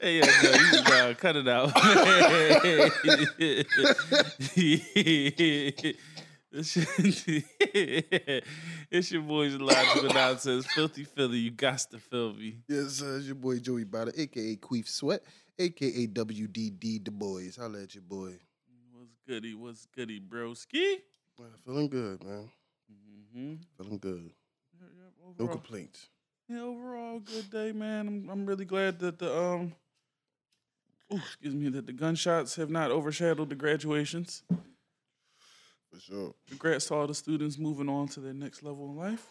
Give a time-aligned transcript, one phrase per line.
[0.00, 1.72] hey, yeah, Joe, you uh, cut it out.
[8.90, 11.38] It's your, boys logical nonsense, filthy Philly.
[11.38, 12.56] You got to feel me.
[12.66, 15.22] Yes, uh, it's your boy Joey Bada, aka Queef Sweat,
[15.58, 17.54] aka WDD Du Bois.
[17.58, 18.32] Holla at your boy.
[18.92, 19.54] What's goody?
[19.54, 21.02] What's goody, broski?
[21.64, 22.50] Feeling good, man.
[22.90, 23.54] Mm-hmm.
[23.76, 24.30] Feeling good.
[24.80, 26.08] Yeah, yeah, No complaints.
[26.48, 28.08] Yeah, overall, good day, man.
[28.08, 29.72] I'm I'm really glad that the um,
[31.12, 34.42] ooh, excuse me, that the gunshots have not overshadowed the graduations.
[35.92, 36.34] For sure.
[36.48, 39.26] Congrats to all the students moving on to their next level in life.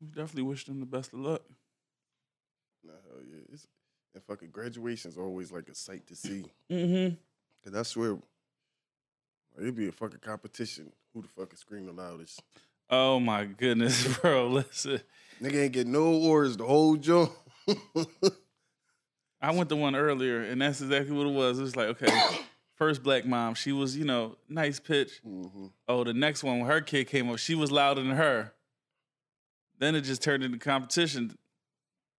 [0.00, 1.42] We definitely wish them the best of luck.
[2.84, 3.42] Nah, hell yeah.
[3.52, 3.66] It's,
[4.14, 6.44] and fucking graduation's always like a sight to see.
[6.70, 7.14] Mm-hmm.
[7.64, 8.20] Cause I swear, like,
[9.62, 10.92] it'd be a fucking competition.
[11.12, 12.40] Who the fuck is screaming the loudest?
[12.88, 14.48] Oh my goodness, bro.
[14.48, 15.00] Listen.
[15.42, 17.30] Nigga ain't get no awards the whole joint.
[19.40, 21.58] I went to one earlier, and that's exactly what it was.
[21.58, 22.06] It was like, okay,
[22.74, 25.20] first black mom, she was, you know, nice pitch.
[25.22, 28.52] hmm Oh, the next one, when her kid came up, she was louder than her.
[29.78, 31.36] Then it just turned into competition.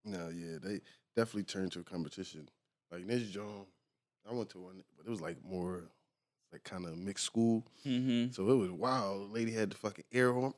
[0.06, 0.82] No, yeah, they
[1.16, 2.48] definitely turned to a competition.
[2.92, 3.68] Like this joint,
[4.30, 5.90] I went to one, but it was like more
[6.52, 7.64] like kind of mixed school.
[7.86, 8.32] Mm-hmm.
[8.32, 9.32] So it was wild.
[9.34, 10.54] Lady had the fucking air horn.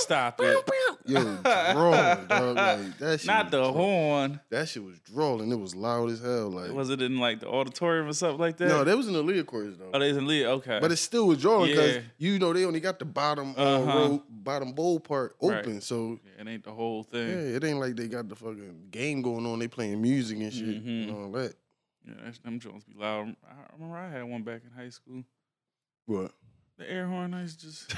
[0.00, 0.66] Stop pew, it.
[0.66, 0.96] pew.
[1.14, 2.56] Yo, drawing, dog.
[2.56, 3.26] Like that shit.
[3.26, 4.40] Not the draw- horn.
[4.50, 5.50] That shit was drawing.
[5.50, 6.50] It was loud as hell.
[6.50, 8.68] Like Was it in like the auditorium or something like that?
[8.68, 9.90] no, that was in the Liacouras though.
[9.92, 10.50] Oh, they was in Leah.
[10.52, 10.78] Okay.
[10.80, 12.00] But it still was drawing because Yeah.
[12.18, 13.98] you know they only got the bottom uh, Uh-huh.
[13.98, 15.58] row, bottom bowl part Right.
[15.58, 15.80] open.
[15.80, 17.28] So Yeah, it ain't the whole thing.
[17.28, 19.58] yeah, it ain't like they got the fucking game going on.
[19.58, 21.08] They playing music and shit Mhm.
[21.08, 21.54] and all that.
[22.06, 23.34] Yeah, that's, them joints be loud.
[23.48, 25.24] I remember I had one back in high school.
[26.06, 26.32] What?
[26.76, 27.94] The air horn, I used just,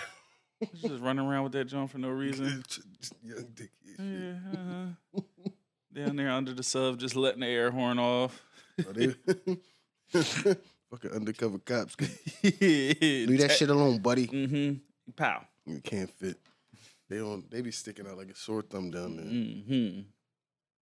[0.60, 2.64] was just running around with that joint for no reason.
[3.22, 3.70] Young dick.
[3.98, 5.22] Yeah, uh-huh.
[5.92, 8.42] Down there under the sub, just letting the air horn off.
[8.86, 8.92] Oh,
[10.90, 11.96] fucking undercover cops.
[12.42, 14.26] Leave Leave that shit alone, buddy.
[14.26, 15.12] Mm-hmm.
[15.16, 15.42] Pow.
[15.64, 16.38] You can't fit.
[17.08, 17.50] They don't.
[17.50, 19.24] They be sticking out like a sore thumb down there.
[19.24, 20.00] Mm-hmm.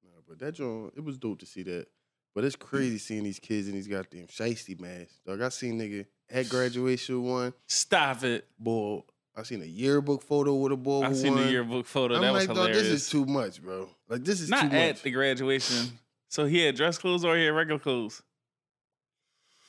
[0.04, 1.87] Nah, but that joint, it was dope to see that.
[2.34, 5.21] But it's crazy seeing these kids in these goddamn shiesty masks.
[5.25, 7.55] Dog, I seen nigga at graduation one.
[7.69, 8.47] Stop it.
[8.59, 9.03] Boy,
[9.37, 11.03] I seen a yearbook photo with a boy.
[11.03, 12.17] I seen the yearbook photo.
[12.17, 12.83] I'm that like, was hilarious.
[12.83, 13.89] this is too much, bro.
[14.09, 15.99] Like this is too Not at the graduation.
[16.28, 18.21] So he had dress clothes or he had regular clothes.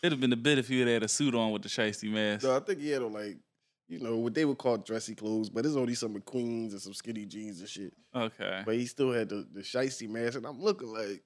[0.01, 2.11] It'd have been a bit if he had had a suit on with the shiesty
[2.11, 2.43] mask.
[2.43, 3.37] No, I think he had on like,
[3.87, 6.93] you know, what they would call dressy clothes, but it's only some McQueens and some
[6.93, 7.93] skinny jeans and shit.
[8.15, 8.63] Okay.
[8.65, 11.23] But he still had the, the shiesty mask, and I'm looking like,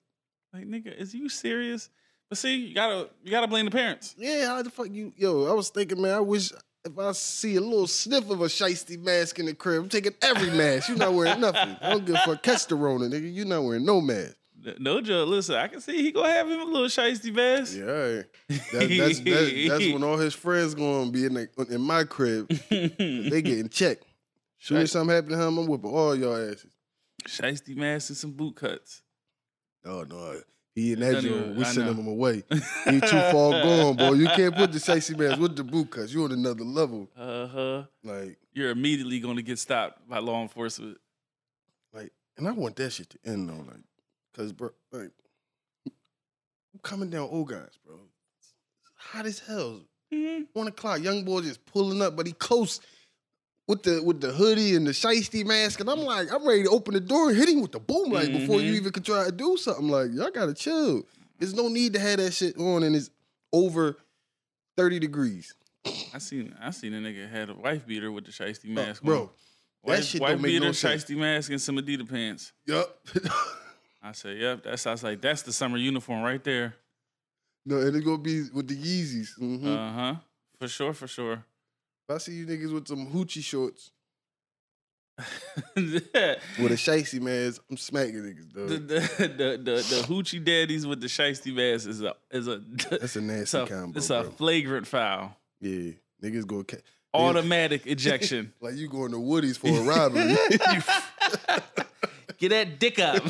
[0.54, 1.90] Like nigga, is you serious?
[2.30, 4.16] But see, you gotta you gotta blame the parents.
[4.18, 5.14] yeah, how the fuck you?
[5.18, 6.52] Yo, I was thinking, man, I wish
[6.86, 10.14] if I see a little sniff of a shiesty mask in the crib, I'm taking
[10.22, 10.90] every mask.
[10.90, 11.76] You're not wearing nothing.
[11.82, 12.42] I don't give a fuck.
[12.44, 13.34] Catch the Rona, nigga.
[13.34, 14.36] You're not wearing no mask.
[14.78, 15.30] No joke.
[15.30, 17.78] Listen, I can see he gonna have him a little shiesty mask.
[17.78, 18.26] Yeah, right.
[18.50, 22.50] That, that's, that, that's when all his friends gonna be in the, in my crib.
[22.70, 24.04] They getting checked.
[24.60, 26.68] Soon as something happen to him, I'm whipping all y'all asses.
[27.26, 29.02] shiesty mask and some boot cuts.
[29.86, 30.40] Oh no,
[30.76, 31.56] he in that Don't joint.
[31.56, 32.02] We I sending know.
[32.02, 32.44] him away.
[32.86, 34.14] He too far gone, boy.
[34.14, 36.14] You can't put the sexy man with the boot cuts.
[36.14, 37.08] You on another level.
[37.18, 37.84] Uh huh.
[38.04, 40.98] Like, You're immediately gonna get stopped by law enforcement.
[41.94, 43.84] like, and I want that shit to end though, like,
[44.36, 45.12] cause bro, like,
[45.86, 47.96] I'm coming down old guys, bro.
[48.40, 48.54] It's
[48.96, 49.82] hot as hell.
[50.14, 50.48] Mhm.
[50.54, 52.80] One o'clock, young boy just pulling up, but he close
[53.69, 56.69] with the with the hoodie and the shiesty mask, and I'm like, I'm ready to
[56.69, 58.78] open the door and hit him with the boom light before you Mhm.
[58.78, 59.88] even can try to do something.
[59.88, 61.03] Like, y'all gotta chill.
[61.38, 63.12] There's no need to have that shit on, and it's
[63.53, 63.96] over
[64.75, 65.53] thirty degrees,
[66.13, 69.03] I seen I seen a nigga had a wife beater with the shiesty Uh, mask.
[69.03, 69.22] bro.
[69.22, 69.30] on.
[69.86, 72.51] that wife, shit wife don't make beater, no shiesty mask, and some Adidas pants.
[72.66, 73.00] Yup.
[74.01, 74.63] I said, yep.
[74.63, 76.75] That's I was like, that's the summer uniform right there.
[77.66, 79.38] no, and it's gonna be with the Yeezys.
[79.40, 79.66] Mhm.
[79.68, 80.16] Uh huh.
[80.59, 81.46] For sure, for sure.
[82.09, 83.92] If I see you niggas with some hoochie shorts
[85.75, 88.88] with a shiesty mask, I'm smacking niggas, the, dog.
[88.88, 93.04] the, the, the hoochie daddies with the shiesty mask is a is a That's a
[93.04, 94.19] it's nasty a, combo, it's bro.
[94.22, 95.36] a flagrant foul.
[95.60, 95.92] yeah,
[96.24, 96.78] niggas go ca-
[97.13, 98.54] Automatic ejection.
[98.62, 100.36] like you going to Woody's for a robbery.
[102.38, 103.22] Get that dick up.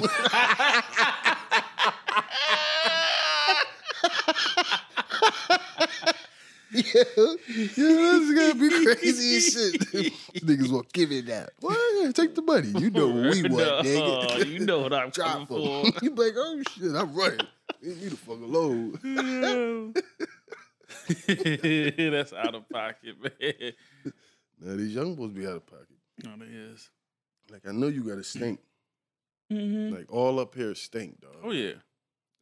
[6.93, 7.03] Yeah,
[7.75, 9.73] yeah, that's gonna be crazy as shit.
[10.45, 11.51] niggas will give it that.
[11.59, 12.15] What?
[12.15, 12.69] Take the money.
[12.79, 14.45] You know what we want, No, nigga.
[14.47, 15.85] you know what I'm coming Drop for.
[16.03, 17.39] you be like, oh shit, I'm running.
[17.81, 19.93] Leave me the fuck alone.
[21.27, 23.73] That's out of pocket, man.
[24.61, 25.87] Now these young boys be out of pocket.
[26.23, 26.89] No, they is.
[27.51, 28.59] Like I know you got a stink.
[29.51, 29.95] Mm-hmm.
[29.95, 31.31] Like all up here stink, dog.
[31.43, 31.73] oh yeah.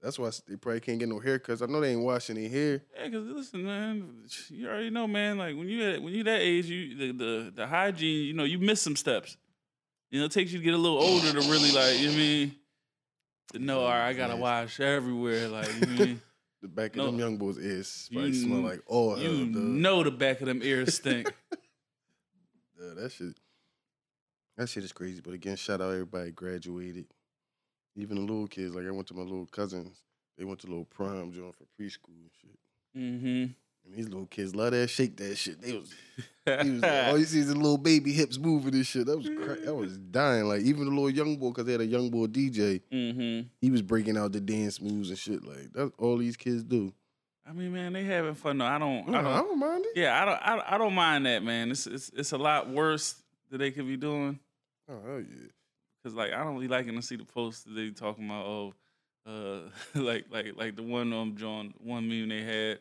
[0.08, 1.62] That's why they probably can't get no haircuts.
[1.62, 2.82] I know they ain't washing their hair.
[2.96, 4.08] Yeah, cause listen, man,
[4.48, 5.38] you already know, man.
[5.38, 8.46] Like when you at, when you that age, you the, the the hygiene, you know,
[8.46, 9.36] you miss some steps.
[10.10, 12.14] You know, it takes you to get a little older to really like, you know
[12.14, 12.56] I mean,
[13.52, 15.50] to know, all right, I gotta wash everywhere.
[15.50, 16.22] Like, you know what I mean?
[16.62, 17.06] The back of No.
[17.08, 19.20] them young boys' ears probably You smell like oil.
[19.20, 21.34] you know the back of them ears stink.
[22.80, 23.38] Yeah, that shit.
[24.56, 25.20] That shit is crazy.
[25.20, 27.08] But again, shout out everybody graduated.
[27.98, 28.74] Even the little kids.
[28.76, 30.02] Like I went to my little cousins.
[30.38, 32.60] They went to little prom joint for preschool and shit.
[32.96, 33.52] mm-hmm.
[33.86, 35.62] And these little kids love that, shake that shit.
[35.62, 35.94] They was,
[36.46, 39.06] he was like, all you see is the little baby hips moving and shit.
[39.08, 40.44] That was cra- that was dying.
[40.46, 43.48] Like even the little young boy, cause they had a young boy DJ, mm-hmm.
[43.62, 45.44] he was breaking out the dance moves and shit.
[45.44, 46.94] Like that's all these kids do.
[47.50, 48.66] I mean, man, they having fun though.
[48.66, 50.00] I don't, No, I I don't, don't mind it.
[50.00, 51.72] yeah, I don't, I, don't- I don't mind that, man.
[51.72, 53.16] It's, it's, it's a lot worse
[53.50, 54.38] that they could be doing.
[54.90, 55.48] Oh hell yeah.
[56.08, 58.46] Cause like I don't really liking to see the posts that they talking about.
[58.46, 58.74] Oh,
[59.26, 59.60] uh,
[60.00, 62.80] like like like the one um John one meme they had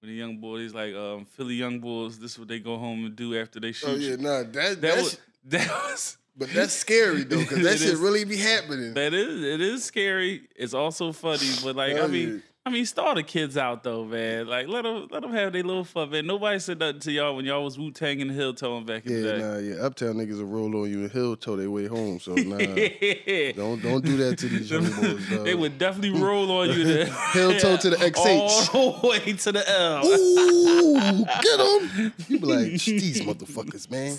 [0.00, 2.20] with the young boys like um Philly young boys.
[2.20, 3.88] This is what they go home and do after they shoot.
[3.88, 4.16] Oh yeah, you.
[4.18, 6.18] nah, that that that's was that was.
[6.36, 7.96] but that's scary though, cause that is.
[7.96, 8.94] really be happening.
[8.94, 10.42] That is it is scary.
[10.54, 12.28] It's also funny, but like I mean.
[12.28, 12.40] yeah.
[12.70, 14.46] I mean, start the kids out though, man.
[14.46, 16.24] Like let them let them have their little fun, man.
[16.24, 19.12] Nobody said nothing to y'all when y'all was Wu Tang and Hill tone back in
[19.12, 19.38] Yeah, the day.
[19.40, 19.84] nah, yeah.
[19.86, 22.20] Uptown niggas will roll on you and he'll tow their way home.
[22.20, 25.44] So nah, don't don't do that to these young boys, dog.
[25.46, 26.84] They would definitely roll on you.
[26.84, 28.72] To, Heel toe to the XH.
[28.72, 30.06] All the way to the L.
[30.06, 32.12] Ooh, get them!
[32.28, 34.16] You be like, these motherfuckers, man.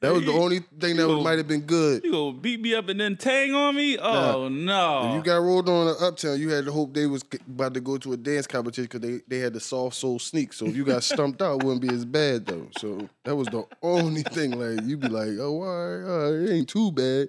[0.00, 2.02] That was the only thing that might have been good.
[2.04, 3.98] You gonna beat me up and then tang on me?
[3.98, 5.08] Oh no!
[5.10, 7.38] If you got rolled on at Uptown, you had to hope they was c-
[7.70, 10.52] about to go to a dance competition because they, they had the soft soul sneak.
[10.52, 12.68] So if you got stumped out, it wouldn't be as bad though.
[12.78, 14.52] So that was the only thing.
[14.52, 17.28] Like you'd be like, oh, all right, all right, it ain't too bad.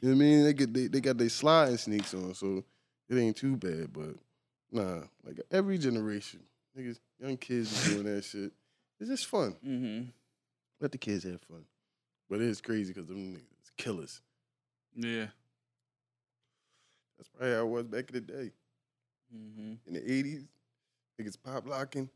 [0.00, 0.44] You know what I mean?
[0.44, 2.62] They get they, they got their sliding sneaks on, so
[3.08, 3.92] it ain't too bad.
[3.92, 4.14] But
[4.70, 6.40] nah, like every generation,
[6.78, 8.52] niggas, young kids doing that shit.
[9.00, 9.56] It's just fun.
[9.66, 10.08] mm-hmm.
[10.80, 11.64] Let the kids have fun.
[12.30, 14.20] But it is crazy because them niggas killers.
[14.94, 15.26] Yeah.
[17.16, 18.50] That's probably how it was back in the day.
[19.34, 19.72] Mm-hmm.
[19.86, 20.46] in the 80s,
[21.20, 22.08] niggas pop locking.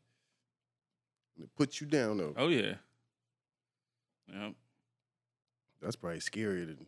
[1.36, 2.34] And it puts you down though.
[2.36, 2.74] Oh yeah.
[4.32, 4.52] Yep.
[5.80, 6.86] That's probably scarier than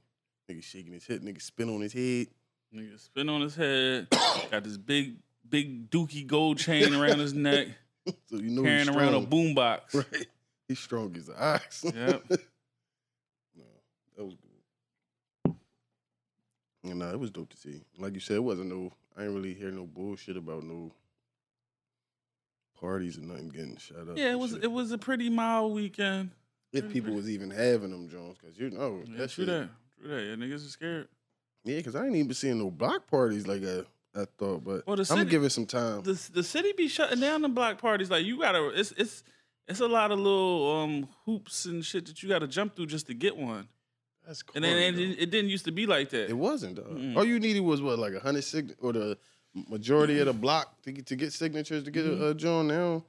[0.51, 2.27] niggas shaking his head, niggas spin on his head.
[2.75, 4.09] Nigga spin on his head.
[4.51, 5.17] got this big,
[5.49, 7.69] big dookie gold chain around his neck,
[8.27, 9.95] So you know carrying he's around a boombox.
[9.95, 10.27] Right.
[10.69, 11.85] He's strong as an ox.
[11.85, 11.95] Yep.
[12.31, 13.65] no,
[14.17, 15.55] that was good.
[16.85, 17.83] And nah, it was dope to see.
[17.99, 20.93] Like you said, it wasn't no I ain't really hear no bullshit about no
[22.81, 24.17] parties and nothing getting shut up.
[24.17, 24.65] Yeah, it was shit.
[24.65, 26.31] it was a pretty mild weekend.
[26.73, 29.47] if people was even having them Jones, cause you know Yeah, that true shit.
[29.47, 29.69] that.
[30.01, 30.23] True that.
[30.23, 31.09] Yeah, niggas are scared.
[31.65, 33.83] Yeah, because I ain't even seeing no block parties like I,
[34.19, 34.65] I thought.
[34.65, 36.03] But Well, the I'm gonna give it some time.
[36.03, 38.11] the the city be shutting down the block parties.
[38.11, 39.23] Like you gotta, it's it's
[39.69, 43.09] it's a lot of little um hoops and shit that you gotta jump through just
[43.09, 43.69] to get one.
[44.31, 46.31] That's And then corny, it, didn't- it didn't used to be like that.
[46.31, 46.83] It wasn't though.
[46.83, 47.17] Mm-mm.
[47.17, 49.19] All you needed was what, like a hundred sig or the
[49.69, 52.23] majority of the block to get to get signatures to get Mm-hmm.
[52.23, 53.03] a, a joint now.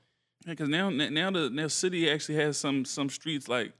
[0.47, 3.71] Yeah, because now now the now city actually has some some streets like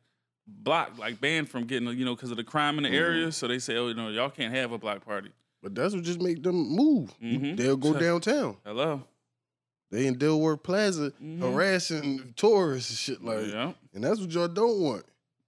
[0.46, 2.94] blocked, like banned from getting you know because of the crime in the Mhm.
[3.02, 3.32] area.
[3.32, 5.32] So they say, oh, you know, y'all can't have a block party.
[5.64, 7.12] But that's what just make them move.
[7.20, 7.58] Mhm.
[7.58, 8.58] They'll go downtown.
[8.64, 9.04] Hello.
[9.90, 11.40] They in Dilworth Plaza Mhm.
[11.40, 13.48] harassing tourists and shit like.
[13.48, 13.74] yeah.
[13.96, 15.06] And that's what y'all don't want.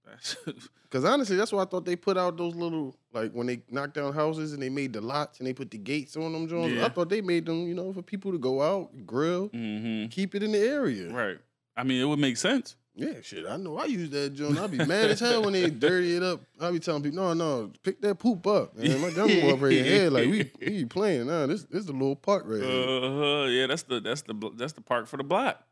[0.93, 3.61] That's, Cause honestly, that's why I thought they put out those little like when they
[3.69, 6.47] knocked down houses and they made the lots and they put the gates on them.
[6.47, 6.73] Jones.
[6.73, 6.85] Yeah.
[6.85, 10.35] I thought they made them, you know, for people to go out, grill, hmm keep
[10.35, 11.11] it in the area.
[11.11, 11.37] Right.
[11.75, 12.75] I mean, it would make sense.
[12.95, 13.47] Yeah, shit.
[13.47, 13.77] I know.
[13.79, 14.59] I use that joint.
[14.59, 16.41] I'd be mad as hell when they dirty it up.
[16.61, 19.01] I be telling people, no, no, pick that poop up, man.
[19.01, 20.11] My gun go up right here.
[20.11, 21.25] Like we, we playing.
[21.25, 23.03] Nah, this, this is the little park right here.
[23.03, 25.63] Uh, yeah, that's the that's the that's the park for the block.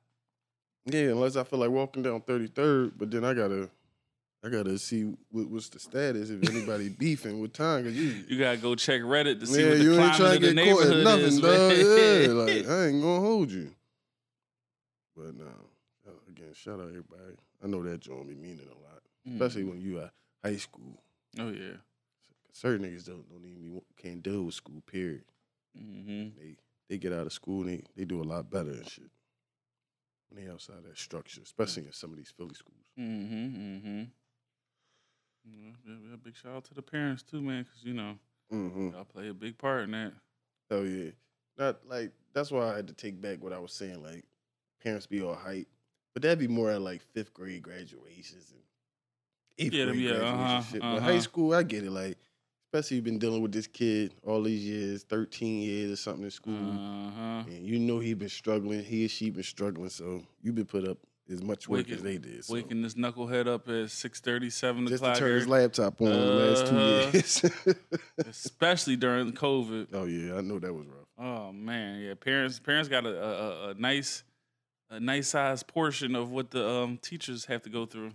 [0.85, 3.69] Yeah, unless I feel like walking down 33rd, but then I gotta,
[4.43, 7.83] I gotta see what, what's the status if anybody beefing with time.
[7.83, 10.53] Cause you, You gotta go check Reddit to see what the climate of to the
[10.53, 11.39] get caught at neighborhood nothing, is.
[11.41, 11.71] dog.
[11.77, 13.71] Yeah, like I ain't gonna hold you.
[15.15, 15.45] But no,
[16.07, 17.36] uh, again, shout out everybody.
[17.63, 19.01] I know that joint be meaning a lot,
[19.33, 20.12] especially when you at
[20.43, 21.00] high school.
[21.39, 21.74] oh yeah.
[22.53, 24.81] Certain niggas don't don't even can't deal with school.
[24.91, 25.24] Period.
[25.77, 26.55] hmm They
[26.89, 29.10] they get out of school and they, they do a lot better and shit.
[30.29, 32.77] When they outside that structure, especially in some of these Philly schools.
[33.00, 33.36] Mm-hmm.
[33.36, 34.03] Mm-hmm.
[35.45, 38.15] Yeah, big shout out to the parents too, man, because you know
[38.53, 38.89] Mm-hmm.
[38.89, 40.12] y'all play a big part in that.
[40.69, 41.12] Oh yeah.
[41.57, 44.03] Not like that's why I had to take back what I was saying.
[44.03, 44.25] Like
[44.83, 45.67] parents be all hype,
[46.13, 48.62] but that'd be more at like fifth grade graduations and
[49.57, 50.81] eighth Yeah, grade yeah, graduation uh-huh, shit.
[50.81, 51.21] But high uh-huh.
[51.21, 51.91] school, I get it.
[51.91, 52.17] Like
[52.74, 56.31] especially you've been dealing with this kid all these years, 13 years or something in
[56.31, 56.71] school.
[56.71, 57.43] Uh-huh.
[57.48, 58.83] And you know he been struggling.
[58.83, 59.89] He or she been struggling.
[59.89, 60.98] So you've been put up
[61.31, 62.45] as much work Waking- as they did.
[62.45, 62.53] So.
[62.53, 66.15] Waking this knucklehead up at 6.30, 7 Just to o'clock, turn his laptop on the
[66.15, 67.09] last two Uh-huh.
[67.13, 67.45] years.
[68.27, 69.88] especially during COVID.
[69.93, 71.07] oh yeah, I know that was rough.
[71.17, 72.13] Oh man, yeah.
[72.15, 74.23] Parents parents got a, a, a- nice
[74.89, 78.11] a nice sized portion of what the um, teachers have to go through.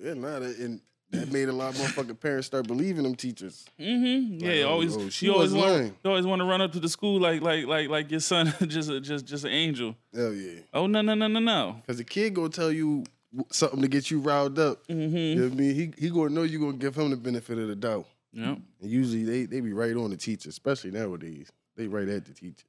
[0.00, 3.64] Yeah, nah, that, and that made a lot of motherfucking parents start believing them teachers.
[3.80, 4.44] Mm-hmm.
[4.44, 6.60] Yeah, Like, oh, always oh, she you always was want you always want to run
[6.60, 9.50] up to the school like like like like your son just a, just just an
[9.50, 9.96] angel.
[10.14, 10.60] Hell yeah.
[10.74, 11.76] Oh no no no no no.
[11.80, 13.04] Because the kid gonna tell you
[13.50, 14.86] something to get you riled up.
[14.86, 15.16] Mm-hmm.
[15.16, 15.74] You know what I mean?
[15.74, 18.06] He he gonna know you gonna give him the benefit of the doubt.
[18.32, 18.56] Yeah.
[18.80, 21.50] And usually they, they be right on the teacher, especially nowadays.
[21.76, 22.66] They right at the teacher.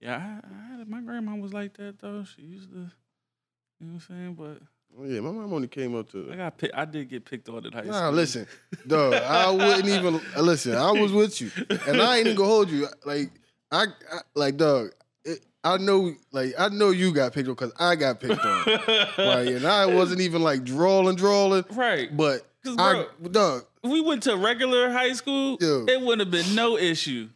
[0.00, 2.24] Yeah, I, I, my grandma was like that though.
[2.24, 2.82] She used to, you
[3.80, 4.34] know what I'm saying.
[4.34, 4.58] But
[5.02, 7.66] yeah, my mom only came up I to got pick, I did get picked on
[7.66, 7.92] at high school.
[7.92, 8.46] Nah, listen,
[8.86, 9.14] dog.
[9.14, 10.74] I wouldn't even uh, listen.
[10.76, 11.50] I was with you,
[11.86, 12.86] and I ain't even gonna hold you.
[13.04, 13.30] Like
[13.72, 14.90] I, I like dog.
[15.24, 18.66] It, I know, like I know you got picked on because I got picked on.
[18.66, 19.48] right?
[19.48, 22.14] and I wasn't even like drawling, drawling, right.
[22.16, 25.84] but 'Cause, I, dog, If we went to regular high school, Yeah.
[25.88, 27.28] it wouldn't have been no issue.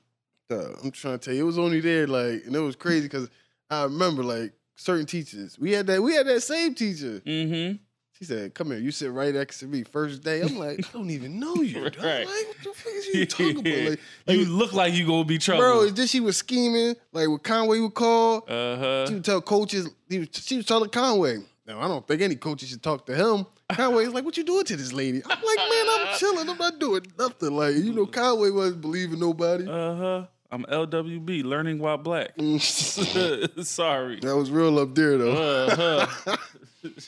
[0.48, 3.02] dog, I'm trying to tell you, it was only there like, and it was crazy
[3.06, 3.28] because
[3.70, 5.58] I remember like certain teachers.
[5.58, 7.20] We had that, we had that same teacher.
[7.26, 7.76] Mm-hmm.
[8.18, 9.84] She said, "Come here." You sit right next to me.
[9.84, 11.82] First day, I'm like, I don't even know you.
[12.02, 12.26] Right.
[12.26, 13.90] Like, what the fuck is you talking about?
[13.90, 15.62] Like, you like, look like you gonna be trouble.
[15.62, 16.96] bro, is this she was scheming?
[17.12, 18.38] Like what Conway would call.
[18.48, 19.06] uh huh.
[19.06, 19.88] She would tell coaches.
[20.08, 21.38] He was, she was telling Conway.
[21.64, 23.46] Now I don't think any coaches should talk to him.
[23.70, 26.48] Conway's like, "What you doing to this lady?" I'm like, "Man, I'm chilling.
[26.48, 29.64] I'm not doing nothing." Like you know, Conway wasn't believing nobody.
[29.68, 30.26] Uh huh.
[30.50, 32.30] I'm LWB, learning while black.
[32.60, 34.18] Sorry.
[34.20, 35.66] That was real up there though.
[35.66, 36.36] Uh huh.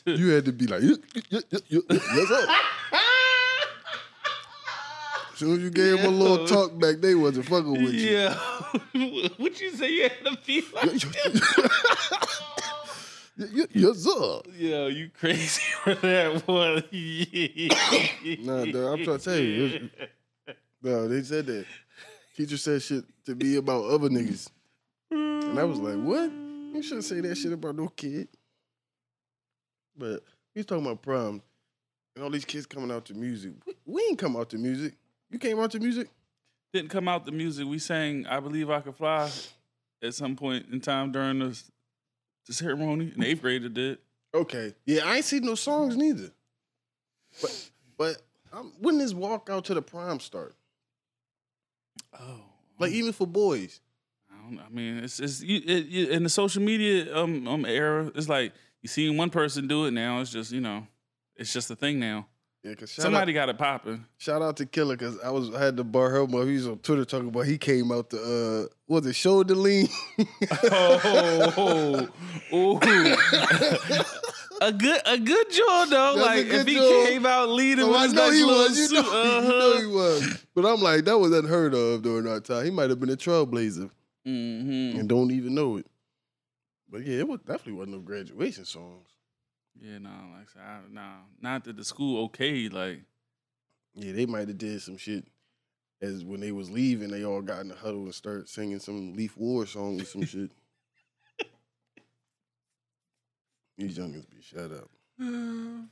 [0.04, 0.96] You had to be like, "Yeah,
[1.30, 2.46] yeah, yeah, yeah, yes sir."
[5.32, 8.10] As soon as you gave them a little talk back, they wasn't fucking with you.
[8.10, 8.34] yeah.
[9.38, 9.90] what you say?
[9.90, 11.02] You had to be like?
[13.72, 14.40] Yes, sir.
[14.58, 16.84] Yo, you crazy for that one?
[18.44, 19.88] Nah, dog, I'm trying to tell you.
[20.82, 21.64] No, they said that.
[22.40, 24.48] Teacher said shit to be about other niggas.
[25.10, 26.32] And I was like, what?
[26.32, 28.28] You shouldn't say that shit about no kid.
[29.94, 30.22] But
[30.54, 31.42] he's talking about prom.
[32.16, 33.52] And all these kids coming out to music.
[33.66, 34.94] We, we ain't come out to music.
[35.30, 36.08] You came out to music?
[36.72, 37.66] Didn't come out to music.
[37.66, 39.30] We sang "I Believe I Could Fly"
[40.02, 41.62] at some point in time during the,
[42.46, 43.12] the ceremony.
[43.14, 43.98] In eighth grader did.
[44.32, 44.72] Okay.
[44.86, 46.30] Yeah, I ain't seen no songs neither.
[47.42, 50.54] But but um, when does walk out to the prom start?
[52.18, 52.40] Oh,
[52.78, 53.80] Like even for boys.
[54.30, 54.58] I don't.
[54.60, 58.10] I mean, it's it's you, it, you, in the social media um um era.
[58.14, 58.52] It's like
[58.82, 60.20] you seen one person do it now.
[60.20, 60.86] It's just you know,
[61.36, 62.26] it's just a thing now.
[62.62, 64.04] Yeah, cause shout Somebody out, got it popping.
[64.18, 66.78] shout out to Killer because I was I had the bar help He was on
[66.78, 69.88] Twitter talking about he came out the uh was it shoulder lean?
[70.72, 72.08] Oh,
[72.52, 72.78] oh,
[74.60, 76.14] a good a good jaw though.
[76.16, 77.06] That's like if he jaw.
[77.06, 78.78] came out leading Oh, with I his know nice he little was.
[78.78, 79.48] You suit, know, uh-huh.
[79.50, 80.44] know he was.
[80.54, 82.64] But I'm like, that was unheard of during our time.
[82.64, 83.90] He might have been a trailblazer
[84.26, 84.98] Mhm.
[85.00, 85.86] and don't even know it.
[86.90, 89.08] But yeah, it was definitely wasn't no graduation songs.
[89.80, 92.68] Yeah, no, like I said, I, nah, not that the school okay.
[92.68, 93.00] Like,
[93.94, 95.24] Yeah, they might have did some shit
[96.02, 99.14] as when they was leaving, they all got in the huddle and started singing some
[99.14, 100.50] Leaf War song or some shit.
[103.80, 104.90] These youngins be shut up.
[105.18, 105.86] Might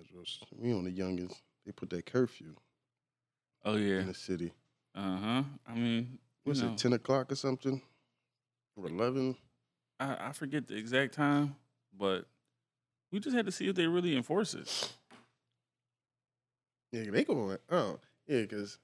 [0.00, 0.24] as well.
[0.56, 1.34] We on the youngins.
[1.64, 2.54] They put that curfew
[3.64, 4.52] oh yeah, in the city.
[4.94, 5.42] uh huh.
[5.66, 7.82] I mean, know, it, 10 o'clock or something?
[8.76, 9.34] Or 11?
[9.98, 11.56] I, I forget the exact time,
[11.98, 12.26] but
[13.10, 14.92] we just had to see if they really enforce it.
[16.92, 18.78] Yeah, they going, oh, yeah, because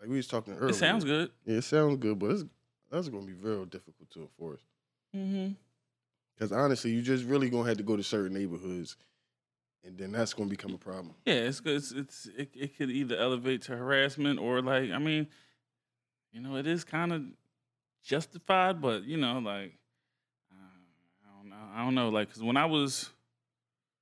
[0.00, 0.70] like we was talking earlier.
[0.70, 1.30] It sounds good.
[1.44, 2.44] Yeah, it sounds good, but it's,
[2.90, 4.62] that's going to be very difficult to enforce.
[5.14, 5.52] Mm-hmm.
[6.36, 8.96] Because honestly, you just really going to have to go to certain neighborhoods,
[9.84, 11.14] and then that's going to become a problem.
[11.26, 11.76] Yeah, it's good.
[11.76, 15.26] It's, it's it, it could either elevate to harassment or like I mean,
[16.32, 17.22] you know, it is kind of
[18.02, 19.74] justified, but you know, like
[20.50, 20.56] uh,
[21.28, 23.10] I don't know, I don't know, like because when I was,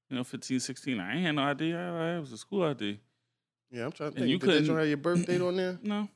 [0.09, 1.75] you know, 15, 16, I ain't had no ID.
[1.75, 3.01] I, I was a school ID.
[3.71, 4.31] Yeah, I'm trying to And think.
[4.31, 5.79] you Did couldn't don't have your birth date on there?
[5.83, 6.11] No, If it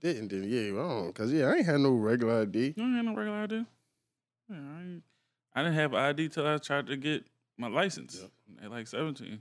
[0.00, 2.74] didn't, then yeah, I don't Because, yeah, I ain't had no regular ID.
[2.76, 3.54] no, I ain't no regular ID.
[4.48, 5.02] Yeah, I, ain't,
[5.54, 7.24] I didn't have ID till I tried to get
[7.58, 8.22] my license
[8.62, 9.40] at like seventeen.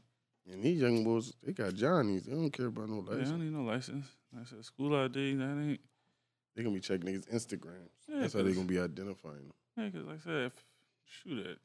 [0.52, 2.24] And these young boys, they got Johnnies.
[2.24, 3.30] They don't care about no Yeah, I license.
[3.32, 4.06] don't need no license.
[4.40, 5.36] I said school ID.
[5.36, 5.80] That ain't.
[6.56, 7.90] They going to be checking niggas' Instagrams.
[8.08, 9.54] Yeah, That's how they 'cause- going to be identifying them.
[9.78, 10.64] Yeah, because like I said, if,
[11.06, 11.58] shoot it.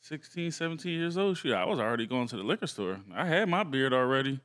[0.00, 3.00] 16, 17 years old, shoot, I was already going to the liquor store.
[3.14, 4.40] I had my beard already.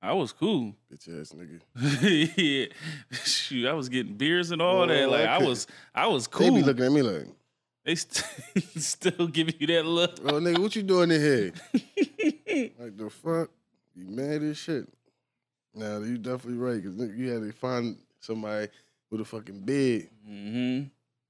[0.00, 0.74] I was cool.
[0.92, 1.60] Bitch ass nigga.
[2.36, 2.66] yeah.
[3.24, 5.10] Shoot, I was getting beers and all that.
[5.10, 6.46] Like I was I was cool.
[6.52, 7.26] They be looking at me like,
[7.84, 10.18] They st- still giving you that look.
[10.24, 11.52] oh nigga, what you doing in here?
[12.78, 13.50] like the fuck?
[13.96, 14.86] You mad as shit.
[15.74, 18.68] Now you definitely right, cause nigga, you had to find somebody
[19.10, 20.08] with a fucking bed.
[20.24, 20.82] hmm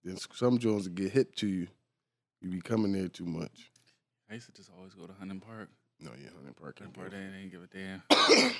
[0.04, 1.68] Then some Jones will get hip to you.
[2.42, 3.70] You be coming there too much.
[4.30, 5.70] I used to just always go to Hunting Park.
[6.00, 6.78] No, yeah, Hunting Park.
[6.78, 7.20] Hunting Park, good.
[7.32, 8.02] they ain't give a damn.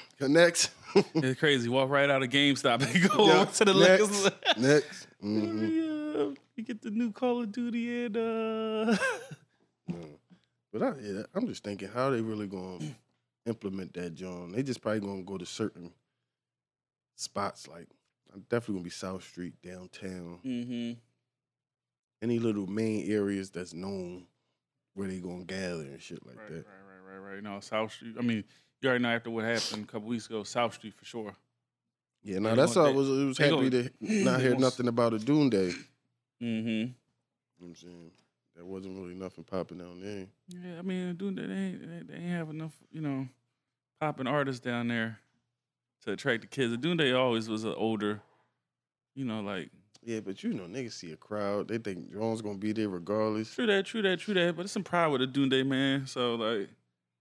[0.19, 0.71] Connects.
[1.15, 1.69] It's crazy.
[1.69, 4.17] Walk right out of GameStop and go Yeah, to the liquor next.
[4.19, 4.33] store.
[4.57, 5.07] Next.
[5.21, 8.97] hmm Yeah, you get the new Call of Duty and uh
[10.73, 12.79] But I, yeah, I'm just thinking how they really gonna
[13.47, 14.53] implement that, John.
[14.53, 15.93] They just probably gonna go to certain
[17.17, 17.87] spots like
[18.35, 20.93] I'm definitely gonna be South Street, downtown, hmm
[22.21, 24.27] any little main areas that's known
[24.95, 26.55] where they gonna gather and shit like Right, that.
[26.55, 26.88] right, right,
[27.21, 27.43] right, right.
[27.43, 28.15] No, South Street.
[28.19, 28.45] I mean,
[28.81, 31.35] you already know after what happened a couple weeks ago, South Street for sure.
[32.23, 32.87] Yeah, no, that's all.
[32.87, 33.09] I was.
[33.09, 35.73] It was happy gonna- to not hear nothing about Odunde.
[36.43, 36.69] Mm-hmm.
[36.69, 36.93] You know
[37.59, 38.11] what I'm saying
[38.55, 40.27] there wasn't really nothing popping down there.
[40.49, 43.29] Yeah, I mean, dude, they ain't they, they ain't have enough, you know,
[44.01, 45.21] popping artists down there
[46.05, 46.73] to attract the kids.
[46.73, 48.21] The Odunde always was an older,
[49.15, 49.71] you know, like
[50.03, 53.55] Yeah, but you know, niggas see a crowd, they think Jones gonna be there regardless.
[53.55, 54.57] true that, true that, true that.
[54.57, 56.07] But it's some pride with the Odunde, man.
[56.09, 56.69] So like,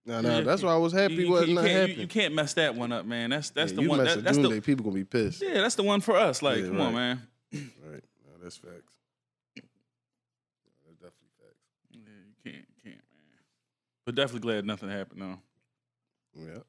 [0.07, 1.15] Nah, no, that's why I was happy.
[1.15, 1.91] you, what can't- you can't, happy.
[1.93, 3.29] you, you can't mess that one up, man.
[3.29, 4.03] That's that's Yeah, the one.
[4.03, 5.41] That, that's Doom the Day, people gonna be pissed.
[5.43, 6.41] yeah, that's the one for us.
[6.41, 7.21] Like, Yeah, come on, man.
[7.53, 8.03] Right.
[8.25, 8.93] No, that's facts.
[9.55, 11.59] That's definitely facts.
[11.91, 13.39] Yeah, you can't, you can't, man.
[14.05, 15.21] But definitely glad nothing happened.
[15.21, 15.39] though.
[16.41, 16.59] Yeah.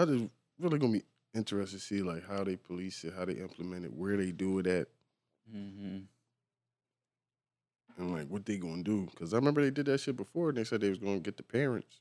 [0.00, 0.24] I just
[0.58, 1.04] really gonna be
[1.34, 4.58] interested to see like how they police it, how they implement it, where they do
[4.60, 4.88] it at,
[5.54, 5.98] Mm-hmm.
[7.98, 9.08] and like what they gonna do.
[9.18, 11.36] Cause I remember they did that shit before and they said they was gonna get
[11.36, 12.00] the parents.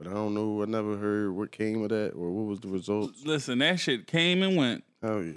[0.00, 2.68] But I don't know, I never heard what came of that or what was the
[2.68, 3.22] results.
[3.22, 4.82] Listen, that shit came and went.
[5.02, 5.34] Hell yeah.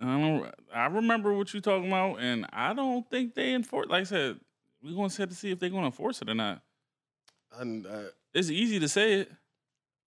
[0.00, 0.54] I don't.
[0.72, 3.88] I remember what you talking about, and I don't think they enforce.
[3.88, 4.38] Like I said,
[4.80, 6.62] we're gonna have to see if they're gonna enforce it or not.
[7.58, 9.32] And uh, It's easy to say it.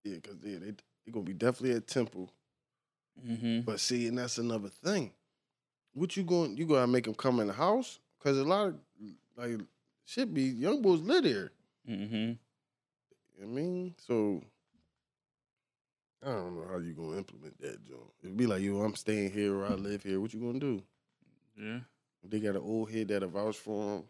[0.05, 0.71] yeah, cause they they
[1.05, 2.31] they gonna be definitely at Temple.
[3.25, 3.61] Mm-hmm.
[3.61, 5.11] But see, and that's another thing.
[5.93, 6.55] What you going?
[6.55, 7.99] You gonna make them come in the house?
[8.23, 8.75] Cause a lot of
[9.35, 9.59] like
[10.05, 11.51] should be young boys live there.
[11.89, 12.33] Mm-hmm.
[13.41, 14.41] I mean, so
[16.23, 18.11] I don't know how you gonna implement that, Joe.
[18.23, 20.19] It'd be like, yo, I'm staying here or I live here.
[20.19, 20.81] What you gonna do?
[21.55, 21.79] Yeah.
[22.23, 24.03] If they got an old head that'll vouch for him,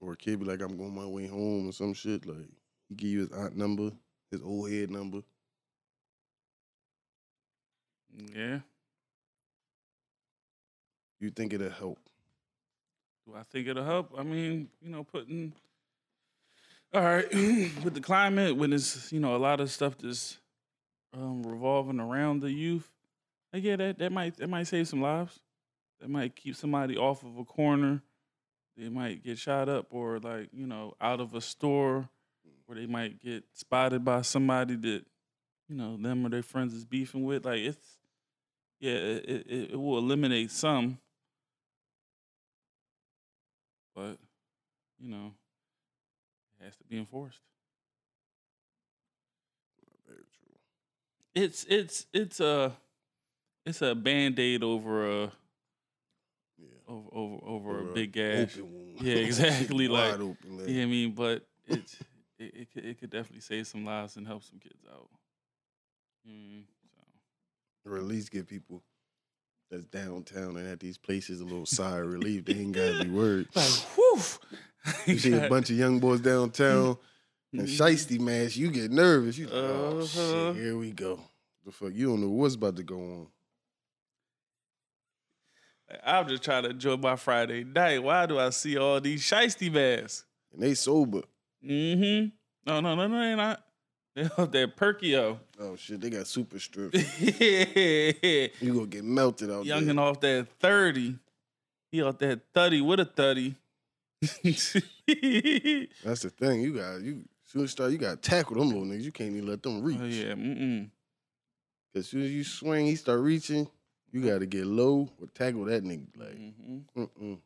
[0.00, 2.26] or a kid be like, I'm going my way home or some shit.
[2.26, 2.48] Like
[2.88, 3.92] he give you his aunt number,
[4.30, 5.22] his old head number.
[8.34, 8.60] Yeah.
[11.20, 11.98] You think it'll help?
[13.26, 14.12] Do I think it'll help?
[14.18, 15.52] I mean, you know, putting.
[16.94, 20.38] All right, with the climate, when it's you know a lot of stuff that's
[21.14, 22.90] um, revolving around the youth,
[23.52, 25.40] like yeah, that that might that might save some lives.
[26.00, 28.02] That might keep somebody off of a corner.
[28.76, 32.08] They might get shot up or like you know out of a store,
[32.66, 35.04] where they might get spotted by somebody that
[35.68, 37.46] you know them or their friends is beefing with.
[37.46, 37.98] Like it's
[38.80, 40.98] yeah, it it, it will eliminate some
[43.94, 44.18] but
[44.98, 45.32] you know,
[46.62, 47.40] has to be enforced.
[50.06, 50.56] Very true.
[51.34, 52.72] It's it's it's a
[53.64, 55.32] it's a band aid over a
[56.58, 56.66] Yeah.
[56.88, 58.56] over over over a big gash.
[59.00, 60.58] Yeah, exactly, like, open.
[60.58, 61.96] Like, Yeah, I mean, but it's
[62.38, 65.08] it, it could it could definitely save some lives and help some kids out.
[66.28, 66.64] Mm,
[67.84, 67.90] so.
[67.90, 68.82] or at least give people
[69.70, 72.44] that's downtown and at these places a little sigh of relief.
[72.44, 73.48] They ain't gotta be worried.
[73.54, 73.64] Like,
[73.96, 74.18] whew.
[75.06, 76.96] You see a bunch of young boys downtown
[77.52, 79.38] and shiesty mask, you get nervous.
[79.38, 80.06] You like, oh Uh-huh.
[80.54, 81.20] shit, here we go.
[81.64, 83.26] The fuck, you don't know what's about to go on.
[86.04, 88.02] I'm just trying to enjoy my Friday night.
[88.02, 90.24] Why do I see all these shiesty masks?
[90.52, 91.20] And they sober.
[91.64, 92.28] Mm-hmm.
[92.66, 93.64] No, no, no, no, they're not.
[94.14, 95.38] They're out there Perkio.
[95.58, 96.92] Oh shit, they got super strip.
[96.92, 99.98] Youngin' You gonna get melted out there.
[100.00, 101.18] off that 30.
[101.90, 103.54] He off that 30 with a 30.
[106.04, 106.60] That's the thing.
[106.62, 109.02] You got you soon start, you gotta tackle them little niggas.
[109.02, 109.98] You can't even let them reach.
[110.00, 110.32] oh, yeah.
[110.34, 110.90] Mm-mm.
[111.94, 113.68] As soon as you swing, he start reaching,
[114.12, 116.06] you gotta get low or tackle that nigga.
[116.16, 116.84] Like, Mhm.
[116.96, 117.38] mm-mm.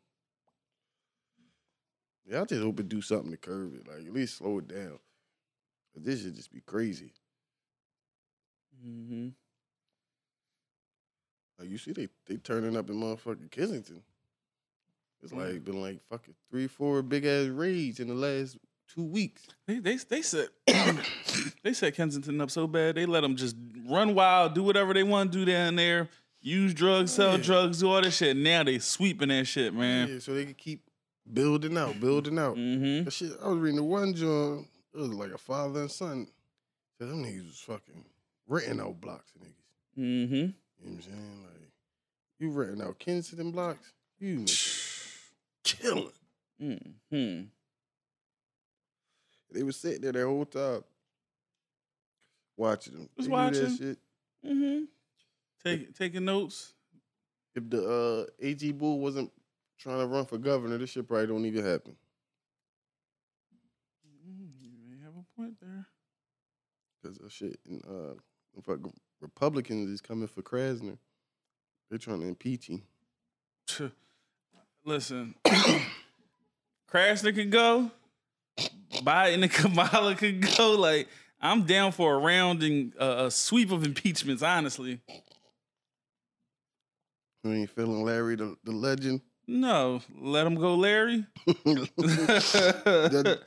[2.28, 3.88] Yeah, I just hope it do something to curb it.
[3.88, 4.98] Like, at least slow it down.
[5.94, 7.12] 'Cause this should just be crazy.
[8.86, 9.28] Mm-hmm.
[11.58, 14.02] Like, you see, they they turning up in motherfucking Kensington.
[15.22, 15.52] It's Mm.
[15.52, 18.56] like been like fucking three, four big ass raids in the last
[18.94, 19.46] two weeks.
[19.66, 20.48] They they they set
[21.62, 23.56] they set Kensington up so bad they let them just
[23.88, 26.08] run wild, do whatever they want to do down there,
[26.40, 27.42] use drugs, sell Yeah.
[27.44, 28.36] drugs, do all that shit.
[28.36, 30.08] Now they sweeping that shit, man.
[30.08, 30.82] Yeah, so they could keep
[31.32, 32.56] building out, building out.
[32.56, 33.04] Mm-hmm.
[33.04, 34.66] That shit, I was reading the one John.
[34.94, 36.28] It was like a father and son.
[36.98, 38.04] Said them niggas was fucking
[38.46, 39.98] renting out blocks of niggas.
[39.98, 40.34] Mm-hmm.
[40.34, 40.52] You know
[40.84, 41.42] what I'm saying?
[41.42, 41.70] Like,
[42.38, 44.44] you renting out Kensington blocks, you
[45.66, 46.10] killing.
[46.62, 47.42] Mm-hmm.
[49.52, 50.82] They were sitting there the whole time
[52.56, 53.08] watching them.
[53.16, 53.76] Was They watching.
[53.76, 53.98] shit.
[54.44, 54.84] Mm-hmm.
[55.64, 56.72] Take, taking notes.
[57.54, 59.30] If the uh, AG Bull wasn't
[59.78, 61.96] trying to run for governor, this shit probably don't even happen.
[64.06, 65.86] Mm, You may have a point there.
[67.02, 67.58] Because of shit.
[67.68, 68.14] And, uh,
[68.56, 70.98] in Republicans is coming for Krasner.
[71.88, 72.82] They're trying to impeach him.
[74.86, 75.34] Listen,
[76.90, 77.90] Krasner could go.
[78.94, 80.76] Biden and Kamala could go.
[80.78, 81.08] Like,
[81.40, 85.00] I'm down for a rounding, uh, a sweep of impeachments, honestly.
[87.42, 89.22] You ain't feeling Larry the, the legend?
[89.48, 91.26] No, let him go, Larry.
[91.64, 93.40] That-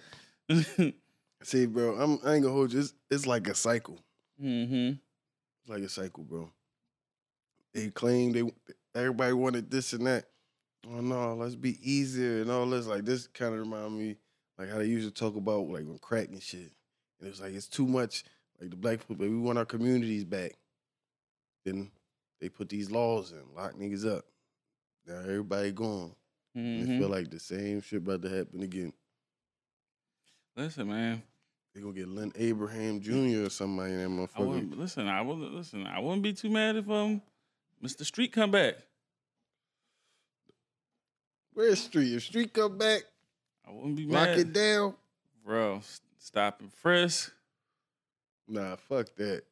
[1.43, 2.81] See, bro, I'm, I ain't gonna hold you.
[2.81, 3.97] It's, it's like a cycle.
[4.43, 4.89] mm-hmm.
[5.61, 6.51] It's like a cycle, bro.
[7.73, 8.43] They claim they
[8.93, 10.25] everybody wanted this and that.
[10.87, 12.87] Oh no, let's be easier and all this.
[12.87, 14.17] Like this kind of remind me
[14.57, 16.71] like how they used to talk about like when crack and shit.
[17.19, 18.23] And it was like it's too much.
[18.59, 20.53] Like the black people, we want our communities back.
[21.65, 21.91] Then
[22.41, 24.25] they put these laws in, lock niggas up.
[25.07, 26.13] Now everybody gone.
[26.55, 26.91] And Mm-hmm.
[26.93, 28.91] It feel like the same shit about to happen again.
[30.57, 31.21] Listen, man.
[31.73, 33.45] They gonna get Lynne Abraham Jr.
[33.45, 34.45] or somebody in that motherfucker.
[34.47, 35.07] wouldn't listen.
[35.07, 35.85] I wouldn't listen.
[35.85, 37.21] I wouldn't be too mad if um,
[37.83, 38.03] Mr.
[38.03, 38.75] Street come back.
[41.53, 42.13] Where's Street?
[42.13, 43.01] If Street come back,
[43.67, 44.93] I wouldn't be lock mad, it down.
[45.45, 45.81] bro.
[46.17, 47.31] Stop and frisk.
[48.47, 49.43] Nah, fuck that.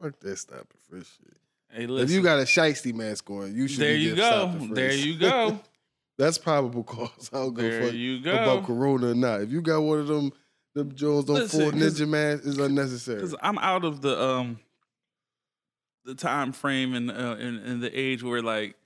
[0.00, 1.36] Fuck that stop and frisk shit.
[1.70, 2.04] Hey, listen.
[2.04, 3.80] If you got a shiesty mask on, you should.
[3.80, 4.48] there you go.
[4.48, 5.60] and There you go.
[6.18, 7.30] That's probable cause.
[7.32, 8.64] I don't go there fuck you about.
[8.64, 9.40] Corona or not.
[9.40, 10.32] If you got one of them,
[10.74, 13.16] them Jones on Listen, full ninja mask is unnecessary.
[13.16, 14.60] Because I'm out of the um,
[16.04, 18.76] the time frame and uh, in, in the age where like,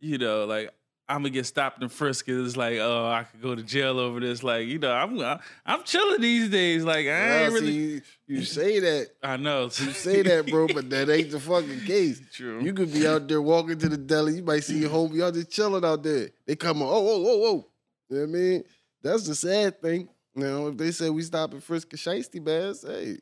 [0.00, 0.70] you know, like
[1.08, 2.28] I'm gonna get stopped and frisked.
[2.28, 4.42] It's like, oh, I could go to jail over this.
[4.42, 5.20] Like, you know, I'm
[5.64, 6.82] I'm chilling these days.
[6.82, 7.66] Like, I ain't really.
[7.70, 9.64] see, you, you say that, I know.
[9.64, 12.20] you say that, bro, but that ain't the fucking case.
[12.32, 12.60] True.
[12.60, 14.36] You could be out there walking to the deli.
[14.36, 15.14] You might see your homie.
[15.16, 16.30] Y'all just chilling out there.
[16.44, 16.88] They come on.
[16.88, 17.66] Oh, whoa, whoa, whoa.
[18.08, 18.64] You know what I mean?
[19.02, 20.08] That's the sad thing.
[20.34, 23.18] You know, if they say we stop at Frisk and Shiesty Bass, hey,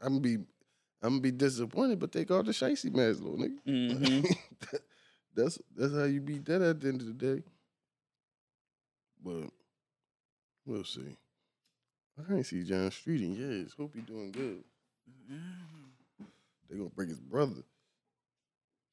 [0.00, 0.34] I'm gonna be,
[1.02, 1.98] I'm gonna be disappointed.
[1.98, 3.58] But they call the Shiesty Bass, little nigga.
[3.66, 4.36] Mhm.
[5.34, 7.42] that's that's how you beat that at the end of the day.
[9.24, 9.50] But
[10.66, 11.16] we'll see.
[12.18, 13.74] I ain't see John Street in years.
[13.76, 14.62] Hope he doing good.
[16.70, 17.62] They gonna bring his brother.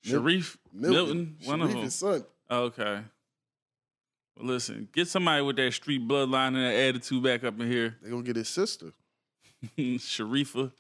[0.04, 1.84] Sharif Milton, one of them.
[1.84, 2.26] his son.
[2.50, 3.02] Oh, okay.
[4.38, 7.98] Well, listen, get somebody with that street bloodline and that attitude back up in here.
[8.02, 8.94] They gonna get his sister.
[9.78, 10.72] Sharifa.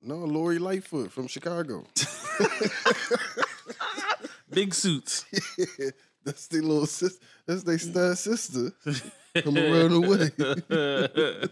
[0.00, 1.84] No, Lori Lightfoot from Chicago.
[4.54, 5.24] Big suits.
[6.24, 7.24] That's their little sister.
[7.46, 8.72] That's their stud sister.
[9.42, 11.48] Come around the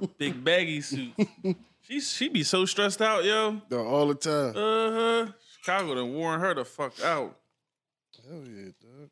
[0.00, 0.04] way.
[0.18, 1.12] Big baggy suit.
[1.82, 3.60] She she be so stressed out, yo.
[3.70, 4.50] No, all the time.
[4.56, 4.90] Uh
[5.26, 5.32] huh.
[5.58, 7.36] Chicago done worn her the fuck out.
[8.28, 9.10] Hell yeah, dog.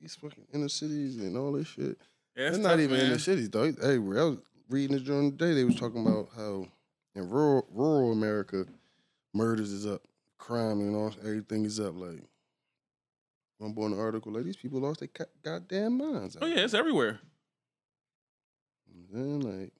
[0.00, 1.96] These fucking inner cities and all this shit.
[2.36, 3.06] Yeah, It's not tough, even man.
[3.06, 3.72] inner cities, though.
[3.82, 4.20] Everywhere.
[4.20, 5.54] I was reading this during the day.
[5.54, 6.66] They was talking about how
[7.14, 8.66] in rural rural America,
[9.32, 10.02] murders is up,
[10.38, 11.94] crime you know, everything is up.
[11.96, 12.22] Like,
[13.60, 15.08] I'm born an article like these people lost their
[15.42, 16.36] goddamn minds.
[16.40, 17.18] Oh yeah, it's everywhere.
[18.92, 19.72] And then like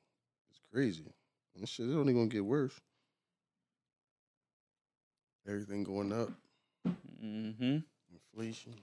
[0.51, 1.05] it's crazy.
[1.55, 2.79] And this shit is only gonna get worse.
[5.47, 6.31] Everything going up,
[7.25, 7.79] Mm-hmm.
[8.13, 8.75] inflation.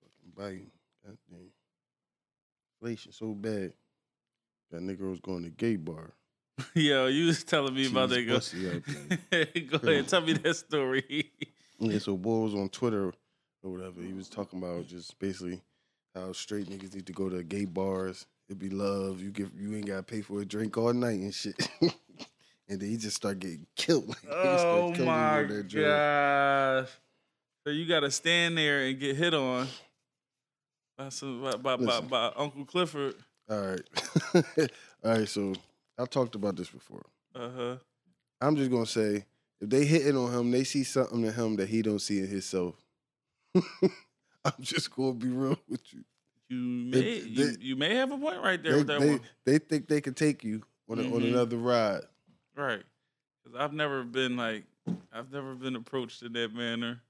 [0.00, 0.70] Fucking Biden.
[1.04, 1.50] Goddamn.
[2.80, 3.72] Inflation so bad.
[4.72, 6.14] That nigga was going to gay bar.
[6.74, 8.22] Yo, you was telling me about that.
[8.26, 8.82] Go, pussy out
[9.30, 9.44] there.
[9.70, 11.30] go ahead, tell me that story.
[11.78, 13.12] Yeah, so boy was on Twitter
[13.64, 14.00] or whatever.
[14.02, 15.60] He was talking about just basically
[16.14, 18.24] how straight niggas need to go to gay bars.
[18.48, 19.20] It'd be love.
[19.20, 21.56] You get you ain't gotta pay for a drink all night and shit.
[21.80, 24.10] and then he just start getting killed.
[24.10, 26.88] Like, oh my gosh!
[27.66, 29.66] So you got to stand there and get hit on
[30.96, 33.16] by some by by, by, by Uncle Clifford.
[33.48, 33.80] All right.
[35.04, 35.52] all right, so
[35.98, 37.04] I talked about this before.
[37.34, 37.76] Uh huh.
[38.40, 39.24] I'm just gonna say
[39.60, 42.26] if they hitting on him, they see something in him that he don't see in
[42.28, 42.74] himself.
[43.54, 46.04] I'm just gonna be real with you.
[46.48, 49.10] You may they- you, you may have a point right there They, with that they,
[49.10, 49.20] one.
[49.44, 51.28] they think they can take you on, a, on Mhm.
[51.28, 52.02] another ride.
[52.56, 52.82] Right.
[53.42, 54.64] Because I've never been like
[55.12, 57.00] I've never been approached in that manner.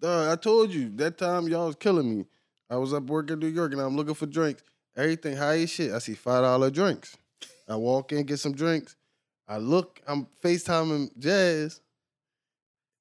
[0.00, 2.26] Dog, I told you that time y'all was killing me.
[2.68, 4.62] I was up working in New York and I'm looking for drinks.
[4.96, 5.92] Everything high as shit.
[5.92, 7.16] I see five dollar drinks.
[7.68, 8.96] I walk in, get some drinks.
[9.48, 11.80] I look, I'm FaceTiming Jazz.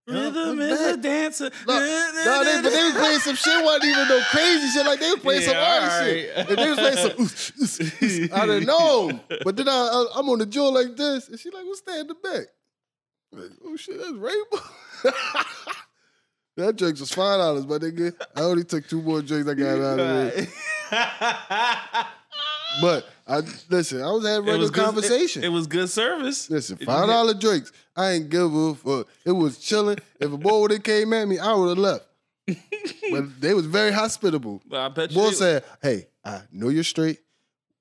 [0.06, 1.50] Rhythm is a dancer.
[1.66, 3.64] No, no, they, but they was playing some shit.
[3.64, 4.86] wasn't even no crazy shit.
[4.86, 6.36] Like they was playing some Yeah, other shit.
[6.36, 7.12] And they was playing some.
[7.22, 8.30] ooh, ooh, ooh.
[8.34, 9.20] I didn't know.
[9.46, 12.00] But then I, I, I'm on the jaw like this, and she like, "What's that
[12.02, 12.48] in the back?"
[13.32, 14.58] I'm like, oh shit, that's rainbow.
[16.58, 19.50] that drinks was five dollars, but nigga, I only took two more drinks.
[19.50, 20.50] I got out of it.
[22.82, 24.02] But I listen.
[24.02, 25.44] I was having regular was good- conversation.
[25.44, 26.50] It, it was good service.
[26.50, 27.72] Listen, five dollar drinks.
[27.96, 29.08] I ain't give a fuck.
[29.24, 30.00] It was chilling.
[30.20, 32.06] If a boy would have came at me, I would have left.
[32.48, 34.60] but they was very hospitable.
[34.66, 35.18] But I bet you.
[35.18, 37.20] Boy said, "Hey, I know you're straight.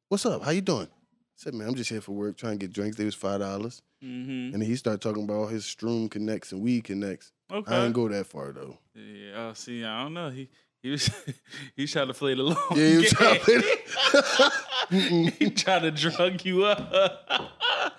[0.08, 0.42] What's up?
[0.44, 2.98] How you doing?" I said, "Man, I'm just here for work, trying to get drinks.
[2.98, 4.52] They was five dollars." Mhm.
[4.52, 7.32] And then he started talking about all his Stroom connects and weed connects.
[7.50, 7.74] Okay.
[7.74, 8.76] I didn't go that far though.
[8.94, 9.48] Yeah.
[9.48, 10.28] Oh, see, I don't know.
[10.28, 10.50] He
[10.82, 11.10] he was
[11.76, 13.40] he tried to play the long Yeah, he was game.
[13.40, 14.50] trying to
[14.90, 17.92] play he tried to drug you up.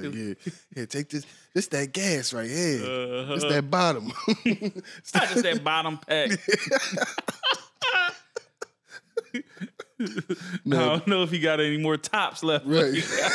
[0.00, 1.26] Yeah, take this.
[1.52, 2.78] This that gas right here.
[2.78, 3.48] This Uh-huh.
[3.48, 4.12] that bottom.
[4.44, 6.30] It's not just that bottom pack.
[10.00, 10.06] I
[10.64, 12.66] don't know if he got any more tops left.
[12.66, 12.94] Right.
[12.94, 13.32] He got,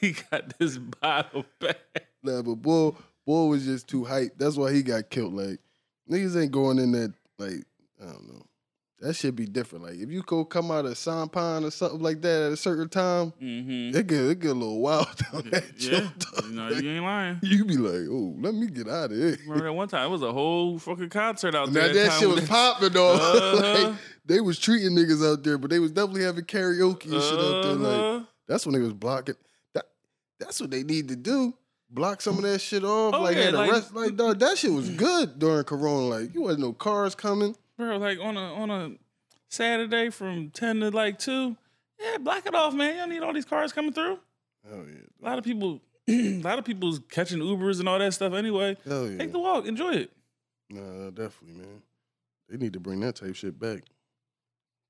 [0.00, 1.76] he got this bottom pack.
[2.22, 2.92] Nah, but boy,
[3.26, 4.38] boy was just too hyped.
[4.38, 5.34] That's why he got killed.
[5.34, 5.58] Like
[6.10, 7.12] niggas ain't going in that.
[7.38, 7.64] Like
[8.02, 8.42] I don't know.
[9.00, 9.84] That should be different.
[9.84, 12.88] Like if you go come out of Sampan or something like that at a certain
[12.88, 13.96] time, Mm-hmm.
[13.96, 16.08] it get it get a little wild down that Yeah,
[16.44, 17.38] you know, Like, you ain't lying.
[17.42, 19.36] you be like, oh, let me get out of here.
[19.42, 20.06] Remember that one time?
[20.06, 21.92] It was a whole fucking concert out Now there.
[21.92, 23.12] that time shit was popping though.
[23.14, 23.88] Uh-huh.
[23.90, 27.38] like, they was treating niggas out there, but they was definitely having karaoke and shit
[27.38, 27.74] out there.
[27.74, 28.24] Like Uh-huh.
[28.48, 29.34] that's when they was blocking.
[29.74, 29.84] That
[30.38, 31.52] that's what they need to do.
[31.90, 33.12] Block some of that shit off.
[33.14, 33.94] Oh, like yeah, like- rest.
[33.94, 36.06] Like dog, that shit was good during Corona.
[36.06, 37.54] Like you wasn't no cars coming.
[37.76, 38.92] Bro, like on a on a
[39.48, 41.56] Saturday from ten to like two.
[42.00, 42.94] Yeah, block it off, man.
[42.94, 44.18] You don't need all these cars coming through.
[44.68, 45.06] Hell yeah.
[45.22, 48.76] A lot of people, a lot of people's catching Ubers and all that stuff anyway.
[48.84, 49.18] Hell yeah.
[49.18, 50.12] Take the walk, enjoy it.
[50.70, 51.82] Nah, definitely, man.
[52.48, 53.82] They need to bring that type shit back.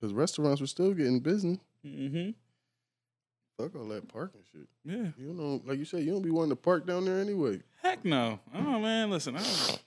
[0.01, 1.59] Cause restaurants were still getting business.
[1.87, 2.31] Mm-hmm.
[3.59, 4.66] Fuck all that parking shit.
[4.85, 5.12] Yeah.
[5.16, 7.61] You know, like you said, you don't be wanting to park down there anyway.
[7.83, 8.40] Heck no.
[8.55, 9.83] Oh man, listen, I don't,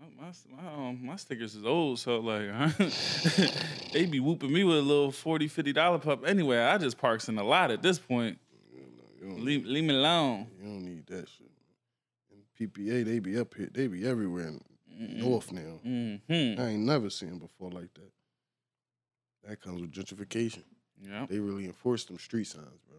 [0.00, 2.76] my, my, my, um, my stickers is old, so like
[3.92, 6.26] they be whooping me with a little 40 50 dollar pup.
[6.26, 8.38] Anyway, I just parks in a lot at this point.
[8.72, 8.80] You,
[9.28, 10.46] know, don't, Leave, leave me alone.
[10.58, 11.50] you don't need that shit.
[12.30, 13.70] And PPA, they be up here.
[13.72, 14.60] They be everywhere in
[15.20, 15.80] North now.
[15.86, 16.60] Mm-hmm.
[16.60, 18.10] I ain't never seen 'em before like that.
[19.48, 20.62] That comes with gentrification.
[21.00, 21.26] Yeah.
[21.28, 22.98] They really enforce them street signs, bro.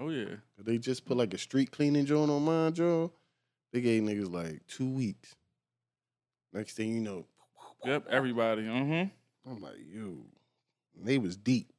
[0.00, 0.36] Oh yeah.
[0.58, 3.12] They just put like a street cleaning joint on mine, Joe.
[3.72, 5.34] They gave niggas like two weeks.
[6.52, 7.24] Next thing you know,
[7.84, 8.06] Yep.
[8.10, 8.66] Everybody.
[8.66, 9.06] Huh.
[9.50, 10.16] I'm like, yo,
[11.00, 11.70] they was deep.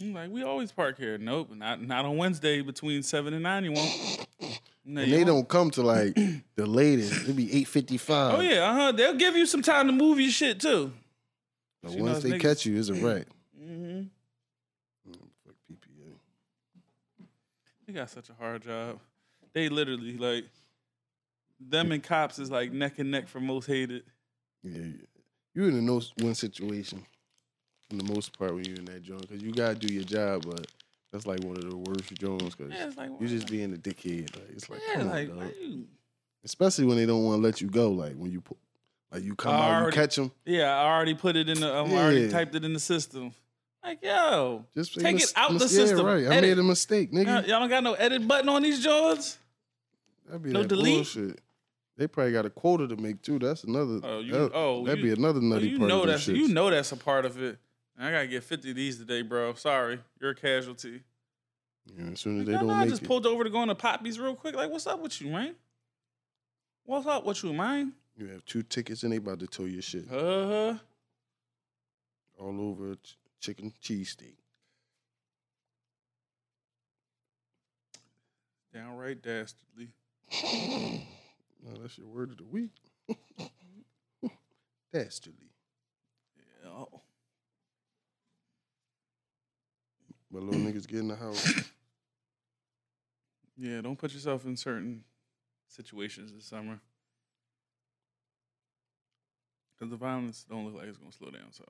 [0.00, 1.18] I'm like, we always park here.
[1.18, 3.64] Nope, not not on Wednesday between seven and nine.
[3.64, 4.26] You won't.
[4.84, 5.26] No, And they won't.
[5.26, 6.14] don't come to like
[6.56, 7.22] the latest.
[7.24, 8.38] It'd be eight fifty five.
[8.38, 8.70] Oh yeah.
[8.70, 8.92] Uh huh.
[8.92, 10.92] They'll give you some time to move your shit too.
[11.82, 13.26] But You once they niggas- catch you, it's a wreck.
[13.60, 14.00] Mm-hmm.
[15.10, 16.12] Mm, Fuck PPA.
[17.86, 18.98] They got such a hard job.
[19.52, 20.44] They literally like
[21.70, 24.02] them and cops is like neck and neck for most hated.
[24.62, 24.92] Yeah, yeah.
[25.54, 27.04] you in a no win situation.
[27.90, 30.44] In the most part, when you in that joint, because you gotta do your job,
[30.48, 30.66] but
[31.12, 34.34] that's like one of the worst joints, because Yeah, like you just being a dickhead.
[34.34, 35.86] Like it's like, yeah, come like on, you-
[36.44, 37.90] Especially when they don't want to let you go.
[37.90, 38.56] Like when you put,
[39.12, 40.32] like you come out, you catch them.
[40.44, 40.74] yeah.
[40.74, 41.72] I already put it in the.
[41.76, 43.32] Um, I already typed it in the system.
[43.84, 45.98] Like yo, Just Take mis- it out the mis- system.
[45.98, 46.22] Yeah, right.
[46.24, 46.42] I Edit.
[46.42, 47.26] made a mistake, nigga.
[47.26, 49.38] y'all, y'all don't got no edit button on these joints.
[50.26, 50.94] That'd be no that delete?
[50.94, 51.40] bullshit.
[51.96, 53.38] They probably got a quota to make too.
[53.38, 54.00] That's another.
[54.02, 56.26] Oh, you- that, oh, that'd you- be another Oh, nutty you part know of that's
[56.26, 57.58] you know that's a part of it.
[57.98, 59.54] I gotta get fifty of these today, bro.
[59.54, 61.02] Sorry, you're a casualty.
[61.86, 63.74] Yeah, as soon as they don't know I just it, pulled over to go into
[63.74, 64.54] Poppy's real quick.
[64.54, 65.54] Like, what's up with you, man?
[66.84, 67.92] What's up with you, man?
[68.16, 70.78] you have two tickets and they about to tow your shit Uh huh.
[72.38, 74.34] all over ch- chicken cheesesteak.
[78.72, 79.88] Downright dastardly.
[81.62, 82.72] No, that's your word of the week.
[84.92, 85.50] Dastardly.
[86.64, 86.84] Yeah.
[90.30, 91.70] But little niggas get in the house.
[93.54, 95.04] Yeah, don't put yourself in certain
[95.68, 96.80] situations this summer.
[99.74, 101.52] Because the violence don't look like it's gonna slow down.
[101.52, 101.64] So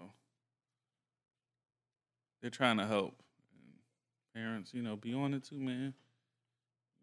[2.41, 3.23] they're trying to help.
[3.53, 5.93] And parents, you know, be on it too, man.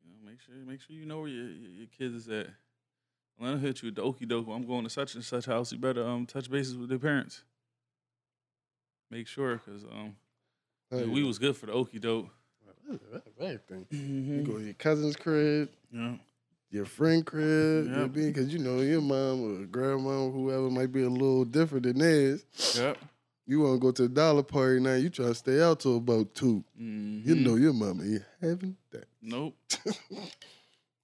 [0.03, 2.47] You know, make sure make sure you know where your your, your kids is at.
[3.39, 4.47] Them hit you with the okey doke.
[4.49, 5.71] I'm going to such and such house.
[5.71, 7.43] You better um touch bases with their parents.
[9.09, 10.15] Make sure, cause um
[10.91, 11.27] Hell we yeah.
[11.27, 12.29] was good for the okey doke.
[13.39, 13.85] everything.
[13.91, 14.35] You Mm-hmm.
[14.39, 16.15] You go to your cousin's crib, Yeah.
[16.71, 18.07] your friend crib, Yeah.
[18.07, 21.99] because you know your mom or grandma or whoever might be a little different than
[21.99, 22.43] theirs.
[22.75, 22.97] Yep.
[23.47, 24.93] You want to go to the dollar party now?
[24.95, 26.83] You try to stay out till about 2 You
[27.35, 27.43] Mhm.
[27.43, 29.55] know your mama ain't having that Nope.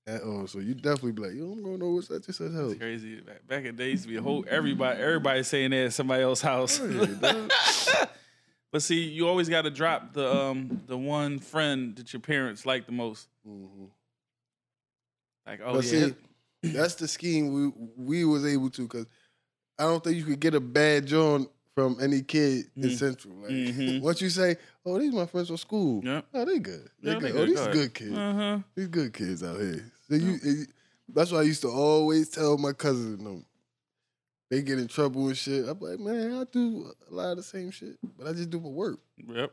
[0.07, 0.47] at all.
[0.47, 2.71] So you definitely be like, yo, I'm going over such and such house.
[2.71, 3.21] It's crazy.
[3.21, 5.93] Back, back in the day, used to be a whole everybody everybody saying that at
[5.93, 6.79] somebody else's house.
[8.71, 12.65] But see, you always got to drop the um the one friend that your parents
[12.65, 13.29] like the most.
[13.47, 13.87] Mhm.
[15.47, 16.15] Like, oh but yeah, see,
[16.73, 19.05] that's the scheme we we was able to because
[19.79, 22.97] I don't think you could get a bad joint from any kid in Mhm.
[22.97, 23.35] Central.
[23.35, 24.01] Like Mhm.
[24.01, 26.21] once you say, "Oh, these are my friends from school," Yeah.
[26.33, 26.89] oh, they good.
[27.01, 27.33] They Yeah, they good.
[27.33, 27.41] good.
[27.41, 28.17] Oh, these Go good kids.
[28.17, 28.59] uh huh.
[28.75, 29.89] These good kids out here.
[30.09, 30.69] So you, it-
[31.13, 33.41] that's why I used to always tell my cousins, you um, know,
[34.49, 35.67] they get in trouble and shit.
[35.67, 38.59] I'm like, man, I do a lot of the same shit, but I just do
[38.59, 38.99] my work.
[39.27, 39.51] Yep.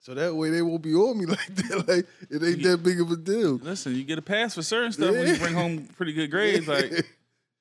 [0.00, 1.88] So that way they won't be on me like that.
[1.88, 3.54] Like it ain't that big of a deal.
[3.56, 6.68] Listen, you get a pass for certain stuff when you bring home pretty good grades.
[6.68, 7.02] Like, you,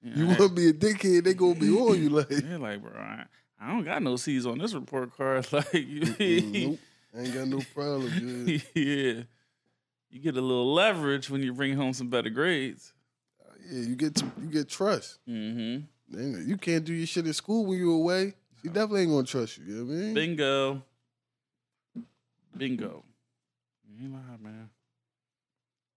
[0.04, 2.30] you know, want to be a dickhead, they gonna be on you like.
[2.30, 3.24] You're like, bro, I,
[3.60, 5.48] I don't got no C's on this report card.
[5.54, 6.80] Like, nope,
[7.18, 8.10] I ain't got no problem.
[8.46, 8.62] dude.
[8.76, 9.24] yeah,
[10.10, 12.94] you get a little leverage when you bring home some better grades.
[13.70, 15.20] Yeah, you get you get trust.
[15.28, 15.86] Mm-hmm.
[16.10, 18.34] Then You can't do your shit at school when you're away.
[18.62, 19.66] She definitely ain't gonna trust you.
[19.66, 20.14] You know what I mean?
[20.14, 20.84] Bingo.
[22.58, 23.04] Bingo.
[23.90, 24.70] You ain't lie, man.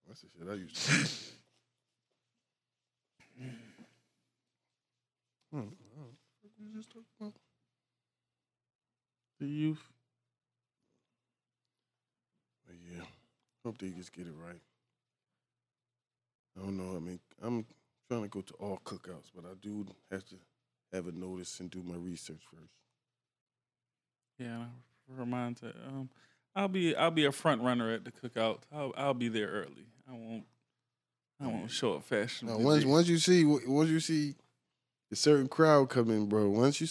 [0.07, 1.09] That's the shit I used to.
[5.53, 7.33] Hmm, what we just talking about?
[9.41, 9.83] The youth.
[12.67, 13.05] But yeah,
[13.65, 14.61] hope they just get it right.
[16.57, 16.97] I don't know.
[16.97, 17.65] I mean, I'm
[18.09, 20.35] trying to go to all cookouts, but I do have to
[20.93, 22.73] have a notice and do my research first.
[24.39, 24.65] Yeah,
[25.09, 26.09] remind to um,
[26.55, 28.61] I'll be I'll be a front runner at the cookout.
[28.75, 29.87] I'll I'll be there early.
[30.09, 30.45] I won't
[31.41, 32.49] I won't show up fashion.
[32.63, 34.35] Once once you see once you see
[35.13, 36.49] a certain crowd coming, bro.
[36.49, 36.89] Once you,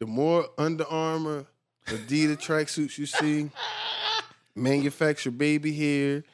[0.00, 1.46] the more Under Armour,
[1.86, 3.50] Adidas tracksuits you see,
[4.56, 6.24] manufactured baby hair,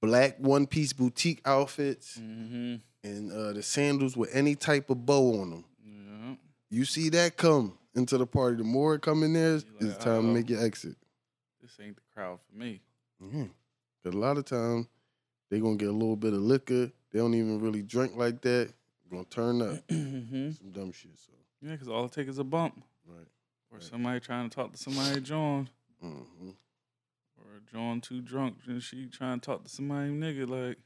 [0.00, 2.76] black one piece boutique outfits, Mm-hmm.
[3.04, 5.64] and uh, the sandals with any type of bow on them.
[5.84, 6.34] Yeah.
[6.78, 8.56] You see that come into the party.
[8.56, 10.96] The more it come in there, it's time to make your exit.
[11.62, 12.80] This ain't the crowd for me.
[13.22, 13.50] Mhm.
[14.04, 14.86] Cause a lot of times
[15.50, 16.90] they gonna get a little bit of liquor.
[17.12, 18.72] They don't even really drink like that.
[19.10, 20.50] Gonna turn up mm-hmm.
[20.50, 21.16] some dumb shit.
[21.16, 22.82] So Yeah, because all it takes is a bump.
[23.06, 23.26] right.
[23.70, 23.82] Or Right.
[23.82, 25.68] somebody trying to talk to somebody John.
[26.00, 26.06] hmm
[26.40, 26.54] Or
[27.72, 30.78] John too drunk and she trying to talk to somebody nigga like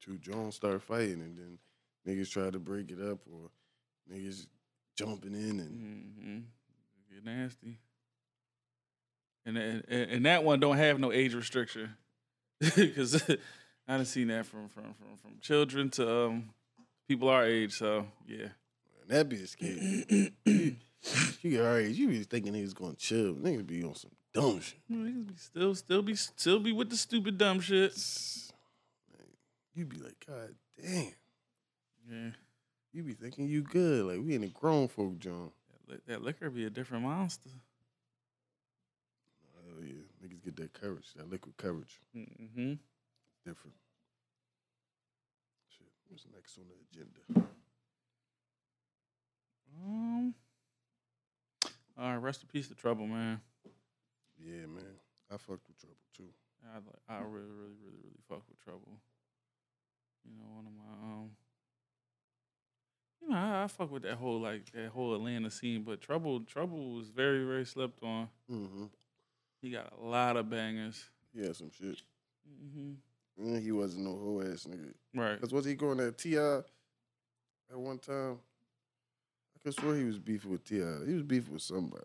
[0.00, 1.58] Two Jones start fighting, and then
[2.06, 3.50] niggas try to break it up, or
[4.10, 4.46] niggas
[4.96, 7.14] jumping in, and mm-hmm.
[7.14, 7.78] get nasty.
[9.44, 11.94] And, and and that one don't have no age restriction.
[12.74, 13.22] Cause
[13.88, 16.50] I done seen that from from from from children to um
[17.06, 17.76] people our age.
[17.76, 18.48] So yeah.
[19.08, 20.32] that be a scary.
[20.46, 20.76] you
[21.42, 23.34] get our age, you be thinking niggas gonna chill.
[23.34, 24.78] Niggas be on some dumb shit.
[24.90, 27.96] Niggas be Still still be still be with the stupid dumb shit.
[29.74, 31.12] You'd be like, God damn.
[32.10, 32.30] Yeah.
[32.92, 34.06] You'd be thinking you good.
[34.06, 35.50] Like we in a grown folk John.
[35.88, 37.50] That, li- that liquor be a different monster.
[39.56, 42.00] Oh yeah, niggas get that courage, that liquid courage.
[42.16, 42.74] Mm-hmm.
[43.46, 43.76] Different.
[45.68, 47.48] Shit, what's next on the agenda?
[49.82, 50.34] Um.
[51.98, 53.40] All right, rest in peace to Trouble, man.
[54.44, 54.98] Yeah, man.
[55.30, 56.32] I fucked with trouble too.
[56.64, 59.00] I like, I really, really, really, really fuck with Trouble.
[60.24, 61.30] You know, one of my um.
[63.22, 66.40] You know, I, I fuck with that whole like that whole Atlanta scene, but Trouble,
[66.40, 68.28] Trouble was very, very slept on.
[68.50, 68.84] Mm-hmm.
[69.62, 71.04] He got a lot of bangers.
[71.34, 72.02] He had some shit.
[72.48, 72.92] Mm-hmm.
[73.38, 74.92] And he wasn't no whole ass nigga.
[75.14, 75.40] Right.
[75.40, 76.58] Cause was he going at T.I.
[76.58, 76.64] at
[77.78, 78.38] one time?
[79.54, 80.82] I could swear he was beefing with Ti.
[81.06, 82.04] He was beefing with somebody.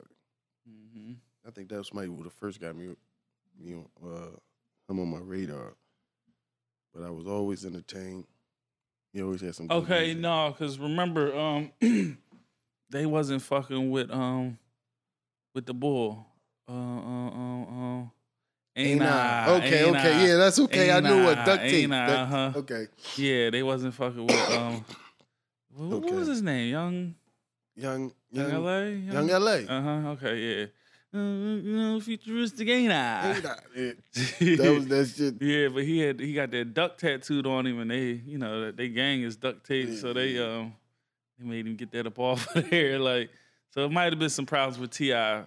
[0.70, 1.14] Mm-hmm.
[1.48, 2.96] I think that was somebody who the first got me,
[3.60, 5.74] me on, uh, him on my radar.
[6.94, 8.26] But I was always entertained.
[9.14, 9.68] He always had some.
[9.68, 10.22] good Okay, music.
[10.22, 11.72] no, because remember, um,
[12.90, 14.58] they wasn't fucking with um,
[15.54, 16.26] with the bull.
[16.68, 18.04] Uh, uh, uh, uh,
[18.78, 19.46] Ain't Ain't I?
[19.46, 19.50] I?
[19.52, 20.26] Okay, Ain't okay, I?
[20.26, 20.92] yeah, that's okay.
[20.92, 21.92] I knew what duct tape.
[21.92, 22.08] I?
[22.08, 22.52] duct- Uh-huh.
[22.60, 24.84] Okay, Yeah, they wasn't fucking with um.
[25.78, 26.72] What, what was his name?
[26.72, 27.16] Young
[27.76, 28.80] young, Young, young, LA.
[29.14, 29.52] Yung LA.
[29.52, 30.10] Uh huh.
[30.12, 30.38] Okay.
[30.40, 30.66] Yeah.
[31.20, 33.34] You know, futuristic, ain't I?
[33.36, 33.56] Ain't I?
[33.76, 34.56] Yeah.
[34.58, 35.42] That was that shit.
[35.42, 38.72] Yeah, but he had he got that duck tattooed on him, and they, you know,
[38.72, 40.58] they gang is duct tape, so they Yeah.
[40.60, 40.74] um
[41.40, 43.30] they made him get that up off of there, like
[43.70, 45.44] so it might have been some problems with T.I.,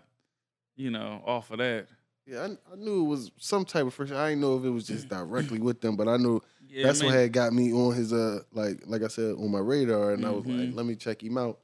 [0.76, 1.86] you know, off of that.
[2.26, 4.16] Yeah, I, I knew it was some type of friction.
[4.16, 7.00] I didn't know if it was just directly with them, but I knew Yeah, that's
[7.00, 10.12] I what had got me on his uh like like I said on my radar,
[10.12, 11.58] and I was like, let me check him out.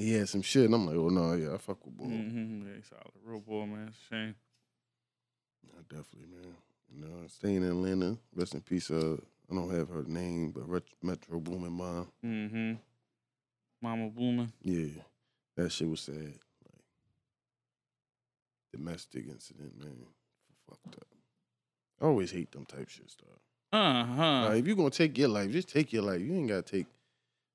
[0.00, 2.06] He had some shit, and I'm like, oh no, yeah, I fuck with Bull.
[2.06, 3.92] mhm, yeah, solid, real boy, man.
[4.08, 4.34] Shame.
[5.62, 6.54] Yeah, definitely, man.
[6.90, 8.16] You know, staying in Atlanta.
[8.34, 8.90] Rest in peace.
[8.90, 9.18] Uh,
[9.50, 12.08] I don't have her name, but Metro Boomin mom.
[12.24, 12.72] Mm-hmm.
[13.82, 14.52] Mama booming.
[14.62, 15.02] Yeah,
[15.56, 16.14] that shit was sad.
[16.64, 16.84] Like
[18.72, 20.06] domestic incident, man.
[20.68, 21.06] Fucked up.
[22.00, 23.28] I always hate them type shit stuff.
[23.72, 24.48] Uh huh.
[24.48, 26.20] Like, if you're gonna take your life, just take your life.
[26.20, 26.86] You ain't gotta take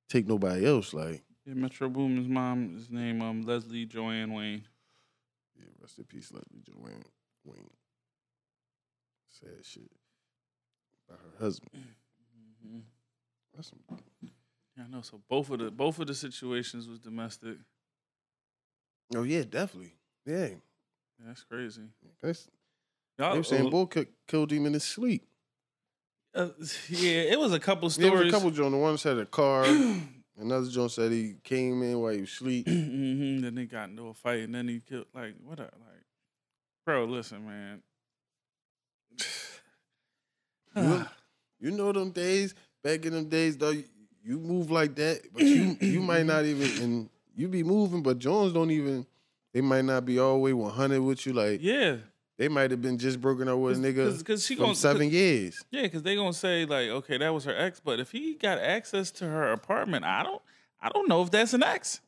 [0.10, 0.94] take nobody else.
[0.94, 4.64] Like, Yeah, Metro Boomin's mom is name um Leslie Joanne Wayne.
[5.58, 7.04] yeah, rest in peace, Leslie Joanne
[7.44, 7.70] Wayne.
[9.30, 9.84] Sad shit.
[11.08, 11.72] about her husband.
[12.66, 12.80] Mm-hmm.
[13.54, 13.80] That's some,
[14.76, 15.02] Yeah, I know.
[15.02, 17.58] So both of the both of the situations was domestic.
[19.16, 19.94] oh yeah, definitely.
[20.26, 20.56] Yeah, Yeah,
[21.28, 21.84] that's crazy.
[22.24, 22.50] that's.
[23.20, 25.28] Y'all, They were saying uh, Bull ki- killed him in his sleep.
[26.34, 26.48] uh,
[26.90, 28.34] yeah, it was a couple stories.
[28.34, 28.72] a couple Jones.
[28.72, 29.64] The one said a car.
[30.38, 32.68] Another Jones said he came in while he was asleep.
[32.68, 35.06] hmm Then they got into a fight, and then he killed.
[35.14, 35.60] Like what?
[35.60, 36.04] A, like,
[36.86, 37.82] bro, listen, man.
[40.76, 41.06] You know,
[41.60, 43.70] you know them days back in them days though.
[43.70, 43.86] You,
[44.22, 48.20] you move like that, but you you might not even and you be moving, but
[48.20, 49.06] Jones don't even.
[49.54, 51.32] They might not be all way one hundred with you.
[51.32, 51.96] Like yeah,
[52.38, 55.10] they might have been just broken up with a nigga because she from gonna seven
[55.10, 55.64] years.
[55.72, 58.58] Yeah, because they gonna say like, okay, that was her ex, but if he got
[58.60, 60.42] access to her apartment, I don't,
[60.82, 62.02] I don't know if that's an ex.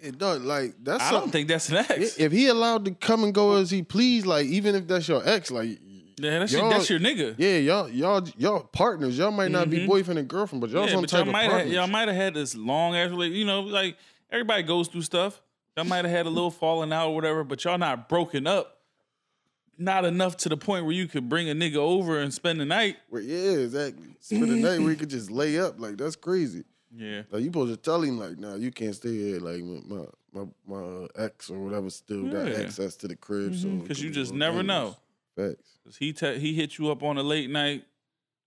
[0.00, 2.18] It does like that's I don't think that's an ex.
[2.18, 5.26] If he allowed to come and go as he please, like even if that's your
[5.28, 5.78] ex, like
[6.20, 7.34] yeah, that's your, that's your nigga.
[7.38, 9.16] yeah, y'all y'all y'all partners.
[9.16, 9.86] Y'all might not be Mhm.
[9.86, 11.72] boyfriend and girlfriend, but y'all yeah, some but type y'all of might have, partners.
[11.74, 13.38] y'all might have had this long ass relationship.
[13.38, 13.96] You know, like
[14.30, 15.40] everybody goes through stuff.
[15.76, 18.77] Y'all might have had a little falling out or whatever, but y'all not broken up.
[19.80, 22.64] Not enough to the point where you could bring a nigga over and spend the
[22.64, 22.96] night.
[23.08, 24.08] Where- yeah, exactly.
[24.20, 25.78] Spend the night where you could just lay up.
[25.78, 26.64] Like that's crazy.
[26.94, 27.22] Yeah.
[27.30, 29.40] Like you supposed to tell him like, nah, you can't stay here.
[29.40, 33.54] Like my my my ex or whatever still got access to the crib.
[33.54, 33.78] So mm-hmm.
[33.78, 34.66] it Because you just never things.
[34.68, 34.96] know.
[35.36, 35.78] Facts.
[35.84, 37.84] Cause he te- he hit you up on a late night,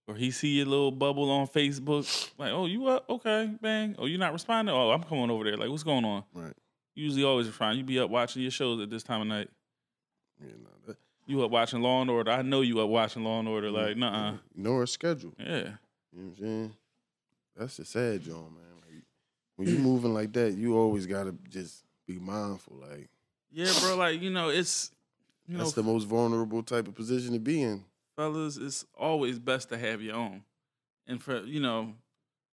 [0.08, 2.30] or he see your little bubble on Facebook.
[2.38, 3.10] Like, oh, you up?
[3.10, 3.96] Okay, bang.
[3.98, 4.76] Oh, you not responding?
[4.76, 5.56] Oh, I'm coming over there.
[5.58, 6.24] Like, what's going on?
[6.34, 6.54] Right.
[6.94, 7.78] Usually always respond.
[7.78, 9.50] You be up watching your shows at this time of night.
[10.42, 10.70] Yeah, nah,
[11.28, 12.32] You up watching Law and Order.
[12.32, 13.68] I know you up watching Law and Order.
[13.68, 13.76] Mm-hmm.
[13.76, 14.34] Like, nah.
[14.56, 15.34] Know her schedule.
[15.40, 15.46] Yeah.
[15.46, 15.70] You know
[16.12, 16.76] what I'm saying?
[17.56, 18.64] That's the sad joint, man.
[18.86, 19.04] Like
[19.56, 22.78] when you moving like that, you always gotta just be mindful.
[22.78, 23.10] Like
[23.52, 23.96] Yeah, bro.
[23.96, 24.92] Like, you know, it's
[25.48, 27.84] you know, that's the most vulnerable type of position to be in.
[28.16, 30.44] fellas, it's always best to have your own.
[31.08, 31.94] And for you know,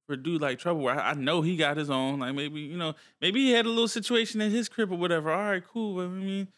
[0.07, 2.21] for dude like Trouble, where I I know he got his own.
[2.21, 5.31] Like maybe you know, maybe he had a little situation in his crib or whatever.
[5.33, 5.97] All right, cool.
[5.97, 6.49] But I mean,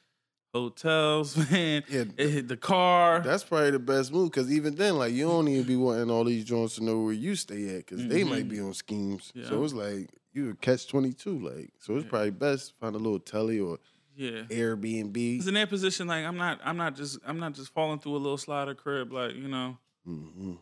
[0.53, 2.05] hotels, man, Yeah,
[2.43, 3.21] the car.
[3.21, 6.25] That's probably the best move because even then, like you don't even be wanting all
[6.25, 9.33] these joints to know where you stay at because they might be on schemes.
[9.35, 9.49] Yeah.
[9.49, 11.39] So it's like you catch twenty two.
[11.39, 12.11] Like so, it's Yeah.
[12.11, 13.79] probably best find a little telly or
[14.17, 14.43] yeah.
[14.51, 15.39] Airbnb.
[15.39, 18.17] Cause in that position, like I'm not, I'm not just, I'm not just falling through
[18.17, 20.53] a little slider crib, like you know, Mm-hmm.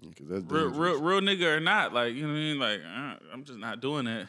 [0.00, 2.58] Because that's real, real, real nigga or not, like you know what I mean.
[2.58, 4.28] Like uh, I'm just not doing that.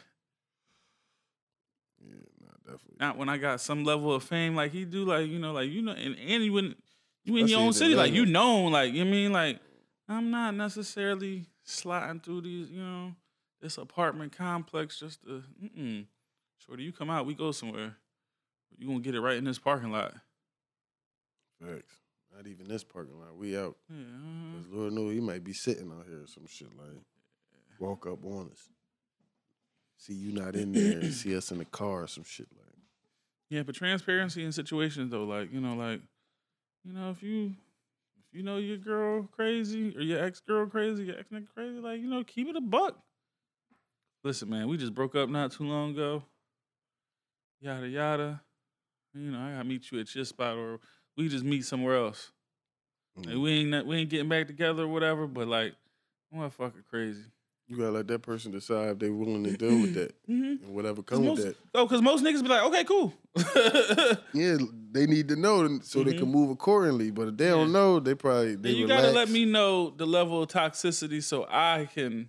[2.70, 2.96] Definitely.
[3.00, 5.70] Not when I got some level of fame, like he do, like you know, like
[5.70, 6.76] you know, and, and you wouldn't,
[7.24, 9.60] you in your own city, like you known, like you know I mean, like
[10.08, 13.14] I'm not necessarily sliding through these, you know,
[13.60, 16.06] this apartment complex just to, mm-mm.
[16.58, 17.96] Shorty, you come out, we go somewhere.
[18.78, 20.14] You gonna get it right in this parking lot.
[21.60, 21.94] Facts.
[22.34, 23.36] Not even this parking lot.
[23.36, 23.76] We out.
[23.90, 23.96] Yeah.
[23.96, 24.56] uh-huh.
[24.62, 27.02] 'Cause Lord know he might be sitting out here or some shit like
[27.78, 28.68] walk up on us.
[29.96, 32.59] See you not in there and see us in the car or some shit like
[33.50, 36.00] Yeah, but transparency in situations though, like you know, like
[36.84, 41.04] you know, if you if you know your girl crazy or your ex girl crazy,
[41.04, 42.96] your ex nigga crazy, like you know, keep it a buck.
[44.22, 46.22] Listen, man, we just broke up not too long ago.
[47.60, 48.40] Yada yada.
[49.14, 50.78] You know, I gotta meet you at your spot, or
[51.16, 52.30] we just meet somewhere else.
[53.16, 53.42] Like, Mm.
[53.42, 55.74] we ain't we ain't getting back together or whatever, but like,
[56.32, 57.24] motherfucker crazy.
[57.70, 60.64] You gotta let that person decide if they're willing to deal with that Mm-hmm.
[60.64, 61.56] and whatever come with that.
[61.72, 63.14] Oh, because most niggas be like, okay, cool.
[64.34, 64.56] Yeah,
[64.90, 67.12] they need to know so they can move accordingly.
[67.12, 67.72] But if they don't Mm-hmm.
[67.72, 69.02] Know, they probably they And you relax.
[69.02, 72.28] gotta let me know the level of toxicity so I can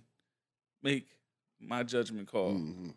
[0.80, 1.06] make
[1.60, 2.52] my judgment call.
[2.52, 2.94] Mhm.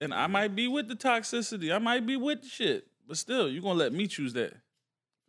[0.00, 1.74] And I might be with the toxicity.
[1.74, 2.86] I might be with the shit.
[3.08, 4.52] But still, you're gonna let me choose that.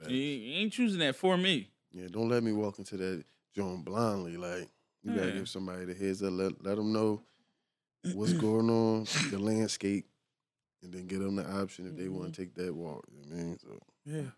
[0.08, 0.16] You
[0.60, 1.70] ain't choosing that for me.
[1.92, 3.24] Yeah, don't let me walk into that
[3.56, 4.38] joint blindly.
[4.38, 4.68] Like
[5.08, 5.38] you gotta Yeah.
[5.40, 6.34] give somebody the heads up.
[6.34, 7.22] Let let them know
[8.14, 10.08] what's going on, the landscape,
[10.84, 13.06] and then get them the option if they want to take that walk.
[13.12, 14.30] You know what I mean, so Yeah.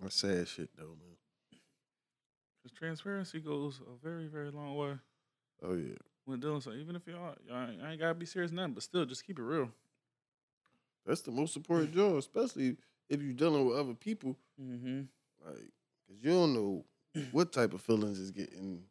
[0.00, 1.16] that's sad shit though, man.
[2.62, 4.98] Because transparency goes a very, very long way
[5.62, 5.94] Oh yeah,
[6.24, 8.82] when doing so, Even if y'all, y'all ain't, I ain't gotta be serious nothing, but
[8.82, 9.70] still, just keep it real.
[11.06, 12.76] that's the most important job, especially
[13.08, 14.36] if you're dealing with other people.
[14.60, 15.02] Mm-hmm.
[15.44, 15.56] Like,
[16.06, 16.84] cause you don't know
[17.32, 18.82] what type of feelings is getting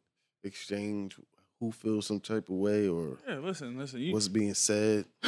[0.44, 1.20] exchanged,
[1.60, 4.00] who feels some type of way, or Yeah, listen, listen.
[4.00, 5.06] You, what's being said.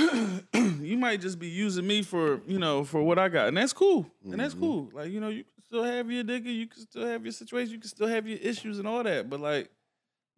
[0.55, 3.73] you might just be using me for you know for what I got, and that's
[3.73, 4.61] cool, and that's Mhm.
[4.61, 4.91] cool.
[4.93, 7.73] Like you know, you can still have your nigga, you can still have your situation,
[7.75, 9.71] you can still have your issues and all that, but like,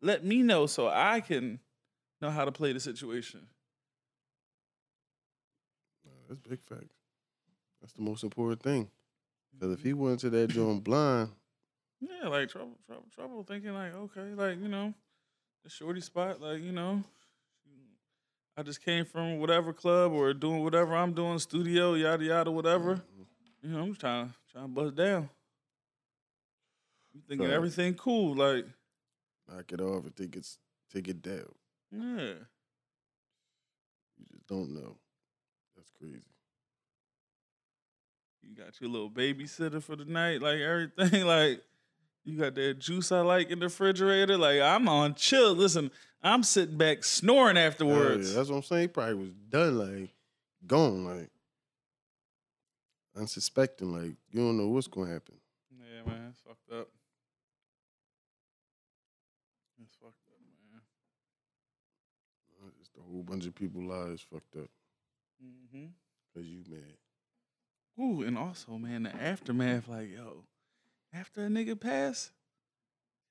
[0.00, 1.60] let me know so I can
[2.20, 3.46] know how to play the situation.
[6.04, 6.96] Nah, that's big facts.
[7.80, 8.88] That's the most important thing.
[9.52, 11.30] Because if he went to that joint blind,
[12.04, 13.44] Yeah, like trouble, trouble, trouble.
[13.44, 14.92] Thinking like, okay, like you know,
[15.62, 17.04] the shorty spot, like you know,
[18.56, 22.96] I just came from whatever club or doing whatever I'm doing, studio, yada yada, whatever.
[22.96, 23.22] Mm-hmm.
[23.62, 25.28] You know, I'm just trying, to trying to bust down.
[27.14, 27.54] You thinking Right.
[27.54, 28.66] everything cool, like
[29.48, 30.58] knock it off and think it's
[30.92, 31.46] take it down.
[31.92, 32.34] yeah.
[34.18, 34.96] You just don't know.
[35.76, 36.22] That's crazy.
[38.42, 41.60] You got your little babysitter for the night, like everything, like.
[42.24, 44.36] You got that juice I like in the refrigerator.
[44.38, 45.54] Like I'm on chill.
[45.54, 45.90] Listen,
[46.22, 48.30] I'm sitting back snoring afterwards.
[48.30, 48.82] yeah, that's what I'm saying.
[48.82, 50.10] He probably was done, like
[50.66, 51.30] gone, like
[53.16, 55.34] unsuspecting, like you don't know what's gonna happen.
[55.76, 56.88] Yeah, man, it's fucked up.
[59.82, 60.80] It's fucked up, man.
[62.68, 64.68] It's Just a whole bunch of people lives fucked up
[65.44, 65.86] Mm-hmm.
[66.32, 66.96] because you mad.
[68.00, 70.44] Ooh, and also, man, the aftermath, like, yo,
[71.12, 72.30] after a nigga pass,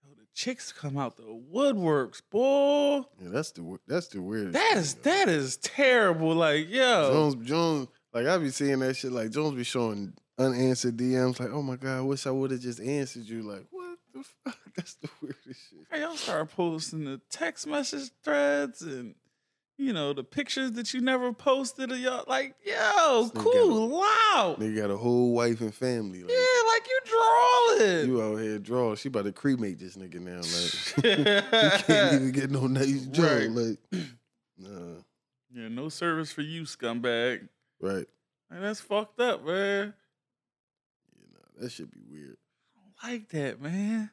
[0.03, 3.01] yo, the chicks come out the woodworks, boy.
[3.21, 4.53] Yeah, that's the that's the weirdest.
[4.53, 5.09] That thing, is though.
[5.09, 6.33] that is terrible.
[6.35, 9.11] Like, yo, Jones Jones like I be seeing that shit.
[9.11, 11.39] Like Jones be showing unanswered DMs.
[11.39, 13.43] Like, oh my god, I wish I would have just answered you.
[13.43, 14.57] Like, what the fuck?
[14.75, 15.79] That's the weirdest shit.
[15.91, 19.15] Hey, y'all start posting the text message threads and
[19.81, 22.23] you know the pictures that you never posted of y'all.
[22.27, 24.57] Like, yo, cool, loud.
[24.59, 26.21] They got a whole wife and family.
[26.23, 28.07] Like, Yeah, like you drawing.
[28.07, 28.95] you out here draw.
[28.95, 30.37] She about to cremate this nigga now.
[30.41, 31.05] Like,
[31.79, 33.25] you can't even get no nice job.
[33.25, 33.49] Right.
[33.49, 33.77] Like,
[34.57, 35.01] nah,
[35.53, 37.47] yeah, no service for you, scumbag.
[37.81, 38.05] right.
[38.51, 39.93] Like, that's fucked up, man.
[41.17, 42.37] Yeah, nah, that should be weird.
[43.01, 44.11] I don't like that, man.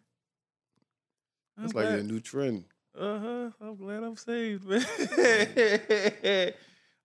[1.57, 2.65] That's like a new trend.
[2.99, 3.51] Uh huh.
[3.61, 4.85] I'm glad I'm saved, man.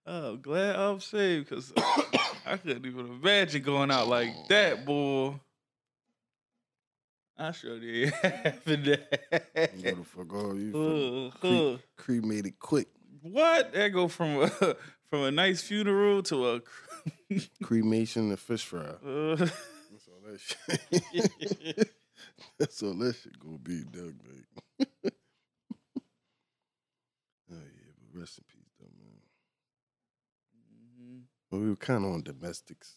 [0.06, 1.72] oh, glad I'm saved because
[2.46, 5.34] I couldn't even imagine going out like that, boy.
[7.36, 9.42] I sure did having that.
[9.82, 10.56] Go the fuck off.
[10.56, 12.88] You fucking Uh, cre- cremated quick.
[13.22, 13.72] What?
[13.72, 14.48] That go from a
[15.10, 16.60] from a nice funeral to a.
[17.62, 18.80] Cremation and fish fry.
[19.04, 21.90] Uh, That's all that shit.
[22.58, 24.14] That's all that shit gonna be, Doug.
[24.28, 24.88] Like.
[27.50, 29.20] oh yeah, but rest in peace, though, man.
[30.98, 31.22] Mhm.
[31.50, 32.94] But we were kind of on domestics.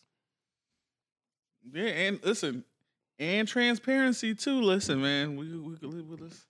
[1.73, 2.63] Yeah, and listen,
[3.19, 4.61] and transparency too.
[4.61, 6.47] Listen, man, we we, we, we let's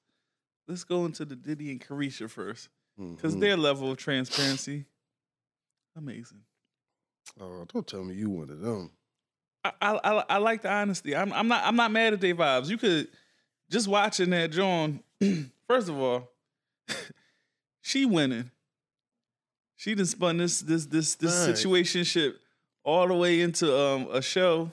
[0.68, 3.40] let's go into the Diddy and Caresha first, because Mhm.
[3.40, 4.86] their level of transparency,
[5.96, 6.44] amazing.
[7.40, 8.92] Oh, don't tell me you one of them.
[9.64, 11.16] I, I I I like the honesty.
[11.16, 12.70] I'm I'm not I'm not mad at their vibes.
[12.70, 13.08] You could
[13.72, 15.02] just watching that John.
[15.68, 16.30] first of all,
[17.82, 18.52] she winning.
[19.78, 21.56] She done spun this this this this Right.
[21.56, 22.36] situationship
[22.84, 24.72] all the way into um a show.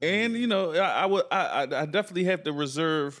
[0.00, 3.20] And you know, I, I would I, I I definitely have to reserve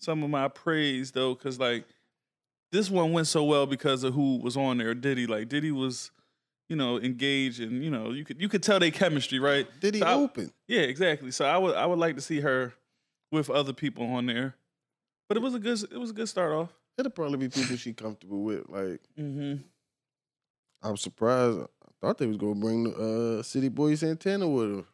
[0.00, 1.84] some of my praise though, because like
[2.72, 4.94] this one went so well because of who was on there.
[4.94, 6.10] Diddy, like Diddy was,
[6.68, 9.66] you know, engaged and you know, you could you could tell they chemistry, right?
[9.80, 10.52] Did he So I- open?
[10.68, 11.30] Yeah, exactly.
[11.30, 12.74] So I would I would like to see her
[13.32, 14.54] with other people on there.
[15.28, 16.72] But it was a good it was a good start off.
[16.98, 18.68] It'll probably be people she comfortable with.
[18.68, 19.62] Like Mm-hmm.
[20.82, 21.60] I'm surprised.
[21.60, 24.84] I thought they was gonna bring uh City Boy Santana with her,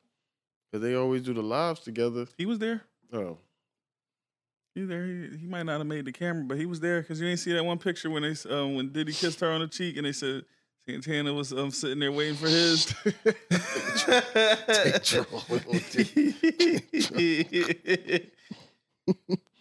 [0.72, 2.26] cause they always do the lives together.
[2.38, 2.82] He was there.
[3.12, 3.38] Oh,
[4.74, 5.04] He there.
[5.04, 7.40] He, he might not have made the camera, but he was there because you ain't
[7.40, 10.06] see that one picture when they um, when Diddy kissed her on the cheek and
[10.06, 10.44] they said
[10.88, 12.94] Santana was um, sitting there waiting for his.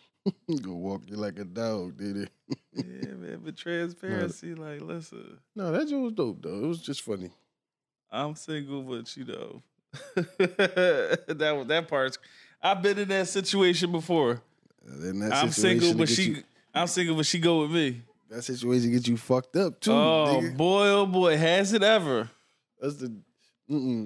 [0.61, 2.30] Go walk you like a dog, did it?
[2.76, 3.41] yeah, man.
[3.43, 6.63] But transparency, like, listen, No, that joke was dope though.
[6.63, 7.32] It was just funny.
[8.11, 9.61] I'm single, but you know,
[10.38, 12.17] that was that part's.
[12.61, 14.41] I've been in that situation before.
[14.86, 16.24] Uh, then that I'm situation single, but she.
[16.24, 16.43] you-
[16.74, 18.01] I'm single, but she go with me.
[18.30, 19.91] that situation gets you fucked up too.
[19.91, 20.55] oh nigga.
[20.55, 22.30] boy, oh boy, has it ever?
[22.80, 23.13] That's the.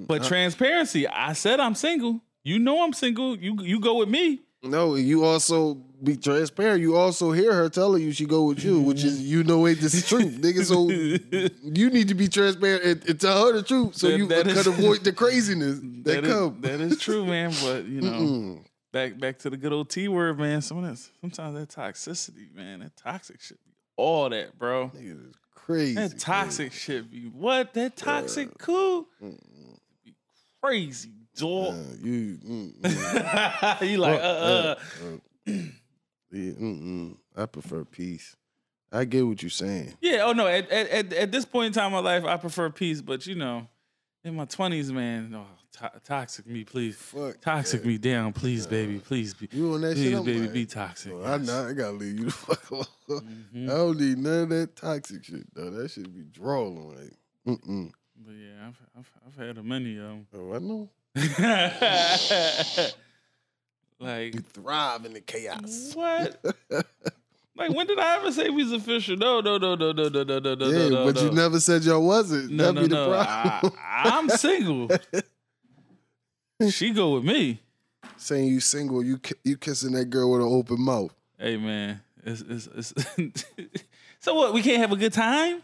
[0.07, 1.07] But I- transparency.
[1.07, 2.21] I said I'm single.
[2.43, 3.35] You know I'm single.
[3.37, 4.41] You you go with me.
[4.65, 6.81] No, you also be transparent.
[6.81, 9.79] You also hear her telling you she go with you, which is you know ain't
[9.81, 10.63] the truth, nigga.
[10.65, 10.89] So
[11.73, 14.45] you need to be transparent and, and tell her the truth, so That- you that
[14.47, 16.57] can is- avoid the craziness that, That is, come.
[16.61, 17.51] that is true, man.
[17.63, 18.65] But you know, Mm-mm.
[18.91, 20.61] back back to the good old T word, man.
[20.61, 22.81] Some of that sometimes that toxicity, man.
[22.81, 23.57] That toxic shit
[23.97, 24.89] all that, bro.
[24.95, 25.95] Niggas is crazy.
[25.95, 27.73] That toxic shit be what?
[27.73, 29.39] That toxic cool Mm-mm.
[30.61, 31.73] crazy dog.
[31.73, 33.81] Uh, you, mm-mm.
[33.89, 34.75] you like uh uh.
[35.03, 35.51] Uh,
[36.31, 37.17] yeah, mm-mm.
[37.35, 38.35] I prefer peace.
[38.91, 39.93] I get what you're saying.
[40.01, 40.23] Yeah.
[40.25, 40.47] Oh no.
[40.47, 43.01] At, at at this point in time in my life, I prefer peace.
[43.01, 43.67] But you know,
[44.23, 45.45] in my twenties, man, oh,
[45.79, 46.95] to- toxic me, please.
[46.95, 47.41] Fuck.
[47.41, 47.87] Toxic that.
[47.87, 48.99] me down, please, baby.
[48.99, 50.17] Please be, You on that please, shit?
[50.17, 51.11] I'm baby, like, be toxic.
[51.13, 51.67] "Oh, I know.
[51.69, 52.87] I gotta leave you the fuck alone.
[53.53, 53.63] Mhm.
[53.65, 55.69] I don't need none of that toxic shit though.
[55.71, 56.89] That should be drawing.
[56.89, 57.13] Like,
[57.47, 57.91] mm-mm.
[58.17, 60.89] But yeah, I've, I've I've had a many of Oh, I know.
[63.99, 65.93] like You thrive in the chaos.
[65.95, 66.43] what?
[67.55, 69.15] like when did I ever say we was official?
[69.15, 70.67] No, no, no, no, no, no, no, no, no.
[70.67, 71.23] yeah, no, but no.
[71.23, 72.51] you never said y'all wasn't.
[72.51, 73.23] No, That'd no, be the no.
[73.23, 73.73] problem.
[73.81, 74.89] I, I'm single.
[76.69, 77.61] she go with me.
[78.17, 81.13] Saying you single, you you kissing that girl with an open mouth.
[81.39, 83.45] Hey man, it's it's, it's
[84.19, 84.53] so what?
[84.53, 85.63] We can't have a good time.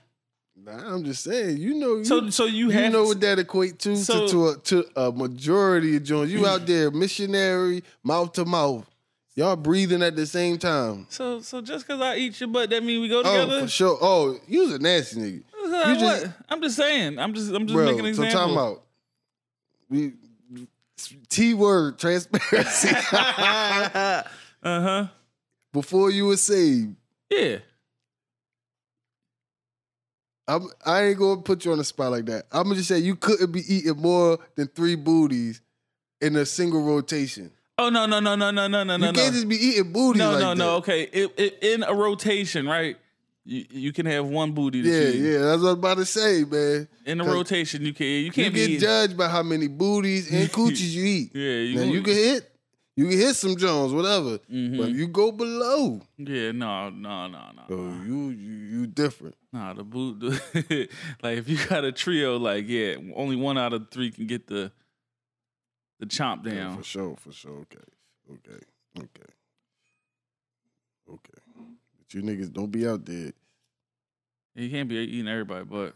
[0.64, 1.58] Nah, I'm just saying.
[1.58, 1.96] You know.
[1.98, 4.58] You, So so you you know to- what that equate to So- to to a,
[4.58, 6.32] to a majority of joints.
[6.32, 8.86] You out there missionary, mouth to mouth.
[9.34, 11.08] Y'all breathing at the same time.
[11.10, 13.62] So so just because I eat your butt, that mean we go Oh, together?
[13.62, 13.98] for sure.
[14.02, 15.44] Oh, you was a nasty nigga.
[15.88, 16.34] You just- what?
[16.50, 17.18] I'm just saying.
[17.18, 18.56] I'm just I'm just Bro, making an so example.
[18.56, 18.84] time out.
[19.90, 20.14] We
[21.30, 22.90] T word transparency.
[23.12, 24.24] uh
[24.64, 25.08] huh.
[25.74, 26.96] Before you were saved,
[27.30, 27.60] Yeah.
[30.52, 32.44] I'm, I ain't gonna put you on the spot like that.
[32.52, 35.62] I'm gonna just say you couldn't be eating more than three booties
[36.20, 37.52] in a single rotation.
[37.78, 39.08] Oh no no no no no no no no!
[39.08, 40.58] you can't no just be eating booties no like no that.
[40.58, 40.76] no.
[40.76, 42.98] Okay, it, it, in a rotation, right?
[43.46, 44.80] You, you can have one booty.
[44.80, 46.88] Yeah, yeah, that's what I was about to say, man.
[47.06, 48.60] In a rotation, you can you can't be.
[48.60, 48.78] you get be.
[48.80, 51.32] judged by how many booties and coochies you eat.
[51.34, 52.51] yeah, you, now you can hit,
[52.96, 54.38] you can hit some Jones, whatever.
[54.52, 54.78] Mhm.
[54.78, 57.64] But you go below, Yeah, no, no, no, no.
[57.70, 58.04] so no.
[58.04, 59.36] you you you different.
[59.54, 60.20] Nah, the boot.
[60.20, 60.90] The,
[61.24, 64.48] like if you got a trio, like yeah, only one out of three can get
[64.48, 64.72] the
[66.00, 66.78] the chomp Yeah, down.
[66.78, 67.52] for sure, for sure.
[67.60, 67.78] Okay,
[68.32, 68.60] okay,
[68.98, 69.32] okay,
[71.10, 71.40] okay.
[71.98, 73.32] But you niggas don't be out there.
[74.56, 75.96] You can't be eating everybody, but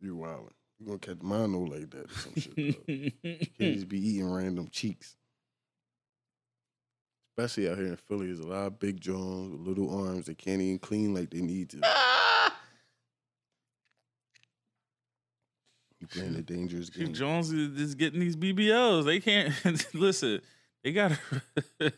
[0.00, 0.50] You wildin'.
[0.78, 2.54] You gonna catch mono like that or some shit.
[2.54, 2.92] though.
[2.92, 3.10] You
[3.58, 5.16] can't just be eating random cheeks.
[7.38, 10.38] Especially out here in Philly, there's a lot of big Jones with little arms that
[10.38, 11.80] can't even clean like they need to.
[15.98, 17.14] You playing a dangerous game.
[17.14, 19.06] Jones is is getting these BBLs.
[19.06, 19.54] They can't
[19.94, 20.42] listen.
[20.86, 21.10] They got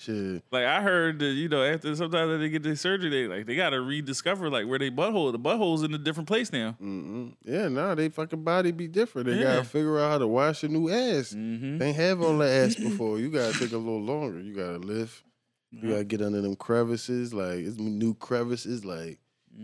[0.00, 0.42] Shit.
[0.50, 3.44] like I heard that you know after sometimes that they get their surgery, they like
[3.44, 5.32] they got to rediscover like where they butthole.
[5.32, 6.76] The butthole's in a different place now.
[6.82, 7.34] Mm-mm.
[7.44, 9.28] Yeah, nah, they fucking body be different.
[9.28, 9.56] They Yeah.
[9.56, 11.34] gotta figure out how to wash a new ass.
[11.36, 11.76] Mm-hmm.
[11.76, 13.18] They ain't have all that ass before.
[13.18, 14.40] You gotta take a little longer.
[14.40, 15.22] You gotta lift.
[15.70, 17.34] You gotta get under them crevices.
[17.34, 18.82] Like it's new crevices.
[18.82, 19.18] Like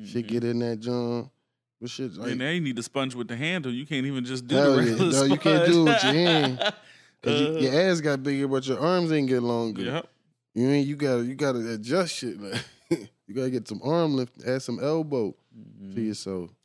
[0.04, 1.30] shit get in that joint.
[1.80, 3.72] But shit like and they need the sponge with the handle.
[3.72, 6.74] You can't even just do the regular No, you can't do it with your hand.
[7.22, 9.82] 'Cause you- Uh, your ass got bigger, but your arms ain't get longer.
[9.82, 10.08] Yep.
[10.54, 12.40] You ain't you gotta you gotta adjust shit.
[12.40, 12.64] Like
[13.26, 15.94] you gotta get some arm lift, add some elbow Mm-hmm.
[15.94, 16.50] to yourself.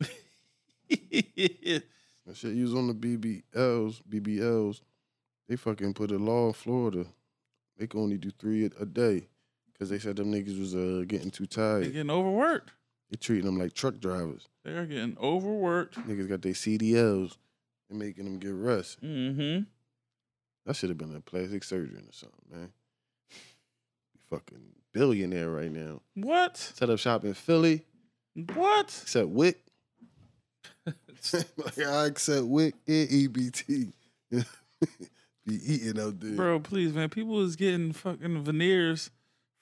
[2.26, 4.80] That shit you was on the BBLs, BBLs.
[5.48, 7.06] They fucking put a law in Florida.
[7.78, 9.28] They can only do three a, a day
[9.72, 11.84] because they said them niggas was uh, getting too tired.
[11.84, 12.72] They're getting overworked.
[13.10, 14.46] They treating them like truck drivers.
[14.64, 15.94] They're getting overworked.
[16.06, 17.36] Niggas got their CDLs
[17.88, 19.00] and making them get rest.
[19.02, 19.62] Mm-hmm.
[20.68, 22.68] That should have been a plastic surgeon or something, man.
[24.28, 24.60] Fucking
[24.92, 26.02] billionaire right now.
[26.14, 26.58] What?
[26.58, 27.86] Set up shop in Philly.
[28.52, 28.94] What?
[29.00, 29.58] Except WIC.
[30.86, 33.92] like I accept WIC and EBT.
[34.30, 34.44] be
[35.46, 36.36] eating out there.
[36.36, 37.08] Bro, please, man.
[37.08, 39.08] People is getting fucking veneers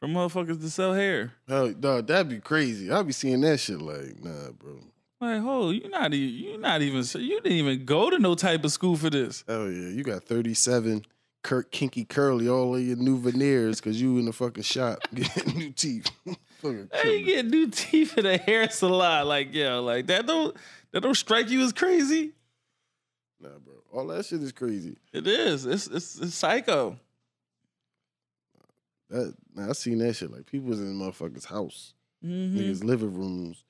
[0.01, 1.35] for motherfuckers to sell hair.
[1.47, 2.91] Hell, dog, that'd be crazy.
[2.91, 4.81] I'd be seeing that shit like, nah, bro.
[5.21, 8.65] Like, oh, you not even you not even you didn't even go to no type
[8.65, 9.45] of school for this.
[9.49, 11.05] Hell yeah, you got 37
[11.43, 15.57] Kurt kinky curly all of your new veneers because you in the fucking shop getting
[15.59, 16.11] new teeth.
[16.93, 20.57] Hey, you get new teeth in a hair salon, like yo, like that don't
[20.91, 22.33] that don't strike you as crazy.
[23.41, 23.75] Nah, bro.
[23.93, 24.97] All that shit is crazy.
[25.13, 25.65] It is.
[25.65, 26.99] It's it's, it's psycho.
[29.11, 30.33] That I seen that shit.
[30.33, 31.93] Like people was in motherfuckers' house,
[32.25, 32.59] Mm-hmm.
[32.59, 33.63] niggas' living rooms.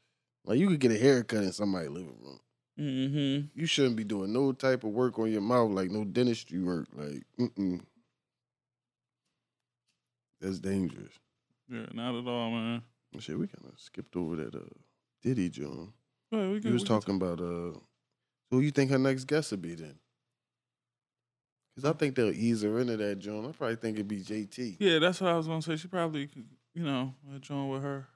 [0.46, 2.40] Like you could get a haircut in somebody's living room.
[2.78, 3.58] Mm-hmm.
[3.58, 6.86] You shouldn't be doing no type of work on your mouth, like no dentistry work.
[6.94, 7.80] Like, mm-mm.
[10.40, 11.12] That's dangerous.
[11.68, 12.82] Yeah, not at all, man.
[13.18, 14.60] Shit, we kind of skipped over that uh
[15.22, 15.92] Diddy John.
[16.30, 17.78] Well, we You can, was we can talking about uh
[18.50, 19.98] who you think her next guest would be then?
[21.74, 23.46] Cause I think they'll ease her into that John.
[23.46, 24.76] I probably think it'd be JT.
[24.78, 25.76] Yeah, that's what I was gonna say.
[25.76, 28.06] She probably, could, you know, join with her,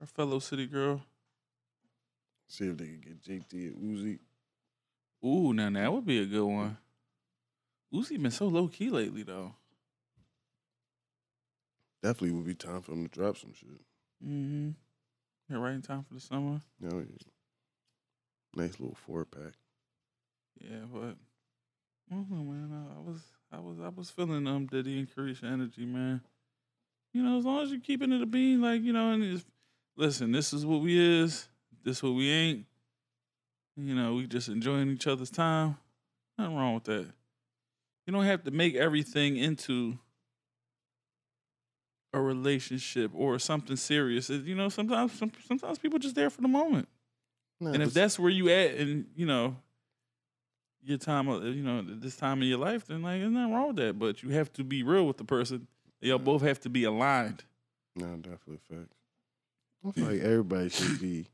[0.00, 1.02] her fellow city girl.
[2.50, 4.18] See if they can get JT and Uzi.
[5.24, 6.76] Ooh, now that would be a good one.
[7.94, 9.54] Uzi been so low key lately, though.
[12.02, 13.68] Definitely would be time for him to drop some shit.
[14.26, 14.70] Mm-hmm.
[15.48, 16.60] Yeah, right in time for the summer.
[16.84, 17.22] Oh yeah.
[18.56, 19.52] Nice little four pack.
[20.58, 21.16] Yeah, but
[22.10, 22.72] I don't know, man.
[22.72, 23.20] I, I was,
[23.52, 26.20] I was, I was feeling um Diddy and Caresha energy, man.
[27.12, 29.44] You know, as long as you're keeping it a bean, like you know, and it's,
[29.96, 31.48] listen, this is what we is,
[31.84, 32.66] this what we ain't.
[33.76, 35.76] You know, we just enjoying each other's time.
[36.38, 37.06] Nothing wrong with that.
[38.06, 39.98] You don't have to make everything into
[42.12, 44.28] a relationship or something serious.
[44.28, 46.88] You know, sometimes some, sometimes people just there for the moment.
[47.60, 49.56] Nah, And if that's where you at, and you know,
[50.82, 53.68] your time, of you know, this time of your life, then like, there's nothing wrong
[53.68, 53.98] with that.
[53.98, 55.66] But you have to be real with the person.
[56.00, 57.44] Y'all both have to be aligned.
[57.94, 58.96] No, definitely facts.
[59.86, 61.26] I feel like everybody should be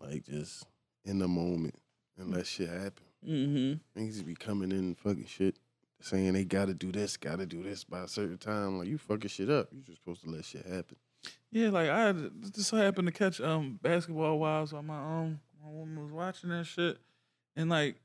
[0.00, 0.66] like just
[1.04, 1.74] in the moment
[2.18, 3.04] and let shit happen.
[3.26, 4.00] Mm-hmm.
[4.00, 5.56] Niggas be coming in and fucking shit,
[6.00, 8.78] saying they gotta do this, gotta do this by a certain time.
[8.78, 9.68] Like you fucking shit up.
[9.72, 10.96] You just supposed to let shit happen.
[11.50, 15.70] Yeah, like I just so happened to catch um basketball wives while my um my
[15.70, 16.98] woman was watching that shit,
[17.56, 17.96] and like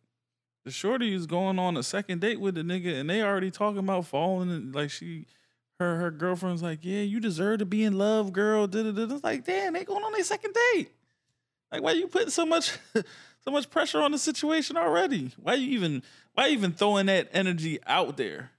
[0.65, 3.79] the shorty is going on a second date with the nigga, and they already talking
[3.79, 5.25] about falling, and like she.
[5.77, 8.65] Her her girlfriend's like, yeah, you deserve to be in love, girl.
[8.65, 9.13] Da, da, da.
[9.13, 10.89] It's like, damn, they going on their second date.
[11.71, 15.31] Like, why are you putting so much so much pressure on the situation already?
[15.41, 16.03] Why you even
[16.33, 18.51] why you even throwing that energy out there?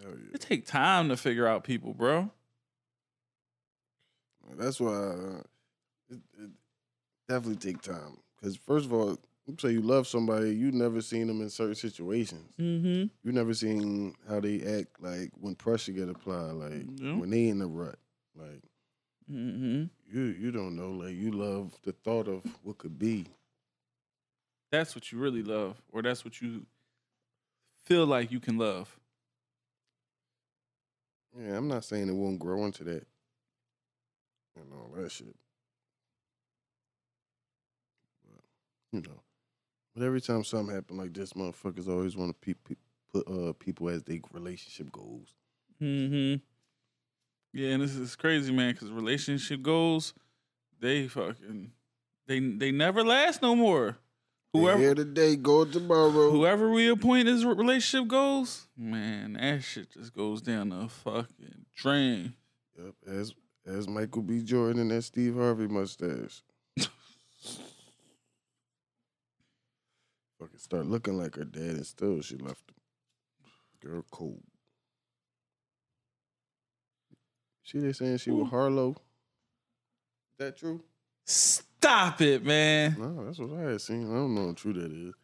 [0.00, 0.08] Yeah.
[0.34, 2.30] It take time to figure out people, bro.
[4.56, 5.42] That's why uh,
[6.10, 6.50] it, it
[7.28, 8.18] definitely take time.
[8.36, 9.18] Because first of all,
[9.58, 12.52] say you love somebody, you never seen them in certain situations.
[12.60, 13.06] Mm-hmm.
[13.26, 17.58] You never seen how they act like when pressure get applied, like when they in
[17.58, 17.96] the rut.
[18.36, 18.62] Like
[19.30, 19.84] Mm-hmm.
[20.12, 20.90] you you don't know.
[20.90, 23.26] Like you love the thought of what could be.
[24.70, 26.66] That's what you really love, or that's what you
[27.84, 28.98] feel like you can love.
[31.38, 33.06] Yeah, I'm not saying it won't grow into that
[34.56, 35.34] and all that shit.
[38.24, 38.44] But,
[38.92, 39.20] you know,
[39.94, 42.80] but every time something happen like this, motherfuckers always want to pe- pe-
[43.12, 45.34] put uh people as their relationship goals.
[45.80, 46.36] Mm-hmm.
[47.52, 50.14] Yeah, and this is crazy, man, because relationship goals,
[50.80, 51.72] they fucking
[52.26, 53.98] they they never last no more.
[54.52, 56.30] Whoever Whoever here today, go tomorrow.
[56.30, 62.34] whoever we appoint as relationship goals, man, that shit just goes down the fucking drain.
[62.76, 63.34] Yep, as
[63.66, 64.42] as Michael B.
[64.42, 66.42] Jordan and that Steve Harvey mustache.
[70.38, 72.76] Fucking start looking like her dad, and still she left him.
[73.80, 74.42] Girl, cold.
[77.64, 78.50] See, they saying she was Ooh.
[78.50, 78.90] Harlow.
[78.90, 78.96] Is
[80.38, 80.82] that true?
[81.24, 82.96] Stop it, man.
[82.98, 84.10] No, that's what I had seen.
[84.10, 85.14] I don't know how true that is.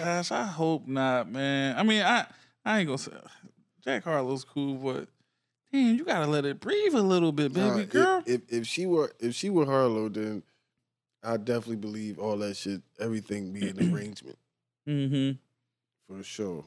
[0.00, 1.76] Gosh, I hope not, man.
[1.76, 2.26] I mean, I
[2.64, 3.12] I ain't gonna say
[3.84, 5.08] Jack Harlow's cool, but
[5.72, 8.22] damn, you gotta let it breathe a little bit, baby Nah, if- girl.
[8.26, 10.42] If, if she were if she were Harlow, then
[11.22, 14.38] I definitely believe all that shit, everything be an arrangement
[14.88, 15.32] mm-hmm.
[16.14, 16.64] for sure.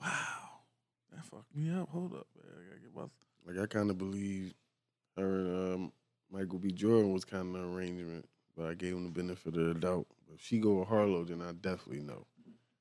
[0.00, 0.37] Wow,
[1.18, 1.88] that fucked me up.
[1.90, 2.54] Hold up, man.
[2.54, 3.02] I gotta get my.
[3.46, 4.54] Like I kind of believe
[5.16, 5.92] her and um,
[6.30, 6.70] Michael B.
[6.70, 10.06] Jordan was kind of an arrangement, but I gave him the benefit of the doubt.
[10.26, 12.26] But if she go with Harlow, then I definitely know.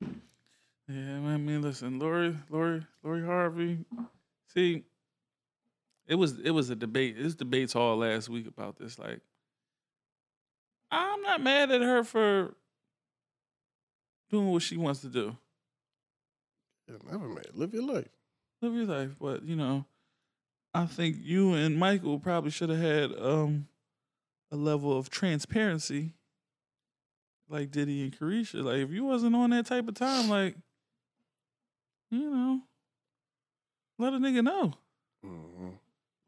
[0.02, 1.34] Yeah, man.
[1.34, 3.86] I mean, listen, Lori, Lori, Lori Harvey.
[4.54, 4.84] See,
[6.06, 7.18] it was it was a debate.
[7.18, 9.00] This debates all last week about this.
[9.00, 9.22] Like,
[10.92, 12.54] I'm not mad at her for
[14.30, 15.36] doing what she wants to do.
[16.88, 17.44] Yeah, never man.
[17.54, 18.17] Live your life.
[18.62, 19.86] Live your life, but you know,
[20.74, 23.68] I think you and Michael probably should have had um
[24.52, 26.14] a level of transparency,
[27.50, 28.64] like Diddy and Caresha.
[28.64, 30.56] Like if you wasn't on that type of time, like
[32.10, 32.62] you know,
[34.00, 34.74] let a nigga know
[35.24, 35.70] hmm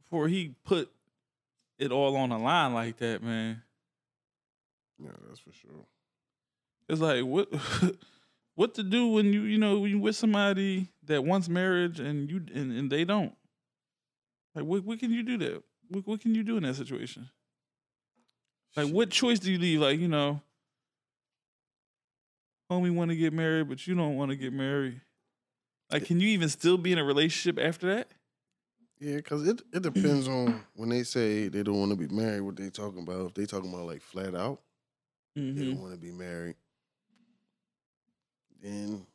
[0.04, 0.92] before he put
[1.78, 3.62] it all on the line like that, man.
[5.02, 5.86] Yeah, that's for sure.
[6.90, 7.48] It's like what
[8.60, 12.30] what to do when you you know when you with somebody that wants marriage and
[12.30, 13.34] you and, and they don't.
[14.54, 15.64] Like what what can you do that?
[15.88, 17.30] What what can you do in that situation?
[18.76, 19.80] Like what choice do you leave?
[19.80, 20.42] Like, you know,
[22.70, 25.00] homie want to get married, but you don't want to get married.
[25.90, 28.10] Like, can you even still be in a relationship after that?
[29.00, 32.42] Yeah, because it, it depends on when they say they don't want to be married,
[32.42, 33.28] what they talking about.
[33.28, 34.60] If they talking about like flat out,
[35.36, 35.70] they Mm-hmm.
[35.72, 36.56] don't want to be married,
[38.62, 39.06] then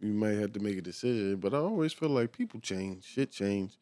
[0.00, 1.36] you might have to make a decision.
[1.36, 3.78] But I always feel like people change, shit change.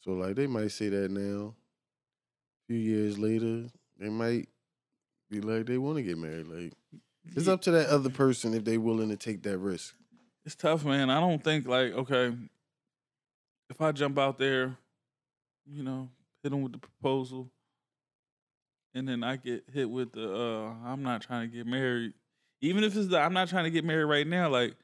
[0.00, 1.54] So like they might say that now.
[1.54, 3.66] A few years later,
[3.98, 4.48] they might
[5.28, 6.46] be like they want to get married.
[6.46, 6.72] Like
[7.36, 9.94] it's up to that other person if they willing to take that risk.
[10.44, 11.10] It's tough, man.
[11.10, 12.34] I don't think like okay,
[13.68, 14.76] if I jump out there,
[15.66, 16.08] you know,
[16.42, 17.50] hit them with the proposal,
[18.94, 22.14] and then I get hit with the uh, I'm not trying to get married.
[22.60, 24.74] Even if it's the I'm not trying to get married right now, like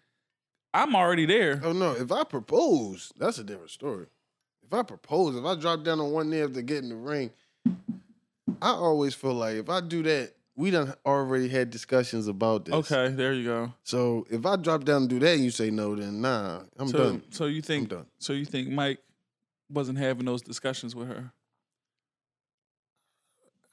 [0.72, 1.60] I'm already there.
[1.62, 4.06] Oh no, if I propose, that's a different story.
[4.64, 7.30] If I propose, if I drop down on one knee after getting the ring,
[8.60, 12.74] I always feel like if I do that, we done already had discussions about this.
[12.74, 13.72] Okay, there you go.
[13.84, 16.88] So if I drop down and do that and you say no, then nah, I'm
[16.88, 17.22] so, done.
[17.30, 18.06] So you I'm think done.
[18.18, 18.98] so you think Mike
[19.70, 21.30] wasn't having those discussions with her?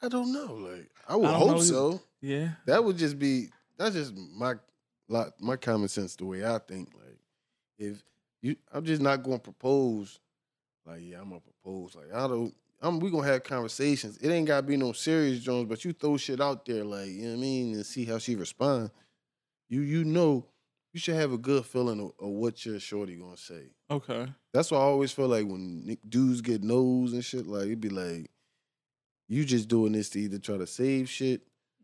[0.01, 0.53] I don't know.
[0.55, 2.01] Like I would I hope know so.
[2.21, 2.49] Yeah.
[2.65, 3.47] That would just be
[3.77, 4.55] that's just my
[5.07, 6.89] lot my common sense the way I think.
[6.93, 7.17] Like
[7.77, 8.03] if
[8.41, 10.19] you I'm just not gonna propose
[10.85, 11.95] like yeah, I'm gonna propose.
[11.95, 14.17] Like I don't I'm we gonna have conversations.
[14.17, 17.23] It ain't gotta be no serious Jones, but you throw shit out there like, you
[17.23, 18.91] know what I mean, and see how she respond.
[19.69, 20.45] You you know
[20.91, 23.71] you should have a good feeling of, of what your shorty gonna say.
[23.89, 24.27] Okay.
[24.53, 27.89] That's why I always feel like when dudes get no's and shit, like it'd be
[27.89, 28.29] like
[29.27, 31.41] you just doing this to either try to save shit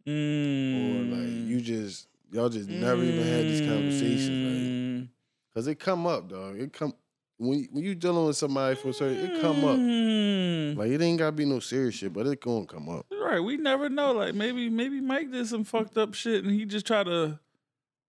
[0.10, 1.12] or Mm.
[1.12, 5.00] like you just y'all just never even had these conversations, Mm.
[5.02, 5.10] like
[5.54, 6.60] cause it come up, dog.
[6.60, 6.94] It come
[7.38, 9.78] when when you dealing with somebody for a certain, it come up.
[9.78, 10.78] Mm.
[10.78, 13.06] Like it ain't gotta be no serious shit, but it gonna come up.
[13.12, 14.12] Right, we never know.
[14.14, 17.40] Like maybe maybe Mike did some fucked up shit and he just tried to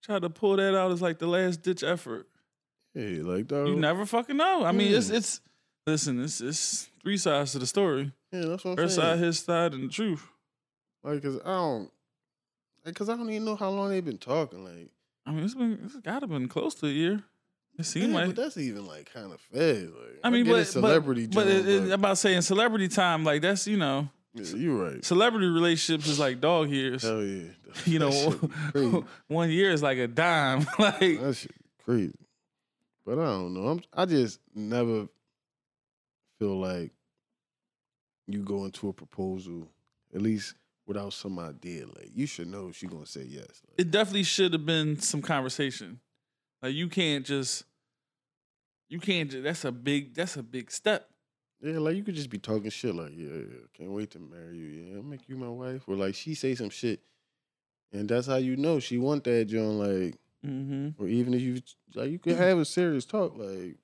[0.03, 2.27] try to pull that out as like the last ditch effort.
[2.95, 3.69] Yeah, like dog.
[3.69, 4.65] You never fucking know.
[4.65, 5.15] I mean, it's Mm.
[5.17, 5.41] it's
[5.87, 8.13] listen, it's it's three sides to the story.
[8.33, 9.19] yeah, that's what Her I'm side, saying.
[9.25, 10.27] his side, and the truth.
[11.03, 11.91] Like, cause I don't,
[12.85, 14.65] like, cause I don't even know how long they've been talking.
[14.65, 14.91] Like,
[15.27, 17.23] I mean, it's been it's gotta been close to a year.
[17.79, 19.85] It seemed yeah, like but that's even like kind of fast.
[19.85, 23.67] Like, I mean, get but celebrity, but, but it, about saying celebrity time, like that's
[23.67, 25.05] you know, yeah, you right.
[25.05, 27.03] celebrity relationships is like dog years.
[27.03, 27.49] Hell yeah,
[27.87, 29.05] you know, shit be crazy.
[29.29, 30.67] one year is like a dime.
[30.79, 31.53] like That shit
[31.85, 32.15] crazy.
[33.07, 33.69] But I don't know.
[33.69, 35.09] I'm I just never
[36.39, 36.93] feel like
[38.27, 39.69] you go into a proposal,
[40.15, 40.55] at least
[40.91, 41.87] without some idea.
[41.87, 43.47] Like you should know she gonna say yes.
[43.69, 46.01] Like, it definitely should have been some conversation.
[46.61, 47.63] Like you can't just,
[48.89, 49.31] you can't.
[49.31, 50.15] Just, that's a big.
[50.15, 51.09] That's a big step.
[51.63, 54.57] yeah, like you could just be talking shit like, yeah, yeah, can't wait to marry
[54.59, 54.67] you.
[54.67, 55.83] Yeah, I'll make you my wife.
[55.87, 57.01] Or like she say some shit.
[57.93, 60.17] And that's how you know she want that John, like,
[60.47, 61.03] Mm-hmm.
[61.03, 61.61] or even if you
[61.95, 63.77] like you could have a serious talk, like,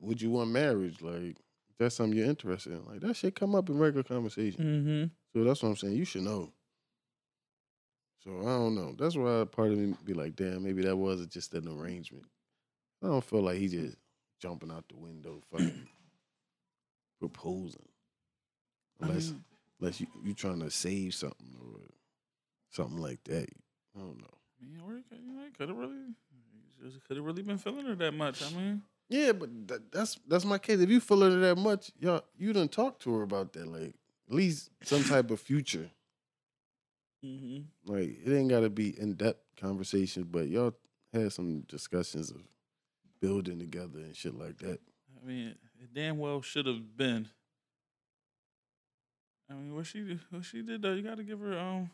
[0.00, 1.02] would you want marriage?
[1.02, 1.36] Like,
[1.80, 2.84] that's something you're interested in.
[2.86, 4.64] Like that shit come up in regular conversation.
[4.64, 5.04] Mm-hmm.
[5.32, 5.94] So that's what I'm saying.
[5.94, 6.52] You should know.
[8.24, 8.94] So I don't know.
[8.98, 12.26] That's why part of me be like, damn, maybe that was just an arrangement.
[13.02, 13.96] I don't feel like he just
[14.40, 15.86] jumping out the window, fucking
[17.18, 17.88] proposing.
[19.00, 19.32] Unless
[19.80, 21.80] unless you you trying to save something or
[22.70, 23.48] something like that.
[23.96, 24.38] I don't know.
[24.60, 25.96] I mean, or you know, could have really,
[27.08, 28.42] could have really been feeling her that much.
[28.42, 30.80] I mean, Yeah, but that, that's that's my case.
[30.80, 33.94] If you feel her that much, y'all you done talk to her about that, like
[34.30, 35.90] at least some type of future.
[37.24, 37.60] mm-hmm.
[37.92, 40.74] Like it ain't gotta be in depth conversations, but y'all
[41.12, 42.38] had some discussions of
[43.20, 44.78] building together and shit like that.
[45.20, 45.48] I mean,
[45.82, 47.28] it damn well should have been.
[49.50, 51.90] I mean, what she did- what she did though, you got to give her um,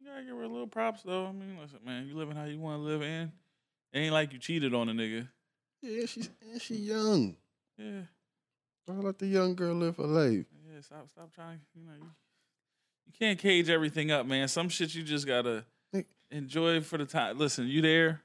[0.00, 1.26] you gotta give her a little props though.
[1.26, 3.32] I mean, listen, man, you living how you want to live, and
[3.92, 5.28] it ain't like you cheated on a nigga.
[5.82, 7.36] Yeah, she's and she young.
[7.76, 8.02] Yeah,
[8.88, 10.46] I'll let the young girl live her life.
[10.80, 10.96] Yeah.
[10.96, 11.60] Stop, stop trying.
[11.74, 12.10] You know, you,
[13.06, 14.48] you can't cage everything up, man.
[14.48, 15.64] Some shit you just gotta.
[16.32, 17.36] Enjoy for the time.
[17.38, 18.20] Listen, you there?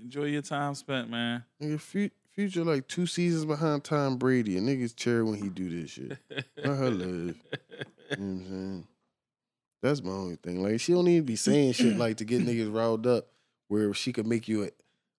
[0.00, 1.42] Enjoy your time spent, man.
[1.60, 5.90] Nigga, Future like two seasons behind Tom Brady, and niggas cheer when he do this
[5.90, 6.16] shit.
[6.56, 7.36] Let her live.
[8.10, 8.86] You know what I'm saying?
[9.82, 10.62] That's my only thing.
[10.62, 13.26] Like she don't even be saying shit like to get niggas riled up,
[13.66, 14.70] where she could make you a,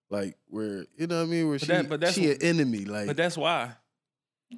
[0.08, 2.38] like where you know what I mean, where But she that- but that's she an
[2.40, 2.86] enemy.
[2.86, 3.72] Like But that's why.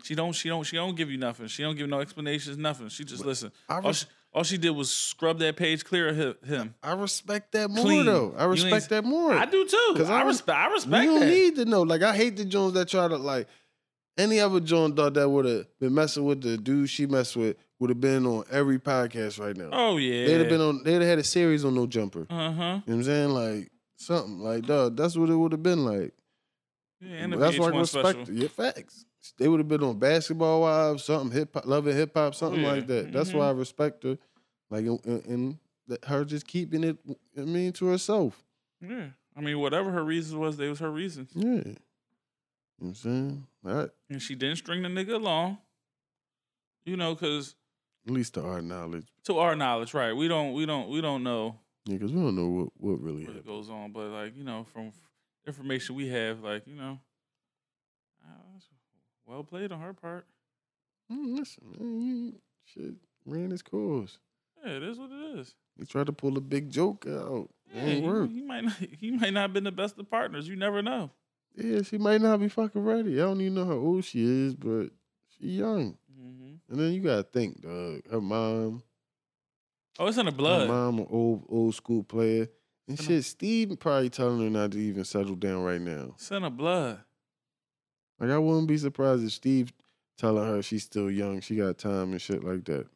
[0.05, 0.32] She don't.
[0.32, 0.64] She don't.
[0.64, 1.47] She don't give you nothing.
[1.49, 2.57] She don't give no explanations.
[2.57, 2.88] Nothing.
[2.88, 3.53] She just listen.
[3.68, 6.74] I, All she, all she did was scrub that page clear of him.
[6.82, 8.07] I respect that more Clean.
[8.07, 8.34] though.
[8.36, 9.32] I respect that more.
[9.34, 9.95] I do too.
[9.97, 10.59] 'Cause I I respect.
[10.59, 11.26] I respect don't that.
[11.26, 11.82] need to know.
[11.82, 13.47] Like I hate the Jones that try to like
[14.16, 17.57] any other Jones thought that would have been messing with the dude she messed with
[17.78, 19.68] would have been on every podcast right now.
[19.72, 20.26] oh yeah.
[20.26, 20.82] They'd have been on.
[20.84, 22.26] They'd have had a series on No Jumper.
[22.30, 22.40] Uh huh.
[22.51, 23.28] You know what I'm saying?
[23.30, 24.97] Like something like dog.
[24.97, 26.14] That's what it would have been like.
[27.03, 28.28] Yeah, and that's why I respect.
[28.30, 29.05] Yeah, facts.
[29.38, 32.72] They would have been on Basketball Wives, something hip hop, loving hip hop, something yeah.
[32.72, 33.12] like that.
[33.12, 33.38] That's mm-hmm.
[33.38, 34.18] why I respect her.
[34.70, 35.58] Like and,
[36.04, 36.98] her just keeping it.
[37.36, 38.42] I mean, to herself.
[38.80, 39.06] Yeah.
[39.36, 41.44] I mean, whatever her reasons was, they was her reasons, Yeah.
[41.44, 41.74] You know
[42.78, 43.46] what I'm saying?
[43.64, 43.90] All right.
[44.10, 45.58] and she didn't string the nigga along.
[46.84, 47.54] You know, because
[48.06, 49.06] At least to our knowledge.
[49.24, 50.12] to our knowledge, right?
[50.12, 50.52] We don't.
[50.52, 50.88] We don't.
[50.88, 54.08] We don't know Yeah, because we don't know what, what really what goes on, but
[54.08, 54.92] like you know, from
[55.46, 56.98] information we have, like you know,
[59.33, 60.26] well played on her part.
[61.11, 62.95] Mm, listen, man, you shit
[63.26, 64.18] ran his course.
[64.64, 65.55] Yeah, it is what it is.
[65.78, 67.49] He tried to pull a big joke out.
[67.74, 68.30] It Yeah, ain't he, work.
[68.30, 68.74] he might not.
[68.99, 70.49] He might not have been the best of partners.
[70.49, 71.11] You never know.
[71.57, 73.20] Yeah, she might not be fucking ready.
[73.20, 74.89] I don't even know how old she is, but
[75.39, 75.97] she young.
[76.14, 78.03] hmm And then you gotta think, dog.
[78.11, 78.83] Her mom,
[79.99, 80.68] Oh, it's in the her blood.
[80.68, 82.49] mom, an old old school player,
[82.89, 83.24] and shit.
[83.24, 86.12] Steve probably telling her not to even settle down right now.
[86.14, 87.01] It's in the blood.
[88.22, 89.72] Like I wouldn't be surprised if Steve
[90.16, 92.86] telling her she's still young, she got time and shit like that.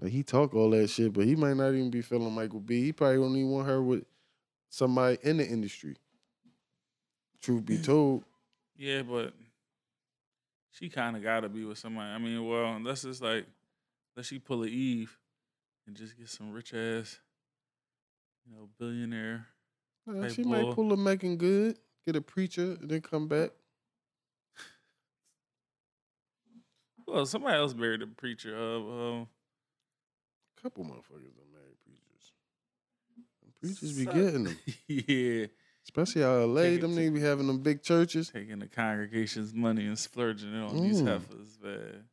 [0.00, 2.84] Like he talk all that shit, but he might not even be feeling Michael B.
[2.84, 4.04] He probably don't even want her with
[4.68, 5.96] somebody in the industry.
[7.42, 8.22] Truth be told,
[8.76, 9.32] Yeah, but
[10.70, 12.08] she kind of got to be with somebody.
[12.08, 13.44] I mean, well, unless it's like,
[14.14, 15.18] unless she pull a Eve
[15.88, 17.18] and just get some rich ass,
[18.46, 19.48] you know, billionaire.
[20.08, 20.52] Type she bull.
[20.52, 23.50] might pull a Meagan Good, get a preacher, and then come back.
[27.12, 28.56] Well, somebody else buried a preacher.
[28.56, 29.28] Of um,
[30.62, 32.32] couple motherfuckers are married preachers.
[33.60, 35.46] Preachers be getting them, yeah,
[35.84, 36.62] especially out LA.
[36.62, 38.30] Take it Them to- niggas be having them big churches.
[38.30, 41.08] taking the congregation's money and splurging it on these Mm.
[41.08, 42.04] heifers, man.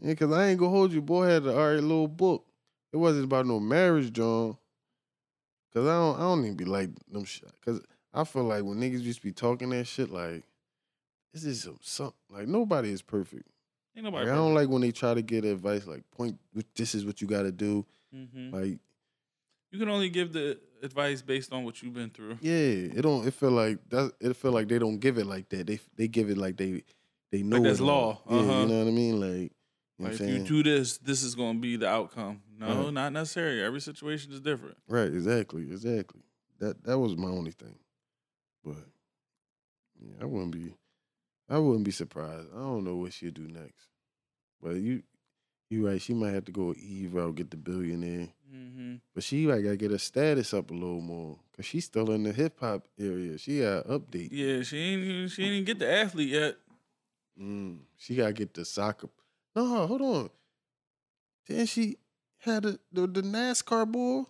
[0.00, 1.02] Yeah, cause I ain't gonna hold you.
[1.02, 2.46] Boy had the alright little book.
[2.92, 4.56] It wasn't about no marriage, John.
[5.74, 7.50] Cause I don't, I don't even be like them shit.
[7.64, 7.80] Cause
[8.12, 10.42] I feel like when niggas used to be talking that shit, like
[11.32, 13.46] this is some, some like nobody is perfect.
[13.96, 14.26] Ain't nobody.
[14.26, 16.38] Like, I don't like when they try to get advice like point.
[16.76, 17.84] This is what you got to do.
[18.12, 18.78] hmm Like
[19.70, 22.38] You can only give the advice based on what you've been through.
[22.40, 22.52] yeah,
[22.98, 23.26] it don't.
[23.26, 24.12] It feel like that.
[24.20, 25.66] It feel like they don't give it like that.
[25.66, 26.82] They they give it like they
[27.30, 28.20] they know that's it law.
[28.28, 28.60] Yeah, Uh-huh.
[28.60, 29.20] you know what I mean.
[29.20, 29.52] Like
[29.98, 32.42] you know Like if you do this, this is going to be the outcome.
[32.58, 32.92] No, Right.
[32.94, 33.62] not necessarily.
[33.62, 34.76] Every situation is different.
[34.88, 36.22] Right, exactly, exactly.
[36.60, 37.78] That that was my only thing.
[38.64, 38.76] But
[40.00, 40.72] yeah, I wouldn't be
[41.52, 42.48] I wouldn't be surprised.
[42.54, 43.88] I don't know what she'll do next.
[44.62, 45.02] But you
[45.68, 48.28] you right, she might have to go Eve out, get the billionaire.
[48.50, 51.38] hmm But she like gotta get her status up a little more.
[51.54, 53.36] Cause she's still in the hip hop area.
[53.36, 54.30] She got update.
[54.32, 56.56] Yeah, she ain't even, she ain't even get the athlete yet.
[57.38, 59.08] Mm, she gotta get the soccer.
[59.54, 60.30] No, hold on.
[61.46, 61.96] Then she
[62.38, 64.22] had a, the, the NASCAR boy,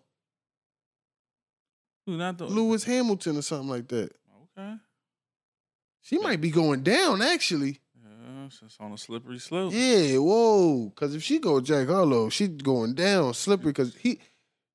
[2.06, 4.10] Who not the Lewis Hamilton or something like that.
[4.58, 4.74] Okay.
[6.02, 7.80] She might be going down actually.
[8.04, 9.72] Yeah, it's on a slippery slope.
[9.74, 10.92] Yeah, whoa.
[10.96, 13.72] Cause if she go Jack Harlow, she going down slippery.
[13.72, 14.18] Cause he,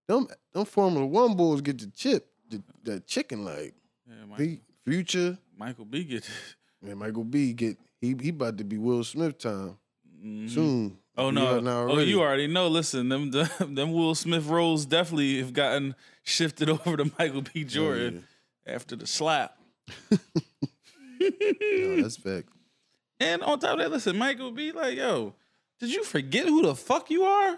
[0.08, 3.74] them, them Formula One bulls get the chip, the, the chicken like.
[4.08, 6.30] Yeah, Mike, He, Future Michael B get
[6.82, 9.78] and Michael B get he he about to be Will Smith time
[10.24, 10.50] Mhm.
[10.50, 10.98] soon.
[11.20, 11.60] Oh no!
[11.68, 12.68] Oh, you already know.
[12.68, 17.52] Listen, them them, them Will Smith roles definitely have gotten shifted over to Michael B.
[17.62, 18.24] Oh, Jordan
[18.66, 19.58] after the slap.
[21.20, 22.48] No, that's fact.
[23.20, 24.72] And on top of that, listen, Michael B.
[24.72, 25.34] Like, yo,
[25.80, 27.58] did you forget who the fuck you are?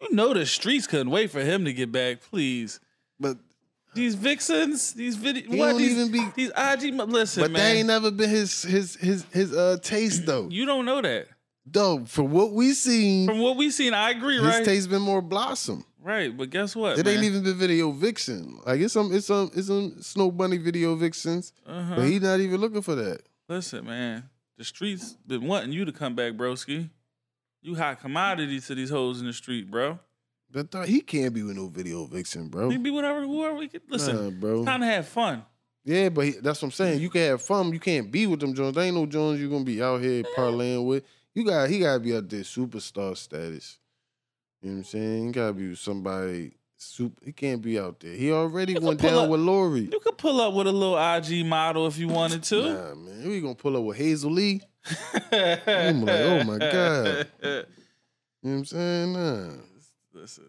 [0.00, 2.20] You know the streets couldn't wait for him to get back.
[2.30, 2.80] Please,
[3.18, 3.38] But
[3.94, 6.94] these vixens, these video, He what these, even be- these IG.
[6.94, 10.48] Listen, but man, that ain't never been his his his his uh taste though.
[10.50, 11.28] you don't know that.
[11.66, 14.64] Though for what we seen, From what we seen, I agree, his right?
[14.64, 15.84] taste been more blossom.
[16.02, 16.98] right, but guess what?
[16.98, 17.14] It man?
[17.16, 18.58] ain't even been video vixen.
[18.66, 21.94] Like it's some it's some it's some Snow Bunny video vixens, Uh-huh.
[21.96, 23.22] but he not even looking for that.
[23.48, 26.90] Listen, man, the streets been wanting you to come back, broski.
[27.62, 29.98] You hot commodity to these hoes in the street, bro.
[30.50, 32.68] But th- he can't be with no video vixen, bro.
[32.68, 34.22] He can be whatever, whoever we could listen.
[34.22, 34.64] Nah, bro.
[34.66, 35.42] Time to have fun.
[35.86, 37.00] Yeah, but he, that's what I'm saying.
[37.00, 37.72] You can have fun.
[37.72, 38.74] You can't be with them Jones.
[38.74, 41.04] There ain't no Jones you gonna be out here parlaying with.
[41.34, 43.78] You got he gotta be out there superstar status.
[44.62, 45.26] You know what I'm saying?
[45.26, 47.24] He gotta be somebody super.
[47.24, 48.14] He can't be out there.
[48.14, 49.88] He already You went down up- with Lori.
[49.92, 52.62] You could pull up with a little IG model if you wanted to.
[52.62, 53.28] Nah, man.
[53.28, 54.60] We gonna pull up with Hazel Lee.
[55.32, 57.26] I'm like, oh my God.
[57.42, 57.64] You know
[58.42, 59.12] what I'm saying?
[59.12, 59.48] Nah.
[60.12, 60.44] Listen,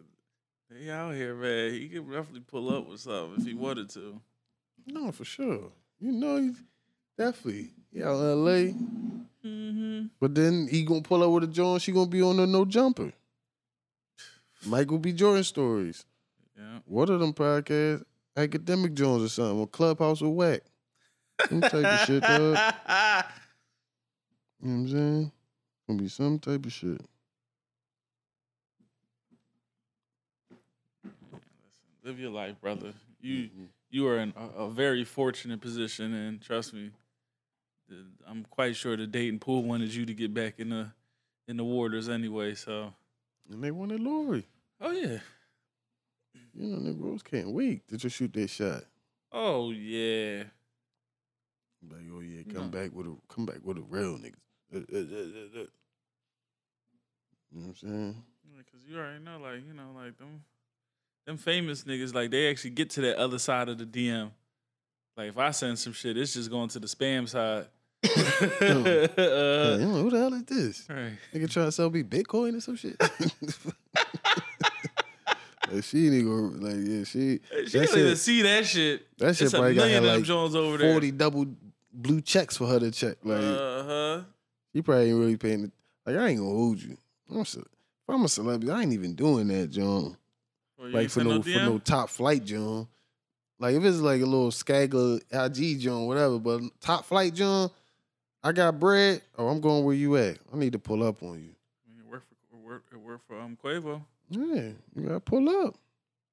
[0.77, 1.71] he out here, man.
[1.73, 4.19] He could roughly pull up with something if he wanted to.
[4.86, 5.71] No, for sure.
[5.99, 6.61] You know, he's
[7.17, 7.71] definitely.
[7.91, 8.73] He out in LA.
[9.45, 10.07] Mm-hmm.
[10.19, 11.83] But then he gonna pull up with a Jones.
[11.83, 13.13] She gonna be on the no jumper.
[14.65, 15.13] Michael B.
[15.13, 16.05] Jordan stories.
[16.57, 16.79] Yeah.
[16.85, 18.03] What are them podcasts?
[18.37, 19.59] Academic Jones or something.
[19.59, 20.61] Or Clubhouse or Whack.
[21.49, 22.57] Some type of shit, dog.
[24.63, 25.31] You know what I'm saying?
[25.87, 27.01] Gonna be some type of shit.
[32.03, 32.93] Live your life, brother.
[33.21, 33.67] You Mhm.
[33.89, 36.91] you are in a, a very fortunate position, and trust me,
[38.27, 40.91] I'm quite sure the Dayton pool wanted you to get back in the
[41.47, 42.55] in the waters anyway.
[42.55, 42.93] So,
[43.51, 44.45] And they wanted Lori.
[44.81, 45.19] oh yeah,
[46.53, 48.83] You know, niggas can't wait to just shoot that shot.
[49.31, 50.43] oh yeah.
[51.88, 52.67] Like, oh yeah, come No.
[52.69, 54.33] back with a come back with a real niggas.
[54.73, 55.67] Uh, uh, uh, uh, uh.
[57.51, 58.23] You know what I'm saying?
[58.57, 60.43] Because you already know, like you know, like them
[61.27, 64.31] them famous niggas, like they actually get to that other side of the DM.
[65.15, 67.67] Like if I send some shit, it's just going to the spam side.
[68.05, 70.85] You who the hell is this?
[70.89, 71.13] right.
[71.33, 72.95] Nigga trying to sell me Bitcoin or some shit.
[75.71, 79.17] like she ain't gonna like yeah she She don't even see that shit.
[79.17, 80.91] that shit It's a probably got million her like Jones over there.
[80.93, 81.45] forty double
[81.91, 83.17] blue checks for her to check.
[83.23, 84.21] Like uh huh.
[84.73, 85.65] she probably ain't really paying.
[85.65, 85.71] it.
[86.05, 86.97] Like I ain't gonna hold you.
[87.31, 87.57] I'm a, if
[88.07, 90.15] I'm a celebrity, I ain't even doing that, John.
[90.77, 92.87] Like for no, for no top flight, John.
[93.57, 97.71] Like if it's like a little skagger IG John, whatever, but top flight John,
[98.45, 99.21] I got bread.
[99.39, 100.37] Oh, I'm going where you at.
[100.53, 101.49] I need to pull up on you.
[101.97, 104.01] It work for it work, it work for um Quavo.
[104.29, 105.75] Yeah, you gotta pull up.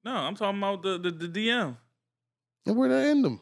[0.05, 1.75] No, I'm talking about the the, the DM.
[2.67, 3.41] And where they end them?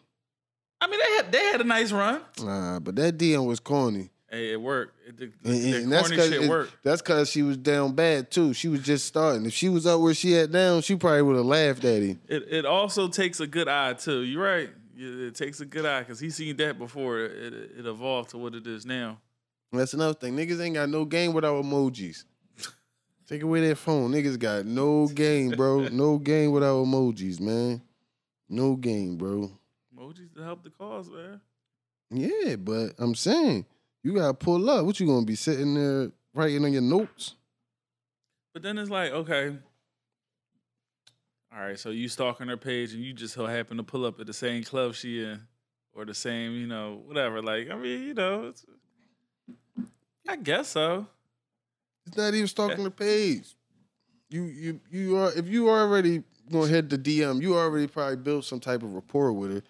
[0.80, 2.20] I mean, they had they had a nice run.
[2.42, 4.10] Nah, but that DM was corny.
[4.30, 4.94] Hey, it worked.
[5.08, 6.72] It, the, And, and that's corny cause shit it- worked.
[6.84, 8.54] that's cause she was down bad too.
[8.54, 9.44] She was just starting.
[9.46, 12.20] If she was up where she at down, she probably would have laughed at him.
[12.28, 14.20] It it also takes a good eye too.
[14.20, 14.70] You're right.
[15.02, 18.38] It takes a good eye because he seen that before it, it it evolved to
[18.38, 19.18] what it is now.
[19.72, 20.36] That's another thing.
[20.36, 22.24] Niggas ain't got no game without emojis.
[23.28, 24.10] Take away that phone.
[24.12, 25.88] Niggas got no game, bro.
[25.92, 27.80] No game without emojis, man.
[28.48, 29.50] No game, bro.
[29.96, 31.40] Emojis to help the cause, man.
[32.10, 33.64] Yeah, but I'm saying
[34.02, 34.84] you gotta pull up.
[34.84, 37.36] What you gonna be sitting there writing on your notes?
[38.52, 39.56] But then it's like, okay,
[41.52, 41.78] all right.
[41.78, 44.32] So you stalking her page and you just so happen to pull up at the
[44.32, 45.40] same club she in,
[45.92, 47.42] or the same, you know, whatever.
[47.42, 48.64] Like, I mean, you know, it's,
[50.28, 51.06] I guess so.
[52.06, 53.54] It's not even stalking the page.
[54.28, 58.44] You you you are if you already gonna hit the DM, you already probably built
[58.44, 59.62] some type of rapport with her.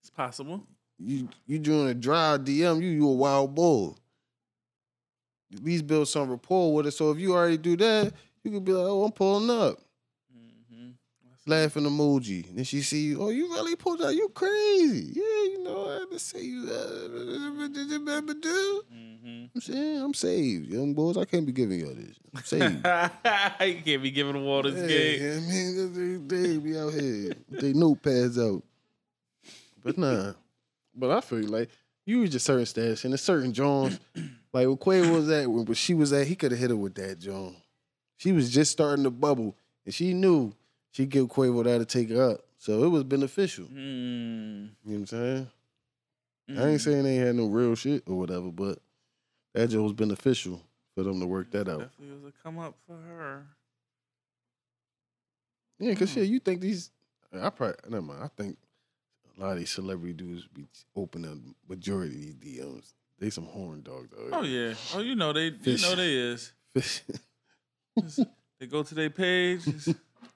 [0.00, 0.66] It's possible.
[0.98, 3.98] You you doing a dry DM, you you a wild bull.
[5.52, 6.90] At least build some rapport with her.
[6.90, 8.12] So if you already do that,
[8.42, 9.80] you could be like, oh, I'm pulling up.
[11.46, 12.48] Laughing emoji.
[12.48, 14.14] And then she see you, oh, you really pulled out.
[14.14, 15.12] You crazy.
[15.14, 15.22] Yeah,
[15.52, 17.08] you know, I had to say you uh,
[18.34, 18.82] do.
[18.92, 19.44] Mm-hmm.
[19.54, 21.16] I'm saying I'm saved, young boys.
[21.16, 22.16] I can't be giving y'all this.
[22.34, 22.74] I'm saved.
[22.84, 25.22] you can't be giving the Waters Yeah, game.
[25.22, 27.34] I mean, they, they be out here.
[27.48, 28.62] with They notepads out.
[29.82, 30.32] But nah.
[30.94, 31.70] But I feel like
[32.04, 33.98] you was just certain status and a certain Jones.
[34.52, 36.94] like when Quavo was at, when she was at, he could have hit her with
[36.96, 37.56] that John.
[38.18, 39.56] She was just starting to bubble,
[39.86, 40.52] and she knew
[40.92, 42.40] she give Quavo that to take her up.
[42.58, 43.64] So it was beneficial.
[43.66, 43.70] Mm.
[43.74, 45.50] You know what I'm saying?
[46.48, 46.66] I Mm.
[46.72, 48.78] ain't saying they had no real shit or whatever, but
[49.54, 50.60] that just was beneficial
[50.94, 51.78] for them to work that out.
[51.80, 53.46] Definitely was a come up for her.
[55.78, 56.14] Yeah, cause Mm.
[56.14, 56.90] shit, you think these?
[57.32, 58.22] I probably never mind.
[58.24, 58.58] I think
[59.36, 62.92] a lot of these celebrity dudes be opening majority of these DMs.
[63.18, 64.12] They some horn dogs.
[64.12, 64.74] Out Oh yeah.
[64.94, 65.46] Oh, you know they.
[65.62, 66.52] You know they is.
[66.76, 67.02] Just-
[68.58, 69.62] they go to their page,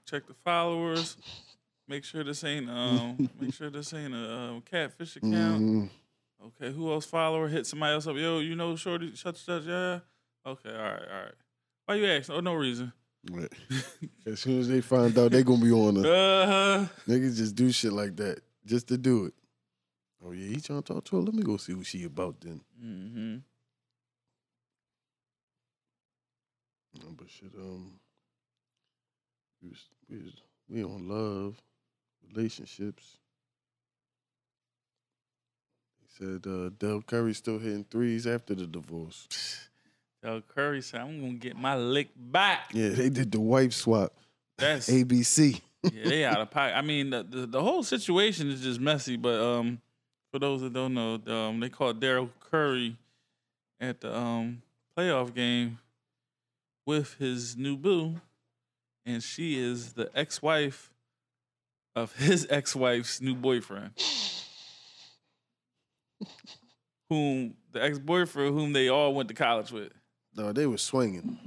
[0.06, 1.16] check the followers,
[1.88, 5.62] make sure this ain't um, make sure this ain't a um, catfish account.
[5.62, 5.90] Mhm.
[6.46, 7.48] Okay, who else follower?
[7.48, 8.16] Hit somebody else up.
[8.16, 10.00] Yo, you know Shorty, shut shut yeah.
[10.46, 11.34] Okay, all right, all right.
[11.86, 12.34] Why you asking?
[12.34, 12.92] Oh, no reason.
[13.30, 13.50] Right.
[14.26, 16.86] as soon as they find out, they gonna be on the Uh huh.
[17.08, 19.34] niggas just do shit like that just to do it.
[20.22, 21.22] Oh yeah, he trying to talk to her.
[21.22, 22.60] Let me go see what she about then.
[22.82, 23.36] Mm-hmm.
[27.02, 27.92] No, but shit, um,
[29.64, 30.32] We was, we, was,
[30.68, 31.56] we on love,
[32.34, 33.16] relationships.
[36.02, 39.26] He said uh, Dell Curry still hitting threes after the divorce.
[40.22, 44.12] Dell Curry said, "I'm gonna get my lick back." Yeah, they did the wife swap.
[44.58, 45.60] That's ABC.
[45.82, 46.76] yeah, they out of pocket.
[46.76, 49.16] I mean, the, the the whole situation is just messy.
[49.16, 49.80] But um,
[50.30, 52.96] for those that don't know, um, they called Daryl Curry
[53.80, 54.62] at the um
[54.96, 55.78] playoff game
[56.86, 58.20] with his new boo,
[59.06, 60.92] and she is the ex-wife
[61.96, 63.90] of his ex-wife's new boyfriend,
[67.08, 69.92] whom the ex-boyfriend whom they all went to college with.
[70.36, 71.38] No, they were swinging.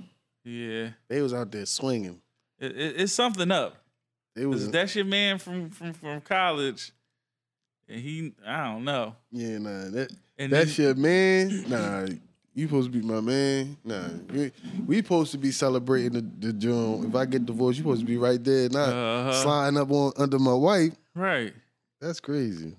[0.44, 2.22] Yeah, They was out there swinging.
[2.60, 3.76] it, it, it's something up.
[4.36, 6.92] They was Cause that's your man from from from college,
[7.90, 9.16] and he I don't know.
[9.32, 9.90] yeah, nah.
[9.90, 11.66] That And that's then, your man.
[11.70, 12.06] Nah,
[12.58, 13.78] you supposed to be my man.
[13.86, 14.52] Nah, we,
[14.88, 17.06] we supposed to be celebrating the, the joint.
[17.06, 19.34] If I get divorced, you supposed to be right there, not Uh-huh.
[19.44, 20.94] sliding up on under my wife.
[21.16, 21.54] right
[22.02, 22.76] That's crazy.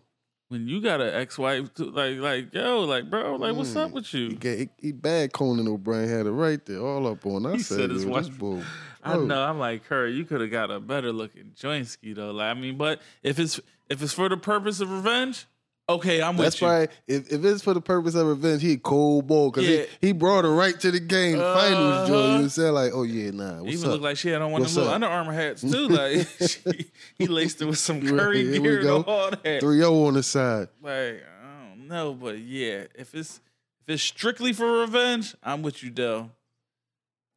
[0.48, 3.94] when you got an ex-wife, too, like like yo, like bro, like what's up Mm.
[3.94, 4.32] with He, you?
[4.34, 7.46] got, he, he bad Conan O'Brien had it right there, all up on.
[7.46, 8.62] I He said, said his wife- bull.
[9.04, 9.40] I know.
[9.42, 10.12] I'm like Curry.
[10.12, 12.32] You could have got a better looking jointski though.
[12.32, 15.46] Like I mean, but if it's if it's for the purpose of revenge,
[15.88, 16.68] okay, I'm That's with you.
[16.68, 19.84] That's why if, if it's for the purpose of revenge, he cold ball because Yeah.
[20.00, 22.18] he, he brought her right to the game, the finals, Joe.
[22.24, 22.38] Uh-huh.
[22.42, 23.90] You said like, oh yeah, nah, He what's even up?
[23.92, 24.94] looked like she had on one of What's them little up?
[24.94, 25.88] Under Armour hats too.
[25.88, 28.96] Like she, he laced it with some Right, Curry here we gear go.
[28.96, 29.60] and all that.
[29.60, 30.68] Three zero on the side.
[30.82, 33.40] Like I don't know, but yeah, if it's
[33.86, 36.30] if it's strictly for revenge, I'm with you, Dell.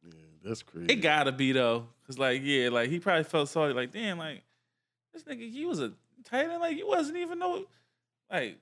[0.04, 0.12] Yeah,
[0.44, 0.92] that's crazy.
[0.92, 3.72] It gotta be though, cause like yeah, like he probably felt sorry.
[3.72, 4.42] Like damn, like
[5.14, 5.92] this nigga, he was a
[6.24, 6.60] tight end.
[6.60, 7.64] Like you wasn't even no,
[8.32, 8.58] like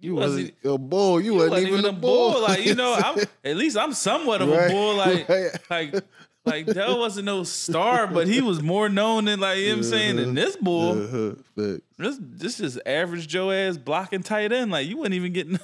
[0.00, 1.20] you wasn't- wasn't a bull.
[1.20, 2.40] You, you wasn't, even a bull.
[2.42, 4.94] Like you know, I'm at least I'm somewhat of Right, a bull.
[4.96, 5.50] Like right.
[5.70, 6.04] like
[6.46, 9.76] like Dell wasn't no star, but he was more known than like you know what
[9.78, 11.02] I'm saying than this bull.
[11.02, 11.76] Uh-huh.
[11.98, 14.70] This this is average Joe ass blocking tight end.
[14.70, 15.58] Like you wasn't even getting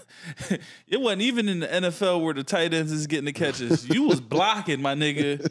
[0.89, 3.89] it wasn't even in the NFL where the tight ends is getting the catches.
[3.89, 5.49] You was blocking, my nigga.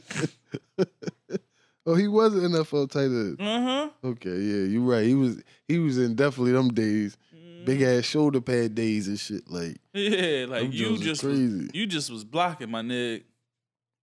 [1.86, 3.42] Oh, he was an NFL tight end.
[3.42, 3.90] Uh-huh.
[4.04, 5.04] Okay, yeah, you're right.
[5.06, 7.18] He was he was in definitely them days,
[7.66, 9.50] big ass shoulder pad days and shit.
[9.50, 11.70] Like Yeah, like you just was, crazy.
[11.74, 13.24] you just was blocking, my nigga.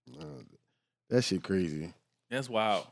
[0.06, 0.24] nah,
[1.08, 1.92] that shit crazy.
[2.30, 2.86] That's wild.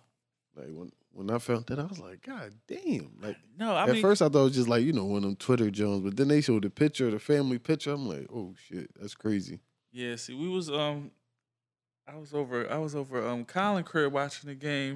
[0.56, 3.10] Like when when I found that, I was like, God damn!
[3.20, 5.18] Like No, I at mean first I thought it was just like you know one
[5.18, 7.92] of them Twitter Jones, but then they showed the picture, the family picture.
[7.92, 9.60] I'm like, oh shit, that's crazy.
[9.92, 11.10] Yeah, see, we was um,
[12.06, 14.94] I was over, I was over um, Colin crib watching the game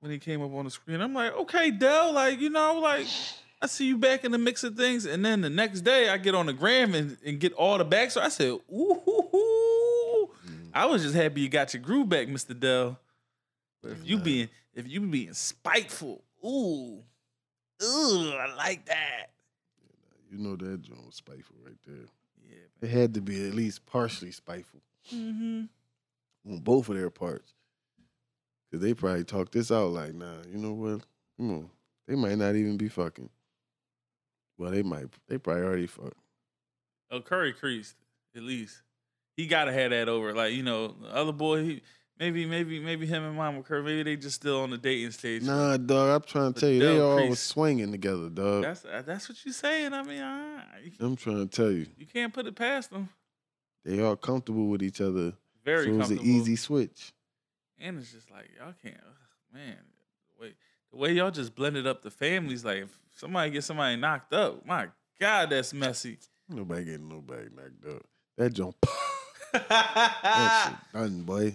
[0.00, 1.00] when he came up on the screen.
[1.00, 3.06] I'm like, okay, Dell, like you know, like
[3.62, 6.16] I see you back in the mix of things, and then the next day I
[6.16, 8.10] get on the gram and, and get all the back.
[8.10, 10.30] So I said, ooh, hoo, hoo.
[10.72, 12.98] I was just happy you got your groove back, Mister Dell.
[13.82, 14.22] But if you Nah.
[14.22, 17.02] being, if you being spiteful, ooh,
[17.82, 19.26] ooh, I like that.
[20.30, 22.06] You know that Jones was spiteful right there.
[22.48, 24.80] Yeah, It had to be at least partially spiteful
[25.12, 25.64] mm-hmm.
[26.50, 27.52] on both of their parts,
[28.70, 31.00] because they probably talked this out like, nah, you know what?
[31.36, 31.70] Come on,
[32.06, 33.28] they might not even be fucking.
[34.60, 35.06] Well, they might.
[35.26, 36.18] They probably already fucked.
[37.10, 37.96] Oh, Curry creased
[38.36, 38.82] at least.
[39.34, 40.34] He gotta have that over.
[40.34, 41.64] Like you know, the other boy.
[41.64, 41.82] He,
[42.18, 43.82] maybe, maybe, maybe him and Mama Curry.
[43.82, 45.42] Maybe they just still on the dating stage.
[45.44, 46.10] Nah, dog.
[46.10, 48.62] I'm trying to tell you, they all Crease- was swinging together, dog.
[48.62, 49.94] That's uh, that's what you're saying.
[49.94, 50.18] I mean,
[50.84, 53.08] you, I'm trying to tell you, you can't put it past them.
[53.82, 55.32] they all comfortable with each other.
[55.64, 57.14] Very so it was an easy switch.
[57.78, 59.00] And it's just like y'all can't.
[59.54, 59.78] man,
[60.36, 60.52] the way
[60.92, 62.62] the way y'all just blended up the families.
[62.62, 62.86] Like
[63.20, 64.88] somebody get somebody knocked up, my
[65.20, 66.18] God, that's messy.
[66.48, 68.02] Nobody getting nobody knocked up.
[68.38, 68.74] That jump,
[69.52, 71.54] that shit done, boy.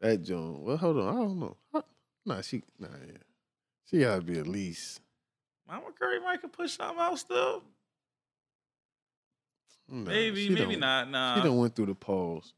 [0.00, 0.60] That jump.
[0.60, 1.08] Well, hold on.
[1.08, 1.56] I don't know.
[2.24, 2.62] Nah, she.
[2.78, 3.18] Nah, yeah.
[3.90, 5.00] She gotta be at least.
[5.68, 7.62] Mama Curry might could push something out still.
[9.88, 11.10] nah, maybe, maybe not.
[11.10, 12.54] Nah, She done went through the pause.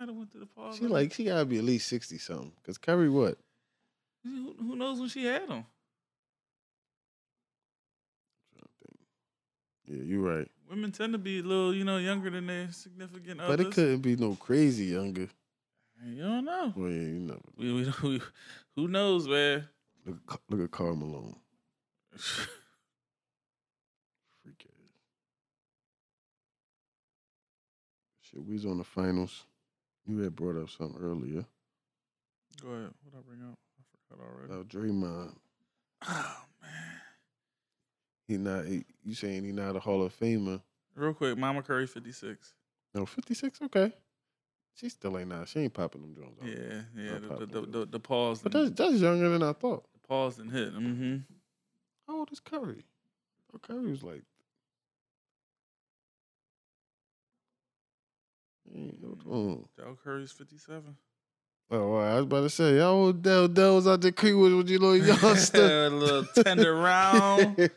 [0.00, 0.78] I done went through the pause.
[0.78, 2.52] She like she gotta be at least sixty something.
[2.66, 3.38] Cause Curry, what?
[4.24, 5.64] Who, who knows when she had them?
[9.92, 10.48] Yeah, you're right.
[10.70, 13.66] Women tend to be a little, you know, younger than their significant But others.
[13.66, 15.28] it couldn't be no crazy younger.
[16.04, 16.72] You don't know.
[16.74, 17.40] Well, yeah, you never.
[17.58, 18.20] We, we, we,
[18.74, 19.68] who knows, man?
[20.06, 21.36] Look, look at Karl Malone.
[22.16, 22.48] Freak
[24.66, 24.72] ass.
[28.22, 29.44] Shit, we was on the finals.
[30.06, 31.44] You had brought up something earlier
[32.60, 32.90] Go ahead.
[33.04, 33.56] What I bring up?
[33.78, 34.52] I forgot already.
[34.52, 35.36] about Draymond.
[36.08, 37.01] Oh man.
[38.28, 38.66] He not.
[38.66, 40.60] He, you saying he not a Hall of Famer?
[40.94, 42.54] Real quick, Mama Curry, fifty six.
[42.94, 43.60] No, fifty six.
[43.62, 43.92] Okay.
[44.74, 45.44] she still ain't now.
[45.44, 46.38] She ain't popping them Jones.
[46.42, 47.18] Yeah, yeah.
[47.18, 48.42] Not The, the, the, the, the pause.
[48.42, 49.84] But that's that's younger than I thought.
[49.92, 50.74] the pause and hit.
[50.74, 51.16] Mm-hmm.
[52.06, 52.84] How old is Curry?
[53.54, 54.22] Oh, Curry was like.
[58.74, 59.64] On.
[59.76, 60.96] Dell Curry's 57.
[61.74, 64.68] Oh, wow, I was about to say, y'all Dell Dell was out there Creekwood with
[64.68, 65.86] you little youngster?
[65.86, 67.56] a little tender round.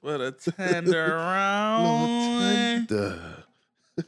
[0.00, 2.88] What a tender round.
[2.88, 3.18] Duh.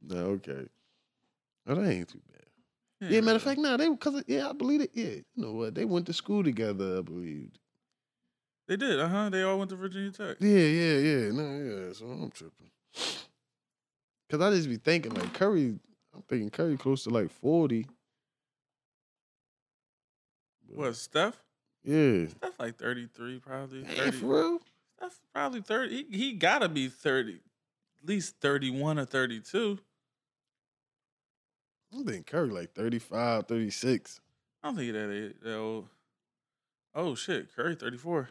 [0.00, 0.66] no, okay.
[1.66, 3.10] Oh, that ain't too bad.
[3.12, 4.92] Yeah, matter of fact, nah, they because yeah, I believe it.
[4.94, 5.74] Yeah, you know what?
[5.74, 7.50] They went to school together, I believe.
[8.66, 9.28] They did, uh huh.
[9.28, 10.38] They all went to Virginia Tech.
[10.40, 11.32] Yeah, yeah, yeah.
[11.32, 11.92] No, yeah.
[11.92, 12.70] So I'm tripping.
[14.30, 15.78] Cause I just be thinking like Curry.
[16.14, 17.86] I'm thinking Curry close to like forty.
[20.74, 21.36] What, Steph?
[21.84, 22.28] Yeah.
[22.28, 23.84] Steph like 33, probably.
[23.84, 24.10] Hey, 30.
[24.12, 24.58] for real?
[24.96, 26.06] Steph probably 30.
[26.10, 29.78] He, he gotta be 30, at least 31 or 32.
[31.92, 34.20] I'm thinking Curry like 35, 36.
[34.62, 35.88] I don't think that that old.
[36.94, 38.30] Oh shit, Curry 34.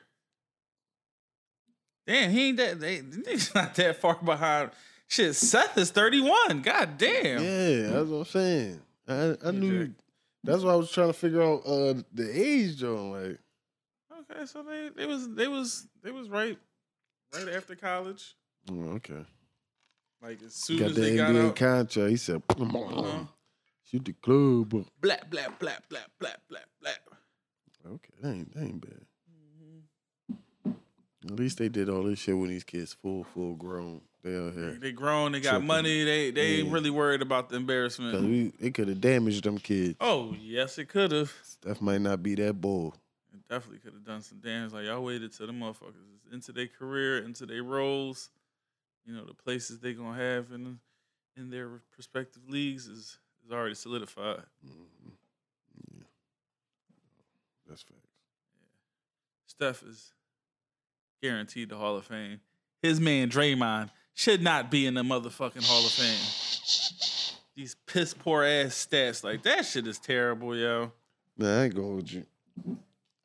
[2.07, 2.79] Damn, he ain't that.
[2.79, 4.71] They, he's not that far behind.
[5.11, 6.61] Shit, Seth is 31.
[6.61, 7.43] God damn.
[7.43, 8.81] Yeah, that's what I'm saying.
[9.09, 9.87] I I knew.
[9.87, 9.95] Jack.
[10.45, 13.11] That's why I was trying to figure out uh the age, John.
[13.11, 13.37] Like,
[14.31, 16.57] Okay, so they they was they was they was right
[17.33, 18.35] right after college.
[18.71, 19.25] oh, okay.
[20.21, 22.09] Like as soon Got as the they got NBA out, contract.
[22.09, 23.25] He said, Uh-huh.
[23.83, 24.69] shoot the club.
[25.01, 27.91] Blap, blap, blap, blap, blap, blap, blah blah.
[27.95, 29.01] Okay, that ain't, that ain't bad.
[29.29, 30.71] Mm-hmm.
[31.33, 33.99] At least they did all this shit when these kids full, full grown.
[34.23, 34.77] They out here.
[34.79, 35.67] They grown, they got Tripping.
[35.67, 36.03] money.
[36.03, 36.73] They they ain't Yeah.
[36.73, 38.21] really worried about the embarrassment.
[38.23, 39.95] we, it could have damaged them kids.
[39.99, 41.33] Oh yes, it could have.
[41.43, 42.97] Steph might not be that bold.
[43.33, 44.73] It definitely could have done some damage.
[44.73, 45.95] Like y'all waited till the motherfuckers
[46.27, 48.29] is into their career, into their roles.
[49.05, 50.79] You know the places they gonna have in
[51.35, 54.43] in their respective leagues is is already solidified.
[54.63, 55.13] Mhm.
[55.97, 56.03] Yeah,
[57.67, 57.97] that's facts.
[59.47, 60.13] Steph is
[61.23, 62.39] guaranteed the Hall of Fame.
[62.83, 67.41] His man Draymond should not be in the motherfucking Hall of Fame.
[67.55, 70.91] These piss poor ass stats, like that shit is terrible, yo.
[71.37, 72.25] Man, I ain't going with you.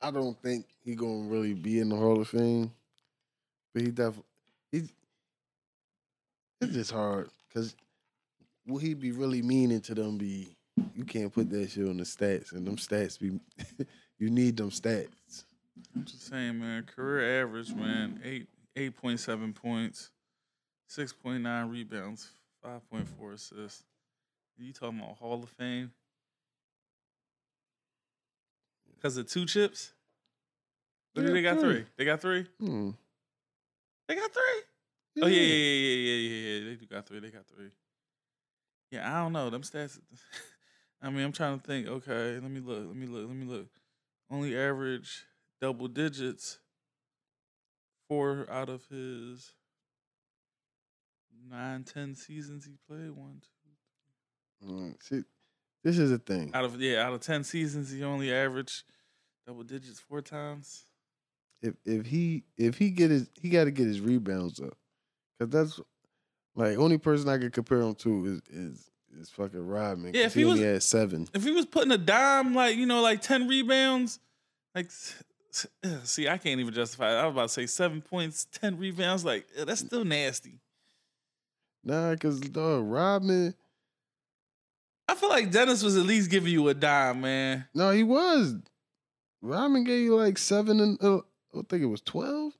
[0.01, 2.71] I don't think he gonna really be in the Hall of Fame,
[3.73, 4.23] but he definitely
[4.71, 4.91] he's.
[6.61, 7.75] It's just hard because
[8.67, 10.17] will he be really meaning to them?
[10.17, 10.49] Be
[10.95, 13.39] you can't put that shit on the stats, and them stats be
[14.19, 15.43] you need them stats.
[15.95, 16.83] I'm just saying, man.
[16.83, 20.11] Career average, man, eight eight point seven points,
[20.87, 22.31] six point nine rebounds,
[22.63, 23.83] five point four assists.
[24.57, 25.91] You talking about Hall of Fame?
[28.95, 29.93] Because of two chips?
[31.15, 31.73] Do Yeah, they got three.
[31.73, 31.85] three?
[31.97, 32.45] They got three?
[32.59, 32.91] Hmm.
[34.07, 35.23] They got three?
[35.23, 36.69] Oh yeah, yeah, yeah, yeah, yeah, yeah, yeah.
[36.69, 37.19] They do got three.
[37.19, 37.69] They got three.
[38.91, 39.99] Yeah, I don't know them stats.
[41.01, 41.87] I mean, I'm trying to think.
[41.87, 42.87] Okay, let me look.
[42.87, 43.27] Let me look.
[43.27, 43.67] Let me look.
[44.29, 45.25] Only average
[45.61, 46.59] double digits.
[48.07, 49.53] Four out of his
[51.49, 53.11] nine, ten seasons he played.
[53.11, 54.67] One, two.
[54.67, 55.21] Mm, See,
[55.83, 56.51] this is a thing.
[56.53, 58.83] Out of yeah, out of ten seasons, he only averaged
[59.45, 60.83] double digits four times.
[61.61, 64.75] if if he if he get his he got to get his rebounds up,
[65.39, 65.79] cause that's
[66.55, 70.13] like only person I could compare him to is is is fucking Rodman.
[70.13, 71.27] Yeah, if he, he only was- had seven.
[71.33, 74.19] if he was putting a dime, like you know, like ten rebounds,
[74.75, 77.11] like s- s- ugh, see, I can't even justify.
[77.11, 77.21] It.
[77.21, 79.23] I was about to say seven points, ten rebounds.
[79.23, 80.59] Like that's still nasty.
[81.87, 83.55] Nah, cause dog Rodman.
[85.07, 87.65] I feel like Dennis was at least giving you a dime, man.
[87.73, 88.55] No, he was.
[89.41, 91.19] Rodman gave you like seven and uh,
[91.55, 92.51] I think it was twelve.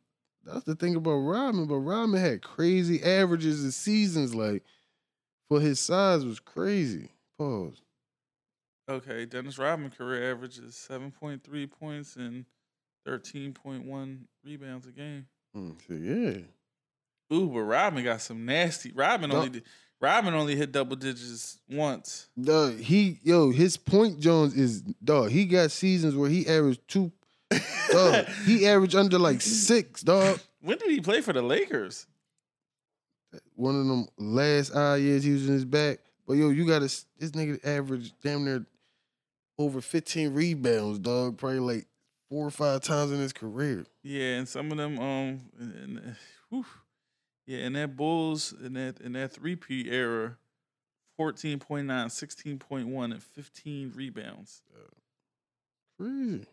[0.46, 4.34] That's the thing about Rodman, but Rodman had crazy averages and seasons.
[4.34, 4.64] Like
[5.50, 7.10] for his size was crazy.
[7.38, 7.82] Pause.
[8.90, 12.46] Okay, Dennis Rodman career average is seven point three points and
[13.06, 15.28] thirteen point one rebounds a game.
[15.54, 16.46] Mm, so yeah.
[17.34, 18.92] Ooh, but Rodman got some nasty.
[18.94, 19.64] Robin only did,
[20.00, 22.28] Rodman only hit double digits once.
[22.40, 25.30] Dog, he yo, his point Jones is dog.
[25.30, 27.12] He got seasons where he averaged two.
[27.92, 30.40] Dog, he averaged under like six, dog.
[30.62, 32.06] When did he play for the Lakers?
[33.56, 36.00] One of them last odd years he was in his back.
[36.28, 38.66] But yo, you got this nigga averaged damn near
[39.58, 41.38] over fifteen rebounds, dog.
[41.38, 41.88] Probably like
[42.30, 43.86] four or five times in his career.
[44.04, 46.16] Yeah, and some of them, um, and, and,
[46.50, 46.66] whew,
[47.48, 50.38] yeah, and that Bulls in that in that three-peat era,
[51.20, 54.62] 14.9, 16.1, and fifteen rebounds.
[55.98, 56.46] Crazy.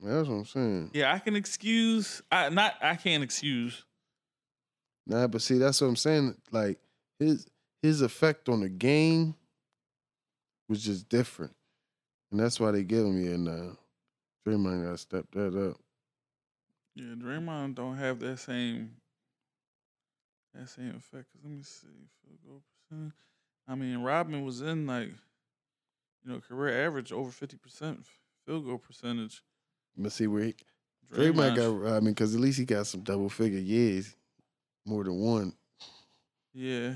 [0.00, 0.90] That's what I'm saying.
[0.92, 2.22] Yeah, I can excuse.
[2.30, 2.74] I not.
[2.82, 3.84] I can't excuse.
[5.06, 6.36] Nah, but see, that's what I'm saying.
[6.52, 6.78] Like
[7.18, 7.46] his
[7.82, 9.34] his effect on the game
[10.68, 11.54] was just different,
[12.30, 13.78] and that's why they give him here now.
[14.46, 15.76] Draymond got to step that up.
[16.96, 18.92] Yeah, Draymond don't have that same
[20.54, 21.26] that same effect.
[21.30, 21.88] Cause let me see,
[22.24, 23.12] field goal percentage.
[23.68, 25.10] I mean, Robin was in like,
[26.24, 28.06] you know, career average over fifty percent
[28.46, 29.42] field goal percentage.
[29.94, 30.54] But see where he,
[31.12, 31.96] Draymond got.
[31.96, 34.16] I mean, because at least he got some double figure years,
[34.86, 35.52] more than one.
[36.54, 36.94] Yeah.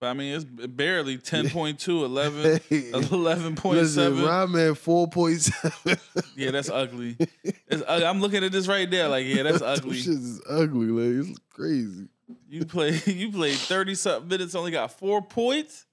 [0.00, 3.64] But I mean, it's barely 10.2, 11, 11.7.
[3.72, 6.26] Listen, Rodman 4.7.
[6.36, 7.16] yeah, that's ugly.
[7.70, 9.98] It's, I'm looking at this right there, like, yeah, that's ugly.
[9.98, 12.08] shit is ugly, like, it's crazy.
[12.48, 15.84] You play, you played 30 something minutes, only got four points.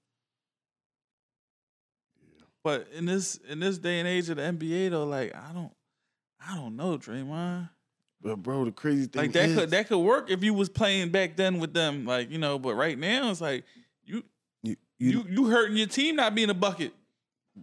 [2.63, 5.71] But in this in this day and age of the NBA, though, like I don't,
[6.39, 7.69] I don't know, Draymond.
[8.21, 10.69] But bro, the crazy thing like that is, could that could work if you was
[10.69, 12.57] playing back then with them, like you know.
[12.57, 13.65] But right now, it's like
[14.99, 16.93] you you, hurting your team not being a bucket.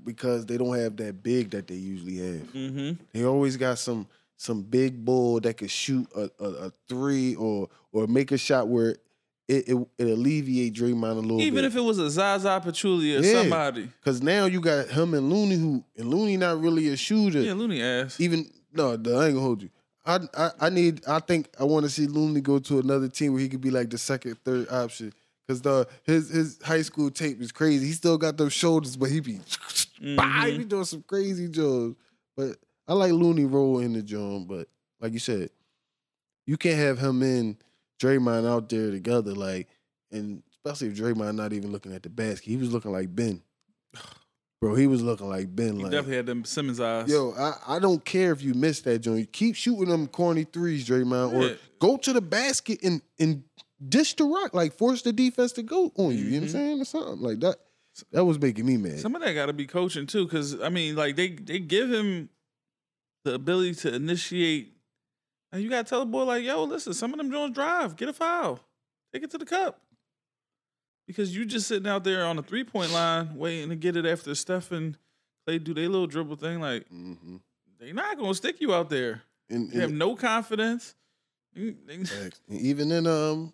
[0.05, 2.53] because they don't have that big that they usually have.
[2.53, 3.03] Mm-hmm.
[3.13, 4.07] They always got some
[4.37, 8.69] some big bull that could shoot a, a, a three or or make a shot
[8.69, 8.91] where
[9.49, 11.47] it it, it alleviate Draymond a little bit.
[11.47, 13.41] Even if it was a Zaza Pachulia or Yeah.
[13.43, 13.83] somebody.
[14.01, 17.41] Because now you got him and Looney, who and Looney not really a shooter.
[17.41, 18.19] Yeah, Looney ass.
[18.21, 19.71] Even no, I ain't gonna hold you.
[20.05, 21.03] I, I I need.
[21.07, 23.71] I think I want to see Looney go to another team where he could be
[23.71, 25.13] like the second, third option.
[25.48, 27.86] Cause the his his high school tape is crazy.
[27.86, 29.40] He still got those shoulders, but he be,
[30.16, 30.69] bah, he be mm-hmm.
[30.69, 31.97] doing some crazy jobs.
[32.36, 32.56] But
[32.86, 34.47] I like Looney roll in the joint.
[34.47, 34.69] But
[35.01, 35.51] like you said,
[36.47, 37.56] you can't have him and
[38.01, 39.32] Draymond out there together.
[39.32, 39.69] Like,
[40.10, 43.43] and especially if Draymond not even looking at the basket, he was looking like Ben.
[44.60, 45.77] Bro, he was looking like Ben.
[45.77, 47.10] He like definitely had them Simmons eyes.
[47.10, 49.32] Yo, I, I don't care if you miss that joint.
[49.32, 51.55] Keep shooting them corny threes, Draymond, or Yeah.
[51.81, 53.43] go to the basket and and
[53.89, 56.25] dish the rock, like force the defense to go on you.
[56.25, 56.53] You know what I'm Mhm.
[56.53, 56.81] saying?
[56.81, 57.57] Or something like that.
[58.13, 59.01] That was making me mad.
[59.01, 61.91] Some of that got to be coaching too, because I mean, like they they give
[61.93, 62.31] him
[63.25, 64.73] the ability to initiate,
[65.53, 68.09] and you gotta tell the boy like, "Yo, listen, some of them Jones drive, get
[68.09, 68.61] a foul,
[69.13, 69.81] take it to the cup,"
[71.07, 74.07] because you just sitting out there on the three point line waiting to get it
[74.07, 74.97] after Steph and
[75.47, 76.61] Clay do their little dribble thing.
[76.61, 77.37] Like hmm
[77.79, 79.23] they not gonna stick you out there.
[79.51, 80.95] And, You have no confidence.
[81.55, 83.53] And even in um,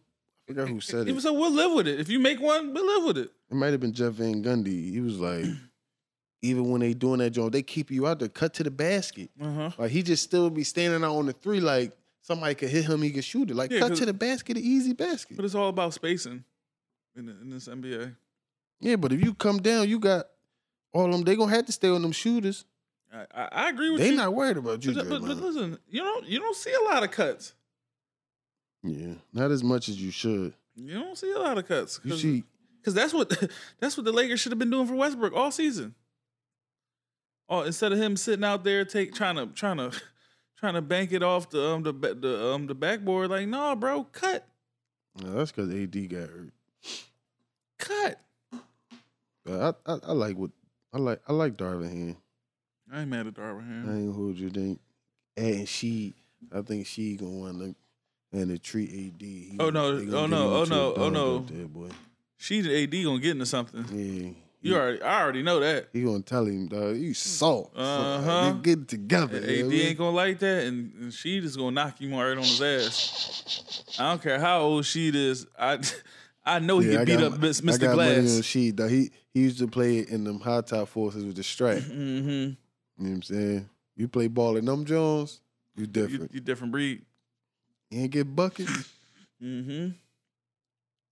[0.48, 1.14] forgot who said He it.
[1.14, 2.00] was like, "We'll live with it.
[2.00, 4.90] If you make one, we'll live with it." It might have been Jeff Van Gundy.
[4.92, 5.44] He was like,
[6.42, 8.28] even when they doing that joint, they keep you out there.
[8.28, 9.30] Cut to the basket.
[9.40, 9.70] Uh huh.
[9.78, 11.60] Like he just still be standing out on the three.
[11.60, 11.92] Like
[12.22, 13.54] somebody could hit him, he could shoot it.
[13.54, 15.36] Like Yeah, cut to the basket, an easy basket.
[15.36, 16.44] But it's all about spacing
[17.16, 18.14] in, the, in this NBA.
[18.80, 20.26] Yeah, but if you come down, you got
[20.92, 21.22] all them.
[21.22, 22.64] They gonna have to stay on them shooters.
[23.12, 24.10] I, I, I agree with They you.
[24.12, 26.84] They not worried about you, but, but, but listen, you don't you don't see a
[26.84, 27.54] lot of cuts.
[28.82, 30.54] Yeah, not as much as you should.
[30.76, 32.00] You don't see a lot of cuts.
[32.04, 32.44] You
[32.84, 33.28] Cause, that's what
[33.80, 35.94] that's what the Lakers should have been doing for Westbrook all season.
[37.48, 39.90] Oh, instead of him sitting out there take trying to trying to
[40.58, 44.04] trying to bank it off the um the the um the backboard, like no, bro,
[44.04, 44.46] cut,
[45.20, 46.52] no, that's because AD got hurt.
[47.78, 48.20] cut.
[49.44, 50.50] But I, I, I like what
[50.92, 51.20] I like.
[51.26, 52.16] I like Darvin Ham.
[52.92, 54.50] I ain't mad at Darvin I ain't hold you.
[54.50, 54.80] Think,
[55.36, 56.14] and she,
[56.52, 57.74] I think she gonna want to
[58.32, 59.22] and to treat AD.
[59.22, 59.86] He Oh, no.
[59.96, 60.54] Oh, no.
[60.54, 60.94] Oh, no.
[60.96, 61.36] Oh, no.
[61.38, 61.88] out There, boy.
[62.36, 63.84] She the AD gonna get into something.
[63.92, 64.30] Yeah,
[64.60, 65.88] You already, I already know that.
[65.92, 67.72] He gonna tell him, dog, you salt.
[67.74, 68.52] Uh-huh.
[68.52, 69.38] They get it together.
[69.38, 69.86] AD you know what I mean?
[69.88, 73.96] ain't gonna like that, and, and she just gonna knock him right on his ass.
[73.98, 75.46] I don't care how old she is.
[75.58, 75.80] I
[76.46, 77.80] I know he Yeah, can beat got up Miss- I Mr.
[77.80, 78.40] got Glass.
[78.44, 78.90] She, dog.
[78.90, 81.78] He he used to play in them high top forces with the strap.
[81.78, 82.28] Mm-hmm.
[82.28, 82.56] You know
[82.96, 83.68] what I'm saying?
[83.96, 85.40] You play ball in them Jones,
[85.76, 86.34] you You, different.
[86.34, 87.02] you different breed.
[87.90, 88.70] You ain't get buckets.
[89.40, 89.90] Mm-hmm.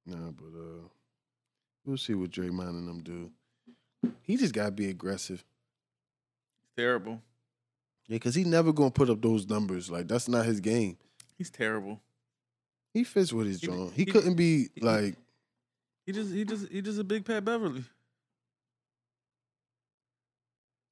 [0.05, 0.89] nah, but uh,
[1.85, 3.31] we'll see what Draymond and them do.
[4.23, 5.45] He just gotta be aggressive.
[6.77, 7.23] Terrible.
[8.09, 9.89] Yeah, cause he never gonna put up those numbers.
[9.89, 10.97] Like that's not his game.
[11.39, 12.01] He's terrible.
[12.93, 13.93] He fits with his John.
[13.95, 15.15] He, he- couldn't be he- like
[16.05, 17.85] He just he just he just a big Pat Beverley.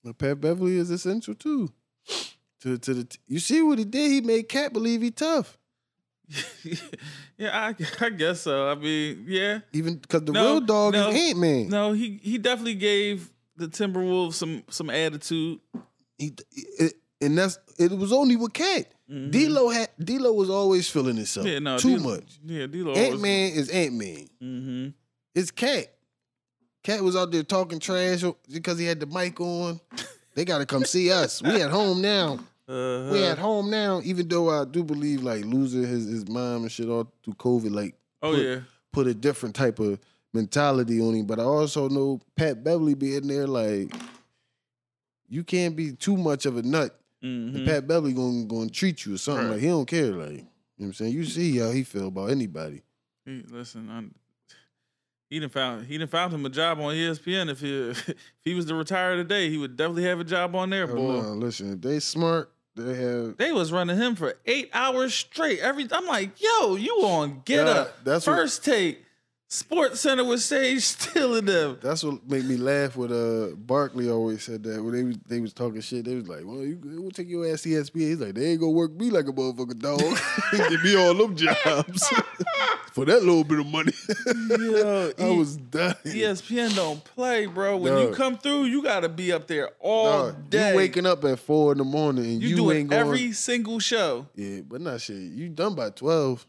[0.04, 1.72] But Pat Beverley is essential too.
[2.60, 4.10] To to the you see what he did?
[4.12, 5.58] He made Cat believe he tough.
[7.38, 7.74] yeah, I,
[8.04, 8.68] I guess so.
[8.70, 9.60] I mean, yeah.
[9.72, 11.68] Even because the No, real dog no, is Ant Man.
[11.68, 15.60] No, he he definitely gave the Timberwolves some some attitude.
[16.18, 16.32] He,
[16.78, 18.86] it, and that's it was only with Cat.
[19.10, 19.30] Mhm.
[19.30, 22.38] D'Lo had D'Lo was always feeling himself Yeah, no, too D- much.
[22.44, 24.28] Yeah, D-Lo Ant Man is Ant Man.
[24.42, 24.88] Mm-hmm.
[25.34, 25.88] It's Cat.
[26.82, 29.80] Cat was out there talking trash because he had the mic on.
[30.34, 31.42] They got to come see us.
[31.42, 32.40] We at home now.
[32.68, 34.00] Uh, We at home now.
[34.04, 37.70] Even though I do believe like losing his his mom and shit all through COVID,
[37.74, 38.60] like Oh put, yeah.
[38.92, 39.98] put a different type of
[40.32, 41.26] mentality on him.
[41.26, 43.92] But I also know Pat Beverley being there, like
[45.28, 46.98] you can't be too much of a nut.
[47.22, 47.54] Mhm.
[47.54, 49.52] And Pat Beverley gonna gonna treat you or something Right.
[49.54, 50.12] like he don't care.
[50.12, 50.46] Like you know
[50.76, 52.82] what I'm saying, you see how he feel about anybody.
[53.26, 54.04] He, listen, i
[55.30, 57.48] he done found he done found him a job on ESPN.
[57.50, 60.70] If he if he was to retire today, he would definitely have a job on
[60.70, 61.22] there, Oh, boy.
[61.22, 63.36] no, listen, if they smart, they have.
[63.36, 65.60] They was running him for eight hours straight.
[65.60, 68.04] Every I'm like, yo, you on get up.
[68.04, 69.03] that's what- First take.
[69.54, 71.78] Sports Center with Sage Steele and them.
[71.80, 72.96] That's what made me laugh.
[72.96, 76.28] With uh, Barkley always said that when they was they was talking shit, they was
[76.28, 78.92] like, "Well, you we'll take your ass to ESPN." He's like, "They ain't gonna work
[78.92, 80.00] me like a motherfucker dog.
[80.70, 82.08] Give me all them jobs
[82.92, 83.92] for that little bit of money."
[84.58, 85.94] Yo, I E- was dying.
[86.04, 87.76] ESPN don't play, bro.
[87.76, 90.70] When you come through, you gotta be up there all Dog, day.
[90.70, 93.00] You waking up at four in the morning and You you, doing ain't going.
[93.00, 94.26] every single show.
[94.34, 95.16] Yeah, but not shit.
[95.16, 96.44] You done by twelve.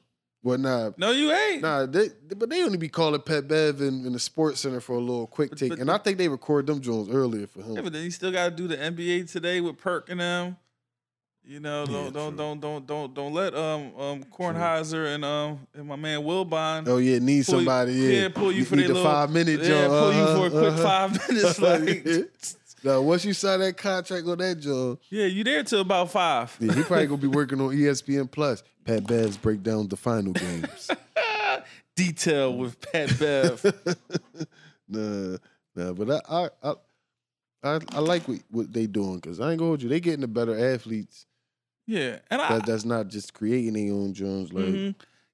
[0.45, 1.63] Well, nah, No, you ain't.
[1.63, 4.93] Nah, they, but they only be calling Pat Bev in, in the sports center for
[4.93, 7.75] a little quick take, but- and I think they record them Jones earlier for him.
[7.77, 10.55] Yeah, but then you still gotta do the NBA today with Perk and them.
[11.47, 15.87] You know, don't don't don't don't don't don't let um um Kornheiser and um and
[15.87, 17.93] my man Wilbon oh yeah, need pull you- somebody.
[17.93, 19.61] Yeah, yeah, pull you Ne- for need the little- five minute.
[19.63, 21.77] yeah, pull you for a quick uh-huh, five minutes, uh-huh.
[21.85, 22.31] like-
[22.83, 26.55] now, once you sign that contract on that job, Yeah, you there till about five.
[26.59, 28.61] yeah, he probably gonna be working on ESPN Plus.
[28.85, 30.91] Pat Bev's break down the final games.
[31.95, 33.63] Detail with Pat Bev.
[34.87, 35.37] nah,
[35.75, 36.75] nah, but I, I,
[37.63, 39.89] I, I, like what, what they doing because I ain't gonna hold you.
[39.89, 41.25] They getting the better athletes.
[41.87, 44.53] yeah, and I that's not just creating their own Jones.
[44.53, 44.91] Like mm-hmm.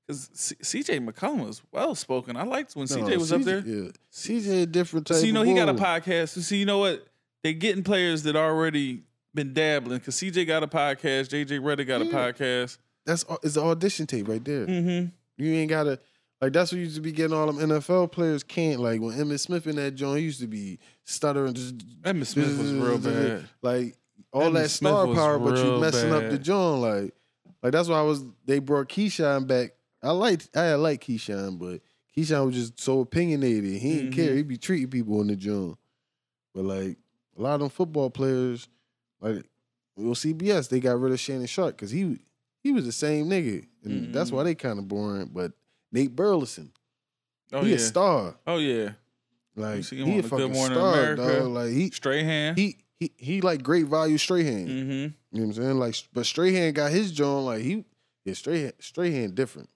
[0.07, 0.29] because
[0.61, 2.37] CJ McCollum was well spoken.
[2.37, 3.63] I liked when no, CJ was up there.
[3.65, 5.17] Yeah, CJ a different type.
[5.17, 6.41] So you know he got a podcast.
[6.41, 7.05] So you know what?
[7.43, 9.01] They getting players that already
[9.33, 9.99] been dabbling.
[10.01, 11.29] Cause CJ got a podcast.
[11.29, 12.77] JJ Redick got a podcast.
[13.05, 14.65] That's it's an audition tape right there.
[14.67, 15.07] Mm-hmm.
[15.43, 15.99] You ain't gotta
[16.41, 19.39] like that's what used to be getting all them NFL players can't like when Emmitt
[19.39, 23.47] Smith in that joint used to be stuttering just Emmitt Smith was real bad.
[23.61, 23.95] like
[24.33, 26.43] all Emmitt that star power, but you messing up the bad.
[26.43, 27.13] joint like
[27.63, 29.71] like that's why I was they brought Keyshawn back.
[30.03, 31.81] I liked I like Keyshawn, but
[32.17, 33.79] Keyshawn was just so opinionated.
[33.81, 34.15] He didn't Mhm.
[34.15, 34.35] care.
[34.35, 35.77] He'd be treating people in the joint.
[36.53, 36.97] But like
[37.37, 38.67] a lot of them football players,
[39.21, 39.43] like
[39.95, 42.19] well CBS, they got rid of Shannon Sharpe because he
[42.61, 44.33] he was the same nigga, and that's Mhm.
[44.33, 45.29] why they kind of boring.
[45.33, 45.51] But
[45.91, 46.71] Nate Burleson,
[47.51, 47.75] Oh he yeah.
[47.75, 48.35] a star.
[48.47, 48.91] Oh yeah.
[49.55, 51.47] Like he a the fucking star, dog.
[51.49, 52.55] Like he Strahan.
[52.55, 54.67] he he he like great value Strahan.
[54.67, 54.91] mm-hmm.
[54.91, 55.77] You know what I'm saying?
[55.79, 57.45] Like, but Strahan got his joint.
[57.45, 57.83] Like he,
[58.25, 59.69] yeah, Strahan, Strahan different.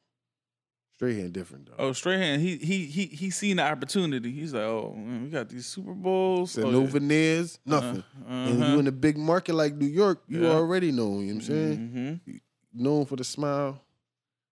[0.95, 1.75] Strahan different, dog.
[1.77, 2.39] Oh, Strahan.
[2.39, 4.31] He he he he seen the opportunity.
[4.31, 6.51] He's like, oh, man, we got these Super Bowls.
[6.51, 6.87] Said oh, no yeah.
[6.87, 8.03] veneers, nothing.
[8.25, 8.71] Uh, And uh-huh.
[8.73, 10.51] you in a big market like New York, you Yeah.
[10.51, 11.19] already know.
[11.19, 12.21] You know what I'm saying?
[12.25, 12.39] Mhm.
[12.77, 13.81] Known for the smile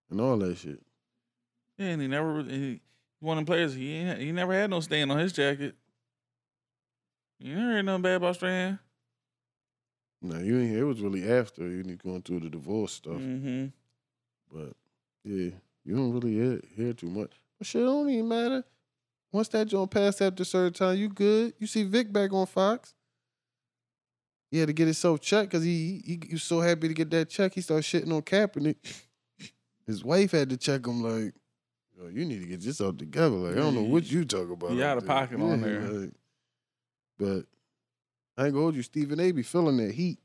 [0.10, 0.82] and all that shit.
[1.78, 2.80] Yeah, and he never he
[3.20, 3.74] one of them players.
[3.74, 5.76] He ain't, he never had no stain on his jacket.
[7.40, 8.80] You never heard nothing bad about Strahan.
[10.22, 10.78] No, you ain't.
[10.78, 13.16] It was really after you going through the divorce stuff.
[13.16, 13.66] Mm-hmm.
[14.50, 14.74] But
[15.26, 15.52] yeah,
[15.84, 17.32] you don't really hear, hear too much.
[17.58, 18.64] But shit, it don't even matter.
[19.34, 21.54] Once that joint passed after a certain time, you good.
[21.60, 22.94] You see Vick back on Fox.
[24.54, 27.10] He had to get himself checked because he, he he was so happy to get
[27.10, 27.56] that check.
[27.56, 28.76] He started shitting on Kaepernick.
[29.88, 31.34] His wife had to check him like,
[31.98, 33.36] Yo, you need to get yourself together.
[33.36, 34.70] Like, I don't know what you talk about.
[34.70, 35.82] he out of there." pocket on there.
[35.82, 36.12] like,
[37.18, 37.46] but
[38.38, 39.32] I ain't gonna hold you, Stephen A.
[39.32, 40.20] be feeling that heat.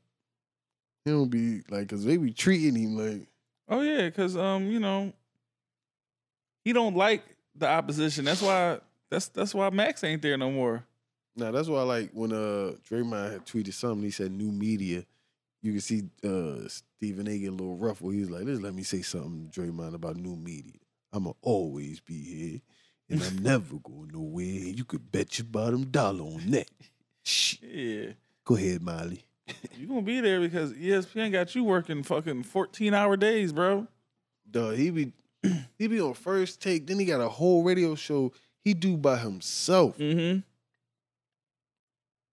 [1.05, 3.27] He don't be like, cause they be treating him like,
[3.67, 5.11] Oh yeah, because um, you know,
[6.63, 7.23] he don't like
[7.55, 8.25] the opposition.
[8.25, 8.77] That's why
[9.09, 10.85] that's that's why Max ain't there no more.
[11.39, 15.05] Nah, that's why I like when uh Draymond had tweeted something, he said new media.
[15.61, 18.13] You can see uh Stephen A get a little ruffled.
[18.13, 20.73] He was like, "Just let me say something, to Draymond, about new media.
[21.13, 22.61] I'ma always be here,
[23.09, 24.45] and I'm never going nowhere.
[24.45, 26.69] And you could bet your bottom dollar on that.
[27.23, 27.55] Shh.
[27.61, 28.11] Yeah,
[28.45, 29.23] Go ahead, Molly.
[29.77, 33.87] you gonna be there because ESPN got you working fucking fourteen hour days, bro.
[34.49, 35.13] Dog, he be
[35.77, 36.85] he be on first take.
[36.87, 38.31] Then he got a whole radio show
[38.63, 39.97] he do by himself.
[39.97, 40.39] Mm-hmm.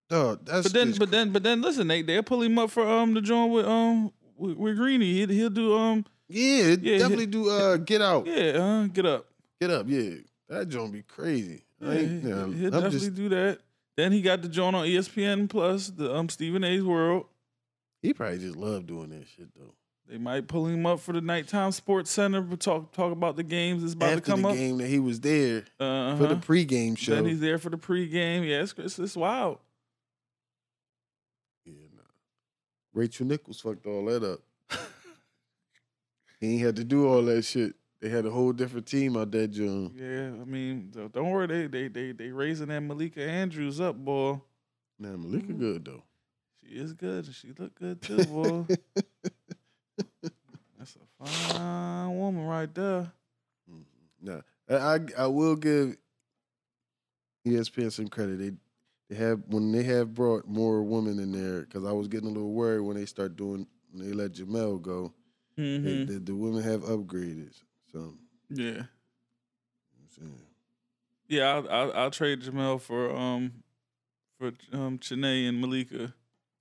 [0.09, 2.87] Dog, that's But then, but then, but then, listen, they they'll pull him up for
[2.89, 5.12] um the joint with um with, with Greeny.
[5.15, 8.27] He'll, he'll do um yeah, Yeah, definitely do uh get out.
[8.27, 9.27] yeah uh, get up.
[9.61, 10.11] Get up, yeah.
[10.49, 11.62] That joint be crazy.
[11.85, 13.59] I Yeah, he- yeah, he'll I'm definitely just do that.
[13.97, 17.27] Then he got the joint on ESPN Plus, the um Stephen A's World.
[18.03, 19.74] he probably just love doing that shit though.
[20.09, 23.43] They might pull him up for the nighttime sports center, but talk talk about the
[23.43, 24.55] games that's about After to come the up.
[24.55, 26.16] game that he was there Uh-huh.
[26.16, 27.16] for the pregame show.
[27.16, 28.47] Then he's there for the pregame.
[28.49, 29.59] Yeah, it's, it's, it's wild.
[31.65, 32.03] yeah, nah.
[32.97, 34.40] Rachel Nichols fucked all that up.
[36.40, 37.74] he ain't had to do all that shit.
[38.01, 39.93] They had a whole different team out there, June.
[39.94, 44.40] Yeah, I mean, don't worry, they they they they raising that Malika Andrews up, boy.
[44.98, 45.59] Now Malika Mhm.
[45.59, 46.02] good though.
[46.62, 47.27] She is good.
[47.27, 48.64] and She look good too, boy.
[50.78, 53.12] That's a fine woman right there.
[54.23, 54.40] Nah,
[54.70, 55.97] I I, I will give
[57.47, 58.39] ESPN some credit.
[58.39, 58.52] They
[59.09, 62.33] they have when they have brought more women in there because I was getting a
[62.33, 65.12] little worried when they start doing when they let Jemele go.
[65.59, 66.12] Mm-hmm.
[66.12, 67.53] the, the women have upgraded.
[67.93, 68.15] So
[68.51, 70.41] you know Yeah, what I'm saying.
[71.28, 71.49] yeah.
[71.55, 73.62] I'll, I'll I'll trade Jemele for um
[74.39, 76.12] for um Chanae and Malika.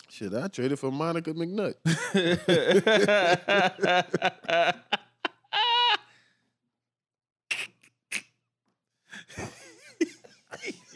[0.10, 1.76] shit, I traded for Monica McNutt.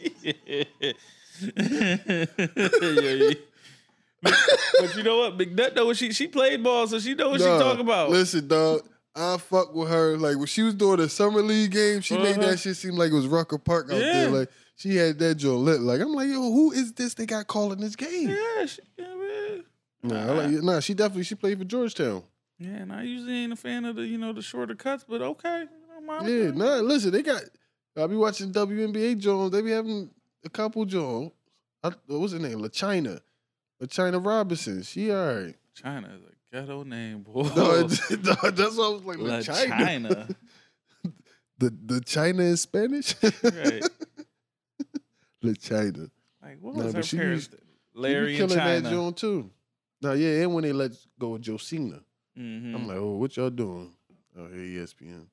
[1.56, 2.26] yeah,
[2.82, 3.34] yeah.
[4.22, 5.38] But you know what?
[5.38, 8.10] McNutt know what she she played ball, so she know what Nah, she talking about.
[8.10, 8.82] Listen, dog.
[9.16, 10.16] I fuck with her.
[10.16, 12.50] Like when she was doing the summer league game, she made Uh-huh.
[12.50, 14.28] that shit seem like it was Rucker Park out there.
[14.30, 15.80] Like she had that joint lit.
[15.80, 18.28] Like I'm like, yo, who is this they got calling this game?
[18.28, 19.64] Yeah, she, yeah, man.
[20.02, 22.22] Nah, I like, nah, she definitely she played for Georgetown.
[22.58, 25.22] Yeah, and I usually ain't a fan of the you know the shorter cuts, but
[25.22, 25.64] okay.
[25.64, 27.42] You know, Yeah, nah, listen, they got.
[27.96, 29.50] I be watching WNBA Jones.
[29.50, 30.10] They be having
[30.44, 31.32] a couple Jones.
[31.82, 32.58] I, what was her name?
[32.60, 33.20] La China.
[33.80, 34.82] La China Robinson.
[34.82, 35.54] She all right.
[35.74, 37.42] China is a ghetto name, boy.
[37.56, 39.76] No, that's what I was like La, China.
[39.84, 40.28] China.
[41.58, 43.14] The the China is Spanish.
[43.42, 43.82] Right.
[45.42, 46.10] La China.
[46.42, 47.48] Like what Nah, was but her she parents?
[47.50, 47.56] She
[47.94, 48.90] Larry and killing that China.
[48.90, 49.50] Joan too.
[50.02, 52.00] Now, yeah, and when they let go of Josina,
[52.38, 52.74] Mhm.
[52.74, 53.92] I'm like, oh, what y'all doing?
[54.38, 55.26] Oh, here ESPN.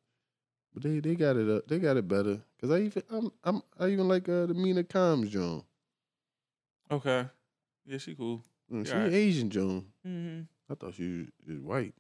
[0.77, 1.67] But they they got it up.
[1.67, 2.39] They got it better.
[2.61, 5.63] Cause I even I'm, I'm I even like uh, the Mina Kimes Joan.
[6.91, 7.25] okay.
[7.87, 8.43] Yeah, she cool.
[8.71, 9.11] Mm, She alright.
[9.11, 9.85] Asian Joan.
[10.05, 10.41] Mm-hmm.
[10.71, 11.95] I thought she was, white.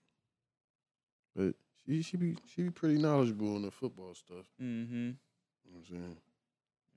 [1.35, 1.55] But
[1.87, 4.45] she she be she be pretty knowledgeable on the football stuff.
[4.61, 4.93] Mm-hmm.
[4.93, 5.07] You
[5.71, 6.17] know what I'm saying?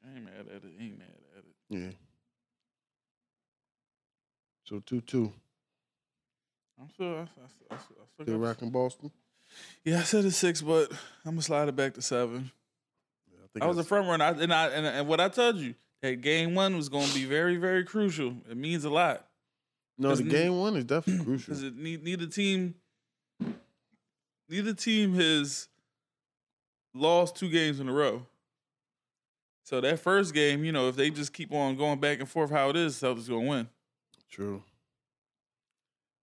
[0.04, 0.72] I ain't mad at it.
[0.78, 1.08] Ain't mad
[1.38, 1.54] at it.
[1.70, 1.96] Yeah.
[4.64, 5.32] So two two.
[6.78, 7.06] I'm still.
[7.06, 7.24] I, I,
[7.70, 9.10] I, I still Still rocking Boston.
[9.84, 10.90] Yeah, I said it's six, but
[11.24, 12.50] I'm gonna slide it back to seven.
[13.32, 15.56] Yeah, think I was a front runner, I, and I and, and what I told
[15.56, 18.34] you that game one was gonna be very very crucial.
[18.50, 19.26] It means a lot
[19.98, 21.54] No, the game one is definitely crucial.
[21.54, 22.74] because it need, neither team
[24.48, 25.68] neither team has
[26.94, 28.26] lost two games in a row.
[29.64, 32.50] So that first game, you know, if they just keep on going back and forth
[32.50, 33.68] how it is, Celtics is gonna win.
[34.28, 34.62] True.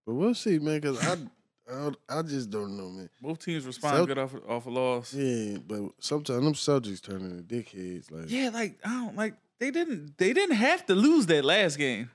[0.06, 0.80] But we'll see, man.
[0.80, 1.16] Cause I,
[1.70, 3.10] I, I just don't know, man.
[3.20, 5.12] Both teams respond Celt- good off off a loss.
[5.14, 8.10] Yeah, but sometimes them Celtics turn into dickheads.
[8.10, 11.76] Like, Yeah, like I don't like they didn't they didn't have to lose that last
[11.78, 12.10] game.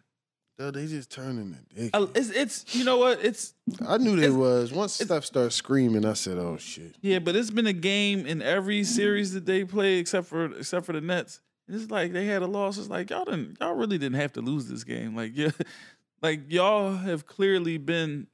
[0.58, 1.90] no, they just turn into dickheads.
[1.94, 3.54] Uh, It's it's you know what it's
[3.88, 4.72] I knew they was.
[4.72, 8.42] Once Steph started screaming, I said, "Oh shit." yeah, but it's been a game in
[8.42, 11.42] every series that they play except for except for the Nets.
[11.68, 12.78] And It's like they had a loss.
[12.78, 15.16] It's like y'all didn't y'all really didn't have to lose this game.
[15.16, 15.52] Like yeah,
[16.22, 18.28] like y'all have clearly been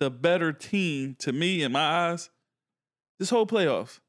[0.00, 2.30] the better team to me in my eyes.
[3.18, 4.00] This whole playoffs.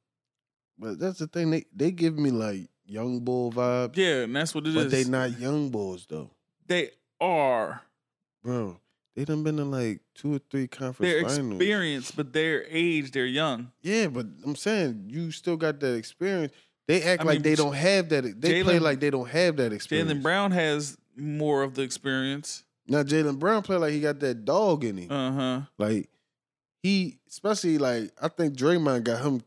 [0.77, 1.51] But that's the thing.
[1.51, 3.97] They they give me like young bull vibes.
[3.97, 4.83] Yeah, and that's what it is.
[4.83, 6.31] but they not young bulls though,
[6.67, 7.81] They are.
[8.43, 8.79] bro.
[9.15, 11.51] They done been in like two or three conference They're finals.
[11.55, 13.71] experienced, but their age, they're young.
[13.81, 16.53] Yeah, but I'm saying you still got that experience.
[16.87, 18.39] They act I like mean, they don't have that.
[18.39, 20.11] They play like they don't have that experience.
[20.11, 22.63] Jaylen Brown has more of the experience.
[22.89, 25.11] Now Jaylen Brown play like he got that dog in him.
[25.11, 25.61] Uh huh.
[25.77, 26.09] Like
[26.83, 29.41] he, especially like I think Draymond got him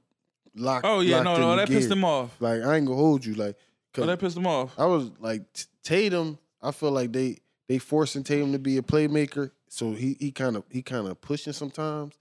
[0.54, 0.86] locked.
[0.86, 2.36] Oh yeah, locked no, no, that pissed him off.
[2.40, 3.34] Like I ain't gonna hold you.
[3.34, 3.56] Like,
[3.98, 4.72] Oh, that pissed him off.
[4.78, 5.42] I was like
[5.82, 6.38] Tatum.
[6.62, 7.38] I feel like they
[7.68, 9.50] they forcing Tatum to be a playmaker.
[9.68, 12.14] So he he kind of he kind of pushing sometimes,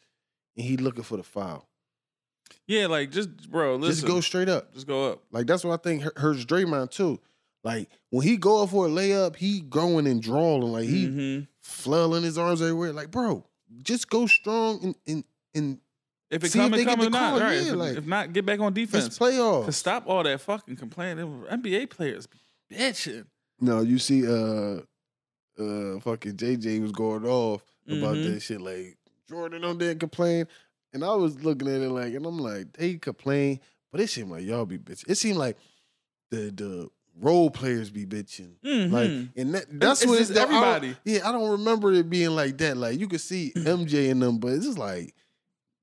[0.58, 1.68] and he looking for the foul.
[2.68, 4.74] Yeah, like just bro, listen, Just go straight up.
[4.74, 5.24] just go up.
[5.32, 7.20] Like that's what I think hu- hurts Draymond too.
[7.64, 10.62] Like when he go up for a layup, he growing and drawing.
[10.64, 11.48] Like he Mhm.
[11.62, 12.92] flailing his arms everywhere.
[12.94, 13.46] Like bro,
[13.84, 15.24] just go strong and and
[15.54, 15.80] and
[16.32, 17.32] If it See if come, they it the or not.
[17.32, 17.62] call, Right.
[17.62, 19.18] yeah, if, like- if not, get back on it's defense.
[19.66, 21.44] To stop all that fucking complaining.
[21.50, 22.28] NBA players
[22.72, 23.26] bitching.
[23.60, 24.80] No, you see, uh,
[25.60, 28.34] uh, fucking JJ was going off about Mhm.
[28.34, 28.62] that shit.
[28.62, 28.98] Like
[29.28, 30.48] Jordan on there complain,
[30.94, 33.60] and I was looking at it like, and I'm like, they complain,
[33.92, 35.10] but it seemed like y'all be bitching.
[35.10, 35.58] It seemed like
[36.30, 36.90] the the
[37.20, 38.54] role players be bitching.
[38.64, 39.30] Like, Mhm.
[39.36, 40.96] and that, that's it's what it's I everybody.
[41.06, 42.78] yeah, I don't remember it being like that.
[42.78, 45.14] Like you could see MJ in them, but it's just like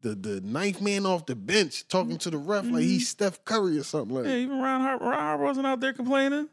[0.01, 2.87] the the ninth man off the bench talking to the ref like Mhm.
[2.87, 4.27] he's Steph Curry or something like.
[4.27, 6.49] yeah, even Ron Harper, Ron Harper wasn't out there complaining.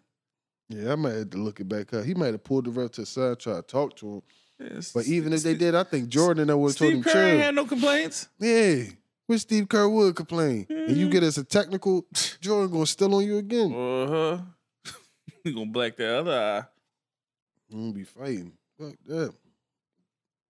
[0.69, 2.05] Yeah, I might have to look it back up.
[2.05, 4.21] He might have pulled the ref to the side, try to talk to him.
[4.59, 7.03] Yeah, But even if they did, I think Jordan that would have told Steve him
[7.03, 7.39] Curry ain't chill.
[7.45, 8.29] had no complaints.
[8.39, 8.83] Yeah,
[9.27, 11.11] What Steve Kerr would complain, and you Mhm.
[11.11, 12.05] get us a technical,
[12.41, 13.73] Jordan gonna still on you again.
[13.73, 14.37] Uh huh.
[15.45, 16.65] You gonna black that other eye.
[17.71, 18.53] I'm gonna be fighting.
[18.79, 19.33] Fuck that.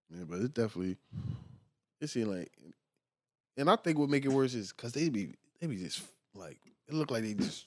[0.09, 0.97] Yeah, but it definitely
[2.01, 2.51] it seemed like
[3.57, 6.01] and I think what make it worse is cause they be they be just
[6.34, 7.65] like it looked like they just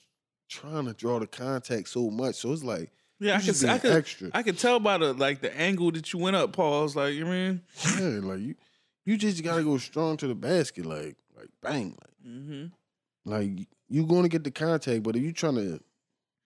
[0.48, 2.36] trying to draw the contact so much.
[2.36, 4.30] So it's like Yeah, I could, I could, extra.
[4.34, 6.94] I could tell by the like the angle that you went up, pause.
[6.96, 7.62] Like you mean?
[7.98, 8.55] yeah, like you
[9.05, 12.66] you just gotta go strong to the basket, like like bang, like Mm-hmm.
[13.24, 15.80] like you gonna get the contact, but if you trying to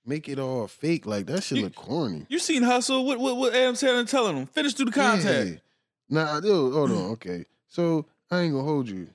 [0.04, 2.26] make it all fake, like that shit You- look corny.
[2.28, 3.04] You seen hustle?
[3.04, 4.46] What what what Adam Sandler telling him?
[4.46, 5.48] Finish through the contact.
[5.48, 5.54] Yeah.
[6.08, 7.10] Nah, dude, hold on.
[7.12, 7.44] Okay.
[7.68, 9.08] So I ain't gonna hold you.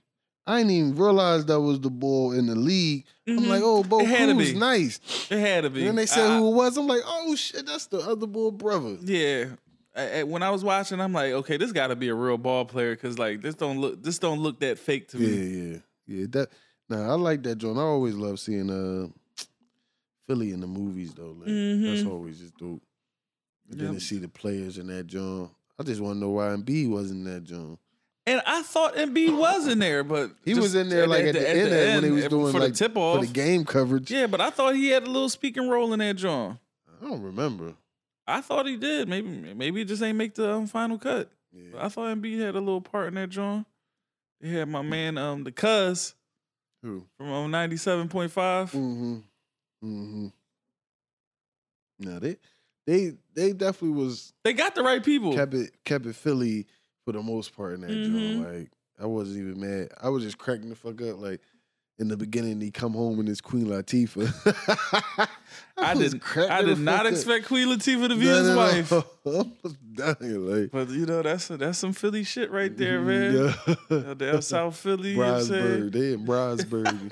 [0.46, 3.04] I didn't even realize that was the ball in the league.
[3.28, 3.48] I'm Mhm.
[3.50, 4.98] like, oh, Bo Cruz, nice.
[5.30, 5.80] It had to be.
[5.82, 6.78] And then they said I- who it was.
[6.78, 8.96] I'm like, oh shit, that's the other ball brother.
[9.04, 9.46] Yeah.
[9.94, 12.38] I- I- when I was watching, I'm like, okay, this got to be a real
[12.38, 15.28] ball player because like this don't look this don't look that fake to me.
[15.28, 15.78] yeah, yeah.
[16.08, 16.26] Yeah.
[16.30, 16.50] That
[16.88, 17.78] nah, I like that joint.
[17.78, 19.08] I always love seeing uh
[20.28, 21.32] Philly in the movies though.
[21.32, 22.12] Like, That's Mhm.
[22.12, 22.82] always just dope.
[23.72, 23.94] And then Yeah.
[23.94, 25.50] to see the players in that joint.
[25.80, 27.80] I just want to know why Embiid wasn't in that joint.
[28.26, 31.50] And I thought Embiid was in there, but He was in there like at the,
[31.50, 34.12] end, when he was doing for like the tip for the game coverage.
[34.12, 36.60] Yeah, but I thought he had a little speaking role in that John.
[37.02, 37.76] I don't remember.
[38.28, 39.08] I thought he did.
[39.08, 41.32] Maybe maybe it just ain't make the um, final cut.
[41.54, 41.70] Yeah.
[41.72, 43.66] But I thought Embiid had a little part in that John.
[44.42, 46.14] They had my man um the Cuz
[46.82, 47.06] Who?
[47.18, 48.72] from um, 97.5.
[48.74, 49.18] Mm-hmm.
[49.84, 50.28] Mm-hmm.
[52.00, 52.38] No, they
[52.86, 55.34] they they definitely was They got the right people.
[55.34, 56.68] kept it kept it Philly
[57.06, 58.06] for the most part in that Mhm.
[58.38, 58.54] joint.
[58.62, 59.90] Like I wasn't even mad.
[60.02, 61.20] I was just cracking the fuck up.
[61.20, 61.42] Like
[62.00, 65.28] in the beginning, he come home and it's Queen Latifah.
[65.78, 67.12] I was did cracking I the did not up.
[67.12, 68.58] expect Queen Latifah to be No, his no, no.
[68.58, 68.92] wife.
[69.26, 70.46] I was dying.
[70.62, 73.54] Like But you know, that's that's some Philly shit right there, man.
[73.90, 74.40] Yeah.
[74.42, 75.90] South Philly, you know what I'm saying?
[75.90, 77.12] They in Brownsburg and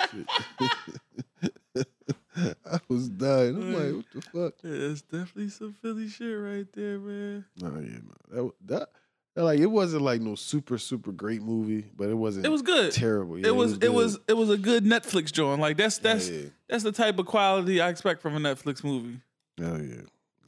[1.76, 1.88] shit.
[2.72, 3.56] I was dying.
[3.56, 4.54] I'm like, what the fuck?
[4.64, 7.46] Yeah, it's definitely some Philly shit right there, man.
[7.62, 8.14] No, yeah, no.
[8.30, 8.90] That, that
[9.36, 12.62] that, like it wasn't like no super super great movie, but it wasn't It was
[12.62, 12.92] good.
[12.94, 13.38] terrible.
[13.38, 13.92] Yeah, it was it good.
[13.92, 15.60] was it was a good Netflix joint.
[15.60, 16.44] Like that's that's yeah.
[16.70, 19.20] that's the type of quality I expect from a Netflix movie.
[19.62, 20.02] Oh yeah.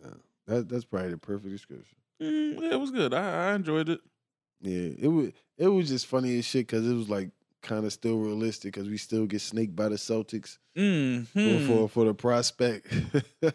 [0.04, 0.14] No,
[0.48, 1.98] that that's probably the perfect description.
[2.22, 3.14] Mm, yeah, it was good.
[3.14, 4.00] I, I enjoyed it.
[4.62, 7.30] Yeah, it was it was just funny as shit because it was like
[7.62, 11.90] kind of still realistic because we still get snaked by the Celtics Mm, for, for
[11.90, 12.88] for the prospect.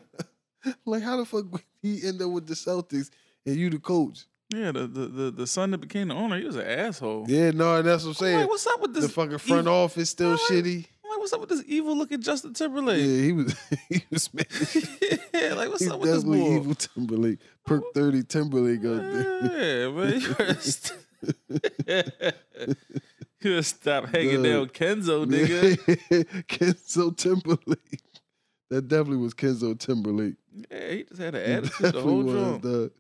[0.84, 3.10] like how the fuck would he end up with the Celtics
[3.46, 4.24] and you the coach?
[4.52, 7.24] Yeah, the, the the the son that became the owner, he was an asshole.
[7.28, 8.38] Yeah, no, that's what I'm I'm saying.
[8.40, 9.04] like, what's up with this?
[9.04, 10.84] the fucking front evil- office still I'm like, shitty.
[11.04, 12.98] I'm like, what's up with this evil looking Justin Timberlake?
[13.00, 13.54] Yeah, he was
[13.88, 14.46] he was mad.
[15.32, 16.56] Yeah, like what's He's up with this definitely boy?
[16.56, 17.38] evil Timberlake.
[17.64, 19.86] Perk 30 Timberlake out there.
[19.86, 20.20] Yeah, man.
[23.44, 26.44] You better st- you stop hanging down Kenzo, nigga.
[26.47, 28.01] Kenzo Timberlake.
[28.70, 30.35] That definitely was Kenzo Timberlake.
[30.70, 32.90] Yeah, he just had an attitude the whole was, dog.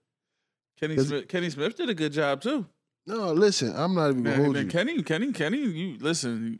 [0.80, 2.66] Kenny Smith, Kenny Smith did a good job too.
[3.06, 4.66] No, listen, I'm not even gonna hold you.
[4.66, 6.58] Kenny, Kenny, Kenny, you listen.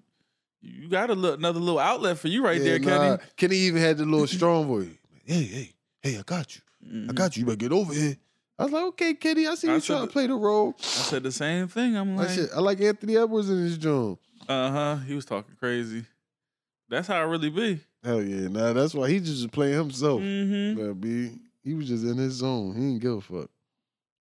[0.61, 3.09] You got a little, another little outlet for you right Yeah, there, Kenny.
[3.11, 4.89] nah, Kenny even had the little strong voice.
[5.25, 5.73] Hey, hey,
[6.03, 6.63] hey, I got you.
[6.85, 7.15] I Mhm.
[7.15, 7.41] got you.
[7.41, 8.17] You better get over here.
[8.63, 10.75] I was like, okay, Kenny, I see you said trying to play the role.
[10.79, 11.97] I said the same thing.
[11.97, 14.19] I'm I, like, said, I like Anthony Edwards in his joint.
[14.49, 14.97] uh huh.
[14.99, 16.05] He was talking crazy.
[16.89, 17.81] That's how I really be.
[18.05, 20.21] Hell yeah, nah, that's why he just playing himself.
[20.21, 20.81] Mm-hmm.
[20.81, 21.31] But B,
[21.65, 22.75] he was just in his zone.
[22.75, 23.51] He didn't give a fuck.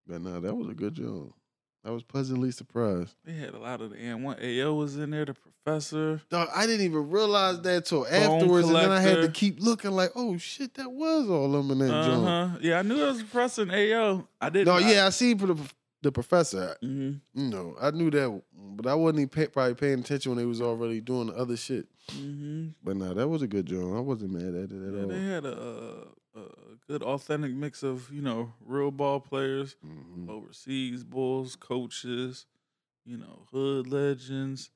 [0.07, 1.33] But nah, that was a good job.
[1.83, 3.15] I was pleasantly surprised.
[3.25, 6.21] They had a lot of the and one AO was in there, the professor.
[6.29, 9.91] Dog, I didn't even realize that till afterwards, and then I had to keep looking
[9.91, 12.25] like, oh shit, that was all them in that Uh joint.
[12.53, 12.57] huh.
[12.61, 14.27] Yeah, I knew it was professor in AO.
[14.39, 14.67] I didn't.
[14.67, 15.57] No, yeah, I seen for the
[16.03, 16.75] the professor.
[16.81, 20.37] hmm You know, I knew that, but I wasn't even pay, probably paying attention when
[20.39, 21.87] they was already doing the other shit.
[22.11, 23.95] hmm But nah, that was a good joint.
[23.95, 25.07] I wasn't mad at it at Yeah, all.
[25.07, 25.57] they had a,
[26.35, 30.29] a, a good authentic mix of you know real ball players, Mhm.
[30.29, 32.45] overseas Bulls coaches,
[33.05, 34.69] you know hood legends.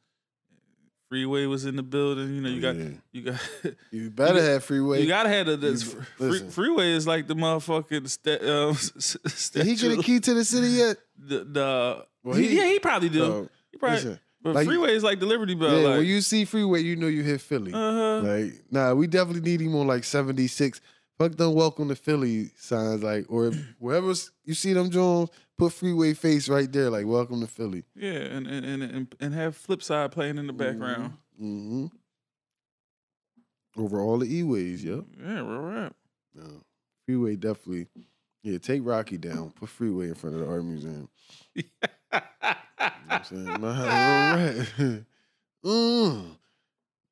[1.09, 2.33] Freeway was in the building.
[2.35, 2.89] You know you got Yeah.
[3.11, 3.39] you got
[3.91, 5.01] You better have freeway.
[5.01, 6.39] you gotta have the this You- free.
[6.49, 10.33] Freeway is like the motherfucking sta- um, s- s- Did he get a key to
[10.33, 10.97] the city yet?
[11.17, 13.19] The, the Well, he, he- yeah he probably do.
[13.19, 15.79] Dog, he probably, listen, but like- Freeway is like the Liberty Bell.
[15.79, 17.71] yeah, like, when you see freeway, you know you hit Philly.
[17.71, 18.21] uh-huh.
[18.21, 20.81] Like, nah, we definitely need him on like 76.
[21.17, 24.13] Fuck them welcome to Philly signs, like, or wherever
[24.43, 27.83] you see them Jones, put freeway face right there, like welcome to Philly.
[27.95, 31.13] yeah, and and, and and and have Flipside playing in the background.
[31.41, 31.85] Mm-hmm.
[33.77, 35.03] Over all the E-ways, yep.
[35.19, 35.95] Yeah, real rap.
[36.33, 36.63] No.
[37.05, 37.87] Freeway definitely.
[38.41, 39.51] Yeah, take Rocky down.
[39.51, 41.09] Put Freeway in front of the art museum.
[41.53, 42.21] You know
[43.07, 43.43] what I'm saying?
[43.45, 45.03] Nah, real right.
[45.65, 46.37] Mm.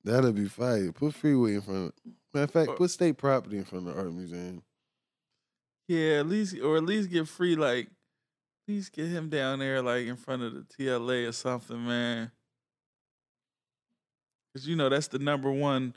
[0.04, 0.92] That'll be fire.
[0.92, 1.94] Put freeway in front of
[2.34, 4.64] matter of fact, put state property in front of the art museum.
[5.88, 9.82] Yeah, at least or at least get free like at least get him down there
[9.82, 12.32] like in front of the TLA or something, man.
[14.56, 15.96] Cause you know that's the number one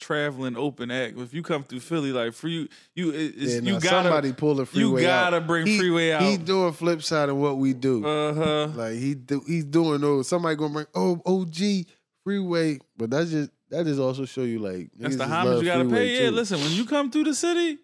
[0.00, 1.18] traveling open act.
[1.18, 4.64] If you come through Philly, like free you, it's, Yeah, you gotta somebody pull the
[4.64, 6.22] freeway you gotta bring He- freeway out.
[6.22, 8.06] He doing flip side of what we do.
[8.06, 8.66] uh huh.
[8.74, 10.28] Like he do, he's doing those.
[10.28, 11.86] Somebody gonna bring oh OG
[12.24, 15.88] freeway, but that's just that just also show you like That's the homage you gotta
[15.88, 16.24] pay.
[16.24, 17.78] Yeah, listen, when you come through the city,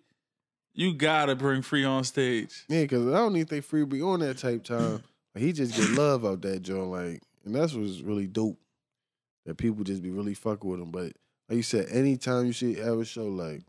[0.72, 2.64] you gotta bring free on stage.
[2.68, 5.02] Yeah, because I don't even think Free be on that type time.
[5.36, 8.56] He just get love out that joint, like, and that's what's really dope.
[9.46, 10.92] That people just be really fucking with him.
[10.92, 11.12] But
[11.48, 13.62] like you said, anytime you see ever show, like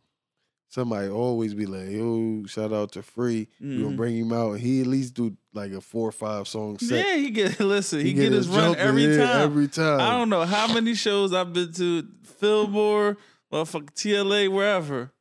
[0.70, 3.96] somebody always be like, "Yo, shout out to Free." We gonna Mhm.
[3.98, 4.60] bring him out.
[4.60, 7.06] He at least do like a four or five song set.
[7.06, 9.42] Yeah, he get listen, he, get, his run every time.
[9.42, 10.00] Every time.
[10.00, 12.08] I don't know how many shows I've been to,
[12.40, 13.18] Fillmore,
[13.52, 15.12] motherfucking TLA, wherever.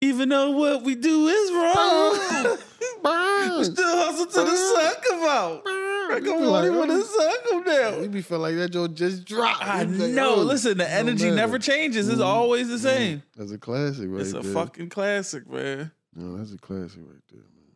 [0.00, 2.12] Even though what we do is wrong,
[3.58, 5.66] we still hustle to the sun come out.
[6.08, 6.98] Like, I'm be like, ready when oh.
[6.98, 7.36] the sun
[7.68, 8.02] down.
[8.02, 9.62] You be feel like that joint just dropped.
[9.62, 10.36] I be like, know.
[10.36, 12.08] oh, Listen, the energy never changes.
[12.08, 12.24] It's Mhm.
[12.24, 12.92] always the Mhm.
[12.92, 13.22] same.
[13.36, 14.52] That's a classic, right it's a there.
[14.52, 15.92] fucking classic, man.
[16.14, 17.74] No, that's a classic right there, man.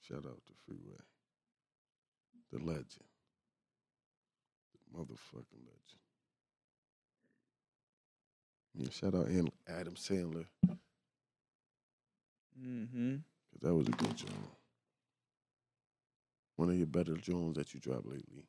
[0.00, 0.96] Shout out to Freeway.
[2.52, 3.04] The legend.
[4.72, 6.00] The motherfucking legend.
[8.78, 9.28] Yeah, shout out
[9.66, 10.46] Adam Sandler.
[12.60, 13.16] Mm-hmm.
[13.16, 14.30] 'cause that was a good job.
[16.56, 18.46] One of your better Jones that you dropped lately.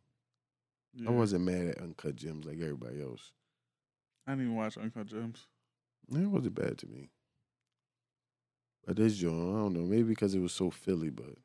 [1.06, 3.32] I wasn't mad at Uncut Gems like everybody else.
[4.26, 5.45] I didn't even watch Uncut Gems.
[6.11, 7.10] It wasn't bad to me.
[8.86, 11.36] But this joint, I don't know, maybe because it was so Philly, but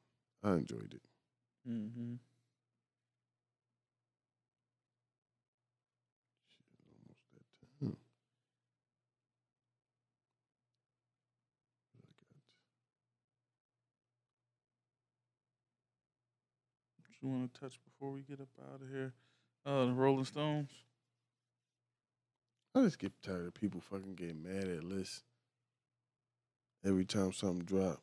[0.45, 1.03] I enjoyed it.
[1.69, 2.15] Mm-hmm.
[6.87, 7.47] Almost that
[7.81, 7.97] time.
[16.99, 19.13] What you want to touch before we get up out of here?
[19.65, 20.71] Uh, the Rolling Stones.
[22.75, 25.23] I just get tired of people fucking getting mad at lists
[26.85, 28.01] every time something drop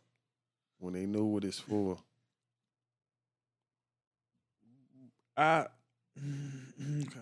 [0.77, 1.97] when they know what it's for.
[5.35, 5.65] I
[6.17, 7.19] okay.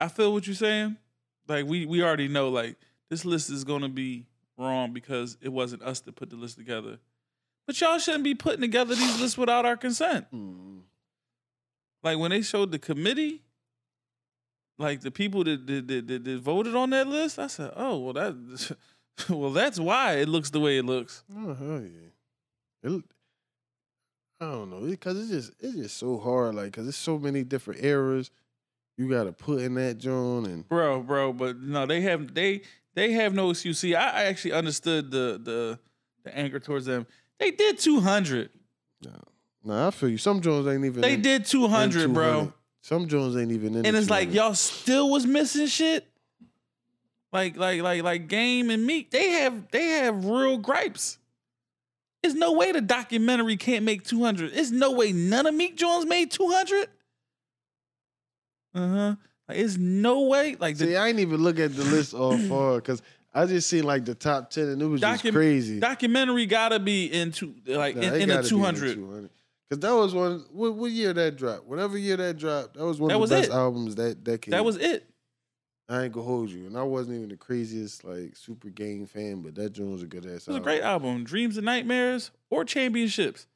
[0.00, 0.96] I feel what you're saying.
[1.48, 2.76] Like we we already know like
[3.08, 6.98] this list is gonna be wrong because it wasn't us that put the list together.
[7.66, 10.26] But y'all shouldn't be putting together these lists without our consent.
[10.32, 10.80] Mm.
[12.02, 13.42] Like when they showed the committee,
[14.78, 18.12] like the people that that, that, that, voted on that list, I said, oh well
[18.14, 18.76] that
[19.28, 21.22] well that's why it looks the way it looks.
[21.36, 22.90] Oh hell yeah!
[22.90, 23.04] It,
[24.40, 26.54] I don't know because it's just it's just so hard.
[26.54, 28.30] Like because there's so many different eras
[28.96, 31.32] you got to put in that joint and bro, bro.
[31.32, 32.62] But no, they have they
[32.94, 33.78] they have no excuse.
[33.78, 35.78] See, I I actually understood the the
[36.24, 37.06] the anger towards them.
[37.38, 38.50] They did two hundred.
[39.64, 40.18] Nah, I feel you.
[40.18, 41.00] Some Jones ain't even.
[41.00, 42.52] They in- did 200, in bro.
[42.82, 43.84] Some Jones ain't even in.
[43.86, 46.06] And it's like y'all still was missing shit.
[47.32, 49.10] Like like like like game and Meek.
[49.10, 51.18] They have they have real gripes.
[52.22, 54.52] There's no way the documentary can't make two hundred.
[54.54, 56.88] There's no way none of Meek Jones made two hundred.
[58.74, 59.14] Uh huh.
[59.48, 60.56] Like, it's no way.
[60.58, 63.02] Like the See, I ain't even look at the list all far because
[63.34, 65.78] I just seen like the top ten and it was just crazy.
[65.80, 68.94] documentary gotta be into like Nah, in, in the gotta be two hundred.
[68.96, 69.30] 200.
[69.70, 70.44] Cause that was one.
[70.52, 71.64] What, what year that dropped?
[71.66, 73.54] Whatever year that dropped, that was one That of the best it.
[73.54, 74.52] albums that decade.
[74.52, 75.08] That was it.
[75.88, 79.42] I ain't gonna hold you, and I wasn't even the craziest like super game fan,
[79.42, 80.46] but that joint was a good ass.
[80.46, 81.24] It was a great album.
[81.24, 83.46] Dreams and Nightmares or Championships.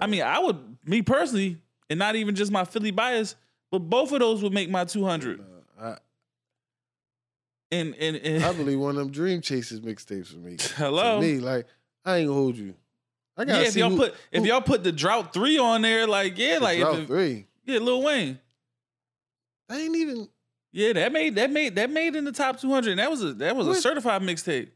[0.00, 1.58] I mean, I would, me personally,
[1.88, 3.34] and not even just my Philly bias,
[3.72, 5.44] but both of those would make my 200.
[5.80, 5.96] I,
[7.72, 10.56] And, and, and I believe one of them Dream Chasers mixtapes for me.
[10.76, 11.20] hello.
[11.20, 11.66] To me, like
[12.04, 12.74] I ain't gonna hold you.
[13.40, 15.82] I yeah, gotta if y'all who, put if who- y'all put the drought three on
[15.82, 17.46] there, like yeah, like if Drought it- three.
[17.64, 18.38] yeah, Lil Wayne,
[19.68, 20.28] I ain't even.
[20.72, 22.90] yeah, that made that made that made in the top 200.
[22.90, 24.68] And that was a that was a certified mixtape.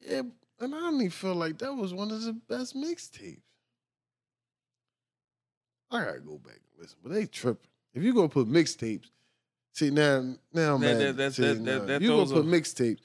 [0.00, 0.22] Yeah,
[0.60, 3.40] and I don't even feel like that was one of the best mixtapes.
[5.90, 7.68] I gotta go back and listen, but they tripping.
[7.94, 9.10] If you gonna put mixtapes,
[9.72, 12.46] see now, now, That- man, that- that- see, that- that- nah, that you gonna put
[12.46, 13.00] mixtapes,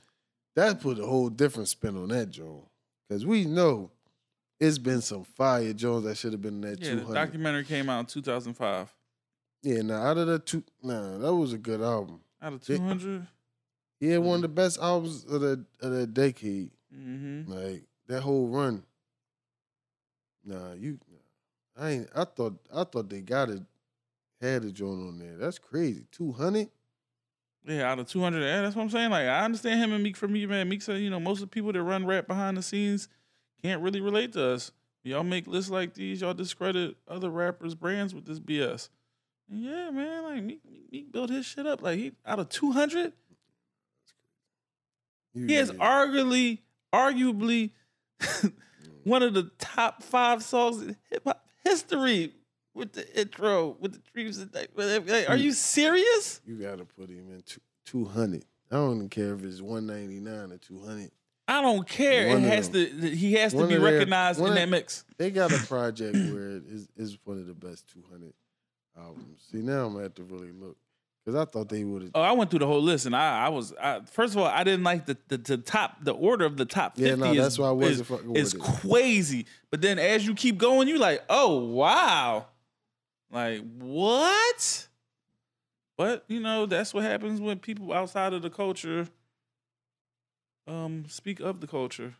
[0.56, 2.68] that put a whole different spin on that Jones,
[3.08, 3.92] because we know
[4.60, 7.64] it's been some fire Jones that should have been in that Yeah, two the documentary
[7.64, 8.94] came out in 2005.
[9.64, 12.22] yeah, now out of the two, nah, that was a good album.
[12.42, 12.78] Out of Yeah.
[12.78, 13.28] 200,
[14.00, 16.72] Yeah, one of the best albums of the of the decade.
[16.94, 17.52] mm-hmm.
[17.52, 18.84] Like that whole run.
[20.46, 21.00] Nah, you.
[21.80, 22.10] I ain't.
[22.16, 22.58] I thought.
[22.74, 23.62] I thought they got it.
[24.42, 25.36] had a joint on there.
[25.38, 26.06] That's crazy.
[26.12, 26.70] Two hundred.
[27.66, 29.10] Yeah, out of 200, yeah, that's what I'm saying.
[29.10, 30.70] Like, I understand him and Meek for me, man.
[30.70, 33.10] Meek said, you know, most of the people that run rap behind the scenes
[33.62, 34.72] can't really relate to us.
[35.04, 38.90] Y'all make lists like these, y'all discredit other rappers' brands with this BS.
[39.50, 40.62] And yeah, man, like Meek,
[40.92, 41.82] Meek, built his shit up.
[41.82, 43.14] Like, he out of 200,
[45.34, 46.60] he is arguably,
[46.94, 47.72] arguably
[49.04, 52.34] one of the top five songs in hip hop history
[52.74, 54.38] with the intro, with the dreams.
[54.38, 56.42] And like, are you serious?
[56.46, 57.44] You got to put him in
[57.86, 58.46] two hundred.
[58.72, 61.12] I don't even care if it's one ninety nine or two hundred.
[61.48, 62.28] I don't care.
[62.28, 62.86] One it has to.
[62.86, 65.06] He has to be recognized in that mix.
[65.18, 68.34] They got a project where it is, is one of the best two hundred
[68.98, 69.48] albums.
[69.52, 70.78] See, now I'm gonna have to really look.
[71.26, 72.12] Cause I thought they would have.
[72.16, 74.48] Oh, I went through the whole list, and I, I was I, first of all,
[74.48, 77.10] I didn't like the, the, the top, the order of the top fifty.
[77.10, 79.46] Yeah, no, that's is, why I wasn't is, is crazy.
[79.70, 82.46] But then as you keep going, you like, oh wow,
[83.30, 84.88] like what?
[85.98, 89.10] But you know, that's what happens when people outside of the culture
[90.68, 92.14] um speak of the culture.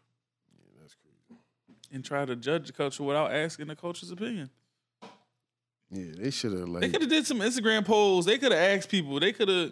[0.52, 1.42] Yeah, that's crazy.
[1.92, 4.50] And try to judge the culture without asking the culture's opinion.
[5.90, 8.26] Yeah, they should have like they could have did some Instagram polls.
[8.26, 9.20] They could have asked people.
[9.20, 9.72] They could have,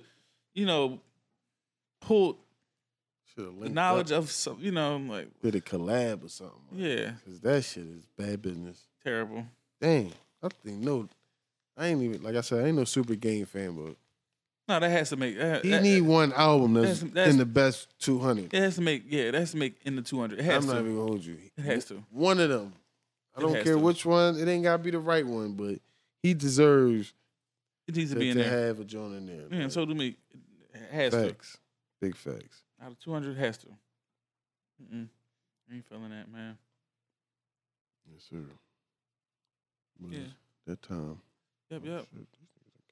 [0.54, 1.00] you know,
[2.00, 2.38] pulled
[3.36, 4.24] the knowledge up.
[4.24, 6.56] of some, you know, like did a collab or something.
[6.72, 8.88] Yeah, because that shit is bad business.
[9.04, 9.46] Terrible.
[9.82, 11.10] Dang, I think no,
[11.78, 12.64] I ain't even like I said.
[12.64, 13.96] I ain't no super game fan, but
[14.68, 15.38] no, that has to make.
[15.38, 18.54] That, he that, need one album that's, that's, that's, in the best two hundred.
[18.54, 19.04] It has to make.
[19.08, 20.40] Yeah, it has to make in the two hundred.
[20.40, 20.68] I'm to.
[20.68, 21.38] not even gonna hold you.
[21.58, 22.04] It has to.
[22.12, 22.74] One of them.
[23.38, 23.78] I don't care to.
[23.78, 24.38] which one.
[24.38, 25.80] It ain't gotta be the right one, but
[26.24, 27.14] he deserves.
[27.88, 28.68] It needs to, to be in to there.
[28.68, 29.46] have a joint in there.
[29.52, 29.70] Yeah, man.
[29.70, 30.16] so do me.
[30.74, 31.54] It has facts.
[31.54, 31.60] to.
[32.02, 32.64] Big facts.
[32.84, 33.68] Out of two hundred, has to.
[34.82, 35.08] Mm-mm.
[35.72, 36.58] ain't feeling that, man.
[38.12, 38.44] Yes, sir.
[40.00, 40.20] But yeah.
[40.68, 41.20] That time.
[41.70, 42.06] Yep, oh, yep.
[42.14, 42.28] Shit,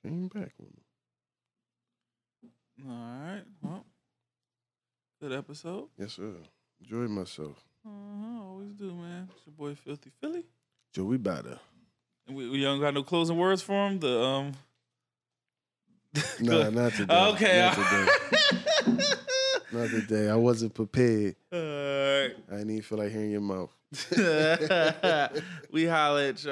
[0.04, 0.83] came back with me.
[2.82, 3.44] All right.
[3.62, 3.86] Well,
[5.22, 5.90] good episode.
[5.98, 6.34] Yes, sir.
[6.82, 7.64] Enjoyed myself.
[7.86, 8.44] Uh-huh.
[8.44, 9.30] Always do, man.
[9.36, 10.44] It's your boy Filthy Philly.
[10.92, 11.60] Joey Bada.
[12.28, 14.00] And we, we don't got no closing words for him.
[14.00, 14.54] The um.
[16.42, 17.26] nah, not today.
[17.28, 17.60] Okay.
[17.60, 19.16] Not today.
[19.72, 20.30] not today.
[20.30, 21.36] I wasn't prepared.
[21.52, 22.32] All right.
[22.50, 23.74] I didn't even feel like hearing your mouth.
[25.72, 26.52] we holla at y'all.